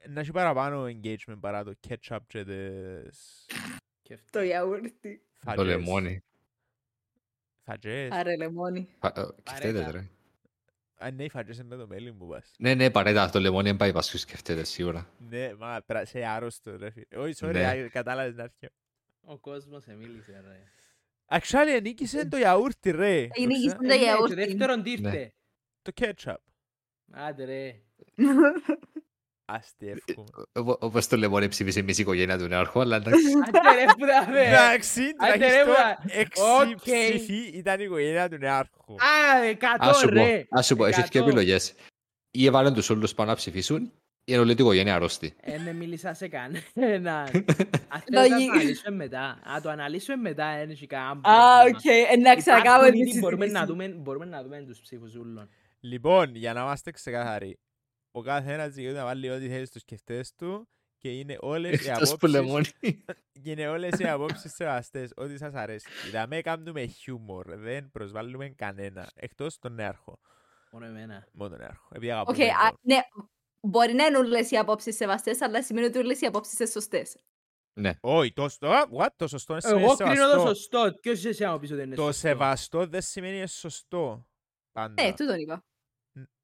να 0.10 0.20
έχει 0.20 0.32
παραπάνω 0.32 0.84
engagement 0.86 1.38
παρά 1.40 1.64
το 1.64 1.74
ketchup 1.88 2.18
και 2.28 2.44
τις 2.44 3.46
Και 4.02 4.14
αυτό. 4.14 4.40
Το 4.40 4.42
γιαούρτι. 4.46 5.22
Το 5.46 5.52
φαγές. 5.52 5.66
λεμόνι. 5.66 6.24
Φαγές. 7.66 8.12
Άρε 8.12 8.36
λεμόνι. 8.36 8.88
Πα- 9.00 9.14
ε, 9.18 9.22
Σκεφτείτε 9.22 9.74
Παρέτα. 9.74 9.92
ρε. 9.92 10.08
Α, 10.98 11.12
ναι, 11.12 11.24
οι 11.24 11.30
φαγές 11.30 11.58
είναι 11.58 11.68
με 11.68 11.76
το 11.76 11.88
μέλι 11.88 12.12
μου 12.12 12.28
πας. 12.28 12.52
Ναι, 12.58 12.74
ναι, 12.74 12.90
παρέτα, 12.92 13.30
το 13.30 13.40
λεμόνι 13.40 13.68
δεν 13.68 13.78
πάει 13.78 13.92
πασχούς 13.94 14.20
σκεφτείτε 14.22 14.64
σίγουρα. 14.64 15.10
Ναι, 15.30 15.54
μα 15.56 15.82
πρα- 15.86 16.06
σε 16.06 16.24
άρρωστο 16.26 16.78
ρε 16.78 16.90
φίλε. 16.90 17.06
Όχι, 17.18 17.34
sorry, 17.40 17.52
Ναι. 17.52 17.68
α, 17.68 17.90
κατάλαβες 17.90 18.36
να 18.36 18.44
έρθει. 18.44 18.70
Ο 19.22 19.38
κόσμος 19.38 19.86
εμίλησε, 19.88 20.44
ρε. 20.48 20.64
Actually, 21.40 21.76
ανήκησε 21.78 22.28
το 22.28 22.38
γιαούρτι 22.38 22.92
ρε. 22.92 23.28
Το 23.28 23.42
Ανήκησε 23.44 23.68
ξα- 23.68 23.78
το 23.78 23.84
Ε, 23.84 23.88
ναι, 23.88 23.96
γιαούρτι. 23.96 24.36
Και 24.36 24.46
δεύτερον 24.46 24.84
τι 24.84 25.02
Ναι. 25.02 25.08
ήρθε. 25.10 25.34
Το 25.82 25.92
ketchup. 26.02 26.36
Άντε 27.12 27.44
ρε. 27.46 27.82
Άστι 29.46 29.88
εύχομαι. 29.90 30.28
Οπο- 30.54 30.78
Όπως 30.80 31.08
το 31.08 31.18
λεμόνι 31.18 31.48
ψήφισε 31.48 31.82
μισή 31.82 32.02
οικογένεια 32.02 32.38
του 32.38 32.48
νέαρχου, 32.48 32.80
αλλά 32.80 32.96
εντάξει. 32.96 33.20
Άντε 33.48 33.60
ρε 33.76 33.86
που 33.86 34.06
τα 34.06 34.32
δε. 34.32 34.48
Εντάξει, 34.48 35.02
Άντε, 35.18 35.32
ρε, 35.48 35.64
τουλάχιστον 35.64 35.74
μπρα. 35.74 35.98
έξι 36.20 36.42
Οκ. 36.72 36.82
ψηφοί 36.82 37.58
ήταν 37.58 37.80
η 37.80 37.84
οικογένεια 37.84 38.30
του 38.30 38.38
νεάρχου. 38.38 38.94
Α, 38.94 39.38
Ας 39.42 39.44
εκατό 39.50 39.94
σου 39.94 40.08
πω, 40.08 40.14
ρε. 40.14 40.46
ας 40.50 40.66
σου 40.66 40.76
πω, 40.76 40.86
έχεις 40.86 40.98
δύο 40.98 41.06
Εκατό. 41.22 41.26
επιλογές. 41.26 41.74
Ή 42.32 42.46
έβαλαν 42.46 42.74
τους 42.74 42.90
όλους 42.90 43.14
πάνω 43.14 43.30
να 43.30 43.36
ψηφίσουν, 43.36 43.92
ή 44.26 44.38
όλη 44.38 44.56
την 44.56 44.66
οικογένεια 44.66 44.96
αρρώστη. 44.96 45.34
Ε, 45.42 45.58
ναι, 45.58 45.74
μίλησα 45.74 46.14
σε 46.14 46.28
κανέναν. 46.28 47.24
Ας 47.24 47.30
θέλεις 47.32 47.50
να 48.10 48.20
Λογι- 48.22 48.48
το 48.48 48.52
αναλύσουμε 48.54 48.96
μετά. 48.96 49.24
Α, 49.24 49.62
το 49.62 49.70
αναλύσουμε 49.70 50.16
μετά, 50.18 50.56
δεν 50.58 50.70
έχει 50.70 50.88
κανένα 50.88 51.10
Α, 51.12 51.16
πρόβλημα. 51.62 51.78
οκ. 51.78 52.14
Εντάξει, 52.18 52.50
να 52.50 52.62
κάνουμε 52.62 52.88
Υπάρχουν 52.88 53.04
τη 53.04 53.10
ήδη, 53.10 53.20
μπορούμε 53.20 53.46
να 53.46 53.60
συζήτηση. 53.60 53.72
δούμε, 53.88 53.88
μπορούμε 54.02 54.26
να 54.26 54.44
δούμε 54.44 54.64
τους 54.68 54.80
ψήφους 54.80 55.16
ούλων. 55.16 55.50
Λοιπόν, 55.80 56.36
για 56.36 56.54
να 56.54 56.62
είμαστε 56.62 56.92
ξεκάθαροι, 56.92 57.58
ο 58.16 58.22
καθένας 58.22 58.74
δικαιούται 58.74 58.98
να 58.98 59.04
βάλει 59.06 59.30
ό,τι 59.30 59.48
θέλει 59.50 59.66
στους 59.66 59.82
κεφτέδες 59.82 60.34
του 60.36 60.68
και 60.98 61.10
είναι 61.10 61.38
όλες 61.40 61.86
οι 61.86 61.90
Εκτός 61.90 62.10
που 62.10 62.16
απόψεις, 62.16 62.30
λεμόνι. 62.40 62.66
και 63.44 63.52
είναι 63.52 63.68
όλες 63.68 64.00
οι 64.00 64.08
απόψεις 64.08 64.54
σεβαστές, 64.54 65.12
ό,τι 65.16 65.38
σας 65.38 65.54
αρέσει. 65.54 65.88
Δηλαδή, 66.06 66.42
κάνουμε 66.42 66.86
χιούμορ, 66.86 67.56
δεν 67.58 67.92
προσβάλλουμε 67.92 68.50
κανένα, 68.50 69.12
εκτός 69.16 69.60
τον 69.60 69.74
Νέαρχο. 69.74 70.20
Μόνο 70.72 70.86
εμένα. 70.86 71.28
Μόνο 71.32 71.50
τον 71.50 71.60
Νέαρχο, 71.60 71.88
επειδή 71.94 72.12
αγαπούμε 72.12 72.44
Οκ, 72.46 72.50
α, 72.52 72.70
τον. 72.70 72.78
ναι. 72.82 73.00
Μπορεί 73.68 73.94
να 73.94 74.06
είναι 74.06 74.18
όλες 74.18 74.52
οι 74.52 74.58
απόψεις 74.58 74.96
σεβαστές, 74.96 75.42
αλλά 75.42 75.64
σημαίνει 75.64 75.86
ότι 75.86 75.98
όλες 75.98 76.22
οι 76.22 76.26
απόψεις 76.26 76.60
είναι 76.60 76.70
σωστές. 76.70 77.16
Ναι. 77.80 77.92
Όχι, 78.02 78.34
το, 78.34 78.42
σωστό- 78.42 78.70
α, 78.72 78.88
what, 78.98 79.08
το 79.16 79.28
σωστό 79.28 79.54
είναι 79.54 79.62
σημαίνει 79.62 79.84
Εγώ 79.84 79.96
κρίνω 79.96 80.14
το 80.14 80.20
σεβαστό. 80.30 80.48
σωστό. 80.48 80.94
Ποιος 81.02 81.18
είσαι 81.18 81.30
εσύ 81.30 81.44
άμα 81.44 81.60
πεις 81.60 81.72
ότι 81.72 81.82
είναι 81.82 81.96
Το 81.96 82.02
σωστό. 82.02 82.20
σεβαστό 82.20 82.88
δεν 82.88 83.02
σημαίνει 83.02 83.36
είναι 83.38 83.48
σωστό. 83.48 84.28
Πάντα. 84.72 85.04
Ναι, 85.04 85.14
τούτον 85.14 85.40
είπα. 85.40 85.64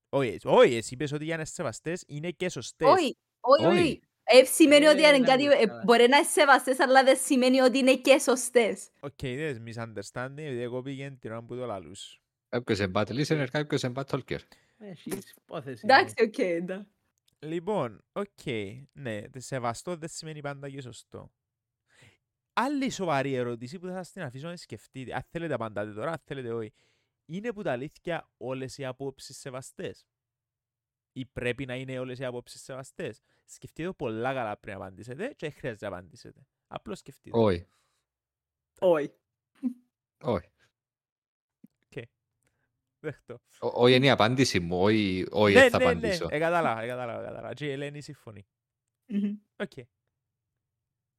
Όχι, 0.09 0.39
όχι, 0.43 0.75
εσύ 0.75 0.93
είπες 0.93 1.11
ότι 1.11 1.23
για 1.23 1.35
να 1.35 1.41
είναι 1.41 1.49
σεβαστές 1.53 2.03
είναι 2.07 2.31
και 2.31 2.49
σωστές. 2.49 2.87
Όχι, 2.87 3.17
όχι, 3.39 3.65
Όχι. 3.65 3.79
όχι. 3.79 4.01
Ε, 4.23 4.43
σημαίνει 4.43 4.85
Ε, 4.85 4.89
ότι 4.89 5.05
αν 5.05 5.11
δεν 5.11 5.23
κάτι 5.25 5.43
είναι 5.43 5.53
ε, 5.53 5.65
καλά. 5.65 5.81
μπορεί 5.85 6.07
να 6.07 6.17
είναι 6.17 6.25
σεβαστές, 6.27 6.79
αλλά 6.79 7.03
δεν 7.03 7.17
σημαίνει 7.17 7.59
ότι 7.59 7.77
είναι 7.77 7.95
και 7.95 8.19
σωστές. 8.19 8.89
Οκ, 8.99 9.19
δεν 9.21 9.63
misunderstanding, 9.67 10.37
επειδή 10.37 10.61
εγώ 10.61 10.81
πήγαινε 10.81 11.15
την 11.15 11.31
ώρα 11.31 11.43
που 11.43 11.55
το 11.55 11.65
λαλούς. 11.65 12.21
Κάποιος 12.49 12.79
είναι 12.79 12.91
bad 12.93 13.05
listener, 13.07 13.47
κάποιος 13.51 13.81
είναι 13.81 13.93
bad 13.95 14.03
talker. 14.15 14.39
Έχεις 14.77 15.33
υπόθεση. 15.37 15.81
Εντάξει, 15.83 16.13
οκ, 16.23 16.37
εντάξει. 16.37 16.87
Λοιπόν, 17.39 18.03
οκ, 18.11 18.45
ναι, 18.93 19.21
τε- 19.21 19.41
σεβαστό 19.41 19.95
δεν 19.95 20.09
σημαίνει 20.09 20.41
πάντα 20.41 20.69
και 20.69 20.81
σωστό. 20.81 21.31
Άλλη 22.53 22.89
σοβαρή 22.89 23.33
ερώτηση 23.33 23.79
που 23.79 23.87
θα 23.87 23.93
σας 23.93 24.11
την 24.11 24.21
αφήσω 24.21 24.47
να 24.47 24.55
σκεφτείτε. 24.55 25.13
Αν 25.13 25.21
θέλετε 25.29 25.53
απαντάτε 25.53 25.91
τώρα, 25.93 26.11
αν 26.11 26.17
θέλετε 26.23 26.51
όχι. 26.53 26.73
Είναι 27.31 27.53
που 27.53 27.61
τα 27.61 27.71
αλήθεια 27.71 28.29
όλες 28.37 28.77
οι 28.77 28.85
απόψεις 28.85 29.37
σεβαστές; 29.37 30.07
Ή 31.11 31.25
πρέπει 31.25 31.65
να 31.65 31.75
είναι 31.75 31.99
όλες 31.99 32.19
οι 32.19 32.25
απόψεις 32.25 32.61
σεβαστές; 32.63 33.21
Σκεφτείτε 33.45 33.87
το 33.87 33.93
πολλά 33.93 34.33
καλά 34.33 34.57
πριν 34.57 34.75
απαντήσετε 34.75 35.27
και 35.33 35.47
δεν 35.49 35.51
χρειάζεται 35.51 35.89
να 35.89 35.97
απαντήσετε. 35.97 36.47
Απλώς 36.67 36.99
σκεφτείτε. 36.99 37.37
Όχι, 37.39 37.67
Όχι. 38.79 39.13
όχι. 40.23 40.49
Δέχτω. 43.01 43.33
Ω- 43.59 43.83
Όχι 43.83 43.95
είναι 43.95 44.05
η 44.05 44.09
απάντηση 44.09 44.59
μου, 44.59 44.81
όχι 44.81 45.25
όχι, 45.31 45.53
ναι, 45.53 45.59
δεν 45.61 45.69
θα 45.69 45.77
ναι, 45.77 45.83
ναι, 45.83 45.89
απαντήσω. 45.91 46.27
ε, 46.29 46.39
κατάλαβα, 46.39 46.81
ε, 46.81 46.87
κατάλαβα, 46.87 47.23
κατάλαβα. 47.23 47.53
Και 47.53 47.65
η 47.65 47.71
Ελένη 47.71 48.01
συμφωνεί. 48.01 48.47
Μμμ. 49.07 49.37
Οκ. 49.55 49.71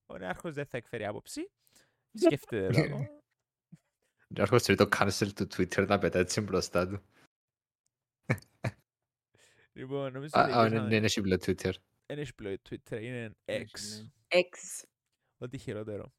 Ο 0.06 0.18
Νέαρχος 0.18 0.54
δεν 0.54 0.66
θα 0.66 0.76
εκφέρει 0.76 1.04
άποψη. 1.06 1.50
Σκέφτεται 2.24 2.88
το. 2.88 2.96
Ο 4.30 4.32
Νέαρχος 4.36 4.62
θέλει 4.62 4.76
το 4.76 4.88
cancel 4.96 5.32
του 5.34 5.42
Twitter 5.44 5.86
να 5.86 5.98
πετάει 5.98 6.22
έτσι 6.22 6.40
μπροστά 6.40 6.88
του. 6.88 7.02
Λοιπόν, 9.72 10.12
νομίζω 10.12 10.38
Α, 10.38 10.42
ότι 10.42 10.52
α, 10.52 10.54
ναι, 10.56 10.62
τελειώσαμε. 10.62 10.88
ναι, 10.88 10.96
είναι 10.96 11.08
σύμβολο 11.08 11.34
Twitter. 11.34 11.72
Δεν 12.06 12.18
έχει 12.18 12.34
πλέον 12.34 12.56
Twitter, 12.68 13.02
είναι 13.02 13.28
ναι. 13.28 13.34
X. 13.44 13.70
X. 14.28 14.84
Ό,τι 15.38 15.58
χειρότερο. 15.58 16.12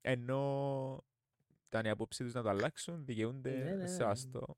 Ενώ 0.00 1.04
ήταν 1.66 1.84
η 1.84 1.88
απόψη 1.88 2.24
τους 2.24 2.32
να 2.32 2.42
το 2.42 2.48
αλλάξουν, 2.48 3.04
δικαιούνται 3.04 3.50
Ναι, 3.50 3.64
ναι, 3.64 3.74
ναι. 3.74 3.86
σεβαστό. 3.86 4.56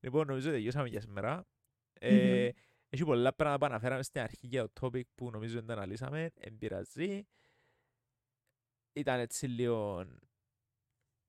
Λοιπόν, 0.00 0.26
νομίζω 0.26 0.50
τελειώσαμε 0.50 0.88
για 0.88 1.00
σήμερα. 1.00 1.46
Ε, 1.92 2.50
έχει 2.88 3.04
πολλά 3.04 3.34
πράγματα 3.34 3.58
που 3.58 3.66
αναφέραμε 3.66 4.02
στην 4.02 4.20
αρχή 4.20 4.46
για 4.46 4.68
το 4.72 4.72
topic 4.80 5.02
που 5.14 5.30
νομίζω 5.30 5.54
δεν 5.54 5.66
τα 5.66 5.72
αναλύσαμε. 5.72 6.30
Εν 6.34 6.58
πειραζεί. 6.58 7.26
Ήταν 8.92 9.20
έτσι 9.20 9.46
λίγο... 9.46 10.06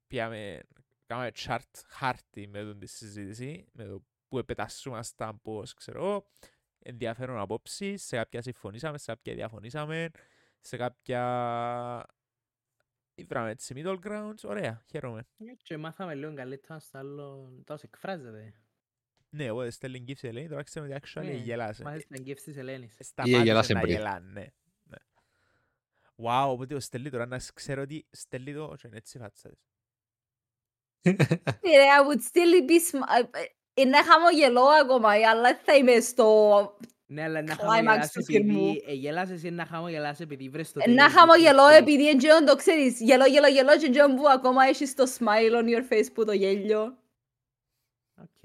Πιάμε... 0.09 0.61
Κάναμε 1.05 1.31
chart 1.35 1.71
χάρτη 1.87 2.47
με 2.47 2.63
τον 2.63 2.79
τη 2.79 2.87
συζήτηση, 2.87 3.65
με 3.71 3.85
το 3.85 4.03
που 4.27 4.37
επετασσούμασταν 4.37 5.41
πώς, 5.41 5.73
ξέρω 5.73 5.99
εγώ, 5.99 6.29
ενδιαφέρον 6.79 7.39
απόψεις, 7.39 8.03
σε 8.03 8.15
κάποια 8.15 8.41
συμφωνήσαμε, 8.41 8.97
σε 8.97 9.05
κάποια 9.05 9.33
διαφωνήσαμε, 9.33 10.09
σε 10.59 10.77
κάποια... 10.77 12.05
Βράμε 13.27 13.49
έτσι 13.49 13.73
middle 13.77 13.99
grounds, 13.99 14.43
ωραία, 14.43 14.83
χαίρομαι. 14.89 15.27
Και 15.63 15.77
μάθαμε 15.77 16.15
λίγο 16.15 16.33
καλύτερα 16.33 16.79
στο 16.79 16.97
άλλο. 16.97 17.53
Τόσο 17.65 17.85
εκφράζεται. 17.87 18.53
Ναι, 19.29 19.45
εγώ 19.45 19.71
στέλνει 19.71 19.99
γκίφ 19.99 20.19
σε 20.19 20.27
Ελένη, 20.27 20.47
τώρα 20.47 20.63
ξέρουμε 20.63 20.95
ότι 20.95 21.07
actually 21.07 21.23
Ναι, 21.23 21.31
γελάσε. 21.31 21.83
Μάθες 21.83 22.05
την 22.05 22.23
γεύση 22.23 22.45
της 22.45 22.57
Ελένης. 22.57 22.95
Σταμάτησε 22.99 23.43
γελάσε 23.43 23.73
να 23.73 23.79
πριν. 23.79 23.93
γελά, 23.93 24.19
ναι. 24.19 24.47
ναι. 24.83 24.97
Wow, 26.15 26.45
οπότε 26.49 26.75
ο 26.75 26.79
στέλνει 26.79 27.09
τώρα 27.09 27.25
να 27.25 27.39
σ- 27.39 27.53
ξέρω 27.53 27.81
ότι 27.81 28.07
στέλνει 28.11 28.53
το 28.53 28.75
και 28.77 28.87
είναι 28.87 28.97
έτσι 28.97 29.17
η 29.17 29.21
φάτσα 29.21 29.49
της. 29.49 29.59
Ρε, 29.59 29.68
I 31.97 32.01
would 32.07 32.21
still 32.21 32.53
be 32.69 32.77
sm- 32.91 33.07
ε, 33.17 33.39
ε, 33.39 33.45
Είναι 33.73 33.97
χαμογελώ 34.03 34.63
ακόμα, 34.63 35.09
αλλά 35.09 35.59
θα 35.63 35.75
είμαι 35.75 35.99
στο... 35.99 36.77
Ναι, 37.11 37.23
αλλά 37.23 37.41
να 37.41 37.55
Climax 37.55 37.59
χαμογελάς 37.59 38.11
του 38.11 38.23
φιλμού. 38.23 38.67
επειδή... 38.69 38.83
Ε, 38.87 38.93
γελάσες 38.93 39.43
ή 39.43 39.49
να 39.51 39.65
χαμογελάς 39.65 40.19
επειδή 40.19 40.49
βρες 40.49 40.71
το 40.71 40.79
Ε, 40.79 40.83
τέλος 40.83 40.99
Να 40.99 41.05
της 41.05 41.15
χαμογελώ 41.15 41.49
ιστορίας. 41.61 41.79
επειδή 41.79 42.09
εντζέον 42.09 42.45
το 42.45 42.55
ξέρεις. 42.55 42.99
Γελώ, 43.01 43.25
γελώ, 43.25 43.47
γελώ 43.47 43.77
και 43.77 43.85
εντζέον 43.85 44.15
που 44.15 44.29
ακόμα 44.29 44.63
έχεις 44.65 44.93
το 44.95 45.03
smile 45.17 45.53
on 45.61 45.65
your 45.65 45.93
face 45.93 46.07
που 46.13 46.25
το 46.25 46.31
γέλιο. 46.31 46.97
Οκ. 48.21 48.43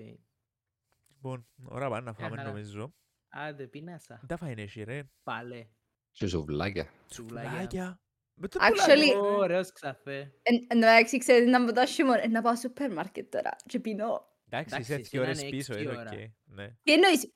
Λοιπόν, 1.14 1.46
ώρα 1.64 1.88
πάνε 1.88 2.04
να 2.04 2.12
φάμε 2.12 2.36
χαρά. 2.36 2.48
νομίζω. 2.48 2.94
Άντε, 3.28 3.66
πίνασα. 3.66 4.16
Δεν 4.18 4.26
τα 4.28 4.36
φάει 4.36 4.54
εσύ 4.56 4.82
ρε. 4.82 5.02
Πάλε. 5.22 5.66
Και 6.12 6.26
ζουβλάκια. 6.26 6.88
Τσουλάκια. 7.08 8.00
Πουλάκια. 8.34 8.40
Με 8.40 8.48
το 8.48 8.58
Actually- 8.60 9.12
πουλάκι. 9.18 9.36
Ωραίος 9.36 9.72
ξαφέ. 9.72 10.32
Εν 10.42 10.66
τω 10.68 10.76
μεταξύ, 10.76 11.18
ξέρετε 11.18 11.50
να 11.50 11.60
μου 11.60 11.72
το 11.72 11.86
χειμώνα, 11.86 12.22
ε, 12.22 12.28
να 12.28 12.42
πάω 12.42 12.56
στο 12.56 12.68
σούπερ 12.68 12.92
μάρκετ 12.92 13.30
τώρα 13.32 13.56
και 13.66 13.80
πίνω. 13.80 14.04
Εντάξει, 14.50 14.74
Εντάξει, 14.74 14.80
είσαι 14.92 14.94
εσύ 15.00 15.08
δύο 15.10 15.20
να 15.20 15.26
ώρες 15.26 15.40
είναι 15.40 15.50
πίσω, 15.50 15.72
έξι 15.72 15.84
είναι 15.84 15.92
ώρα. 15.96 16.10
οκ. 16.12 16.18
Ναι. 16.44 16.68
Τι 16.82 16.92
εννοείς, 16.92 17.32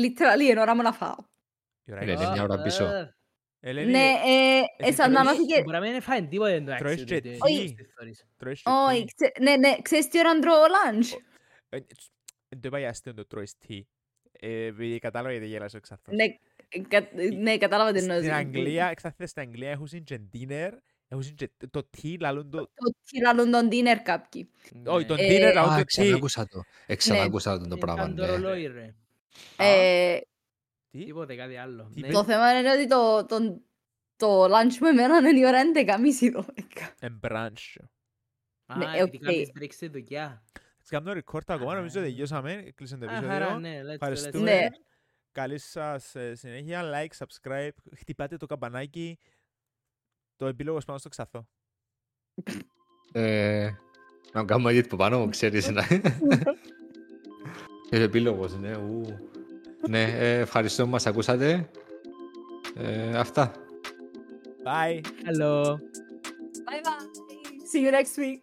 literally, 0.00 0.50
είναι 0.50 0.60
ώρα 0.60 0.74
μου 0.76 0.82
να 0.82 0.92
φάω. 0.92 1.14
Η 1.84 1.92
ώρα 1.92 2.02
Είναι 2.02 2.12
είναι. 2.12 2.30
μια 2.30 2.42
ώρα 2.42 2.62
πίσω. 2.62 2.84
Ε, 2.84 3.10
Ελένη, 3.60 3.90
Ναι, 3.90 4.12
ε, 4.26 4.88
ε, 4.88 4.92
σαν 4.92 5.12
να 5.12 5.20
τρώεις- 5.22 5.38
μάθει 5.38 5.52
και... 5.54 5.62
Μπορεί 5.62 5.72
να 5.78 5.80
μην 5.80 6.00
φάει 6.00 6.26
τίποτα 6.26 6.50
εντάξει. 6.50 6.82
Τρώεις 6.82 7.00
ότι- 7.00 7.10
και 7.10 7.14
ότι- 7.16 7.28
τι. 7.28 7.36
ότι 7.42 7.86
θεωρείς. 7.96 8.24
τρώεις 8.36 8.62
και 8.62 8.70
Όχι, 8.90 9.04
τι. 9.04 9.14
ξε- 9.14 9.38
ναι, 9.40 9.56
ναι, 9.56 9.76
ξέρεις 9.82 10.08
τι 10.08 10.18
ώρα 10.18 10.38
τρώω 10.38 10.54
lunch. 10.62 11.18
Ε, 11.68 11.80
τσ, 11.80 12.06
Δεν 12.48 12.60
το 12.60 12.68
είπα 12.68 12.78
για 12.78 12.88
αστείο 12.88 13.14
το 13.14 13.26
τρώεις 13.26 13.56
τι. 13.58 13.86
Ε, 14.32 14.64
επειδή 14.66 14.98
κατάλαβα 14.98 15.32
γιατί 15.32 15.46
γέλασε 15.46 15.76
ο 15.76 15.80
ξαθός. 15.80 16.14
Ναι, 16.76 16.82
κα- 16.88 17.08
ναι, 17.36 17.58
κατάλαβα 17.58 17.92
τι 17.92 17.98
εννοείς. 17.98 18.20
Στην 18.20 18.32
Αγγλία, 18.34 18.86
εξαθές 18.86 19.30
στην 19.30 19.42
Αγγλία 19.42 19.70
έχουν 19.70 19.86
και 20.04 20.20
dinner, 20.32 20.70
έχουν 21.08 21.34
και 21.34 21.50
το 21.70 21.84
τι 21.84 22.18
λαλούν 22.18 22.50
το... 22.50 22.58
Το 22.58 22.94
τι 23.04 23.20
λαλούν 23.20 23.50
τον 23.50 23.68
dinner 23.72 24.00
κάποιοι. 24.02 24.50
Όχι, 24.86 25.06
τον 25.06 25.16
Ναι. 25.16 25.26
dinner 25.26 25.40
Ε, 25.40 25.52
λαλούν 25.52 25.70
Α, 25.72 25.76
το 25.76 25.80
τι. 25.80 25.84
ξανακούσα 25.86 26.46
το. 26.46 26.62
Ε, 26.86 26.94
ξανακούσα 26.96 27.58
το 27.58 27.74
Ε, 27.74 27.78
πράγμα, 27.78 28.02
καν 28.02 28.14
το 28.16 28.22
ναι. 28.24 28.30
ρολόι, 28.30 28.66
ρε. 28.66 28.94
Ε, 29.56 30.18
Τι; 30.90 31.04
Τίποτε, 31.04 31.34
κάτι 31.36 31.56
άλλο. 31.56 31.90
Τι 31.94 32.00
Ναι. 32.00 32.06
πες; 32.06 32.16
Το 32.16 32.24
θέμα 32.24 32.58
είναι 32.58 32.70
ότι 32.72 32.86
το, 32.86 33.26
το, 33.26 33.60
το 34.16 34.44
lunch 34.44 34.74
με 34.80 34.88
εμένα 34.88 35.28
είναι 35.28 35.38
η 35.38 35.46
ώρα 35.46 35.60
11.30 35.74 36.36
12. 36.36 36.42
Εν 37.00 37.20
brunch. 37.22 37.84
Α, 38.66 38.76
Ναι, 38.76 38.84
επειδή 38.98 39.16
οκ. 39.16 39.22
κάνεις 39.24 39.50
break 39.60 39.68
στη 39.72 39.88
δουλειά. 39.88 40.44
Κάνουμε 40.88 41.22
record 41.24 41.40
ακόμα, 41.46 41.74
νομίζω 41.74 42.00
Α. 42.00 42.02
τελειώσαμε, 42.02 42.72
κλείσαν 42.74 42.98
το 43.00 43.06
Α, 43.06 43.08
χαρά, 43.14 43.34
επεισόδιο. 43.34 43.58
ναι, 43.58 43.80
let's 43.80 43.84
go, 43.84 43.86
let's 43.86 43.88
go. 43.88 43.92
Ευχαριστούμε. 43.92 44.68
Ναι. 45.36 45.42
Καλή 45.42 45.58
σας 45.58 46.14
ε, 46.14 46.34
συνέχεια, 46.34 46.82
like, 46.84 47.24
subscribe, 47.26 47.70
χτυπάτε 47.96 48.36
το 48.36 48.46
καμπανάκι. 48.46 49.18
Το 50.36 50.46
επίλογος 50.46 50.84
πάνω 50.84 50.98
στο 50.98 51.08
ξαθό. 51.08 51.46
Ε, 53.12 53.70
Να 54.32 54.44
κάνουμε 54.44 54.72
edit 54.72 54.88
που 54.88 54.96
πάνω 54.96 55.18
μου, 55.18 55.28
ξέρεις. 55.28 55.68
να- 55.70 55.86
Ε, 57.90 58.02
επίλογος, 58.02 58.56
ναι. 58.58 58.76
Ου. 58.76 59.18
ναι, 59.88 60.02
ε, 60.02 60.38
ευχαριστώ 60.40 60.84
που 60.84 60.90
μας 60.90 61.06
ακούσατε. 61.06 61.70
Ε, 62.76 63.16
αυτά. 63.18 63.52
Bye. 64.64 65.00
Hello. 65.00 65.62
Bye 66.66 66.82
bye. 66.86 67.06
See 67.72 67.82
you 67.86 67.92
next 67.92 68.16
week. 68.18 68.42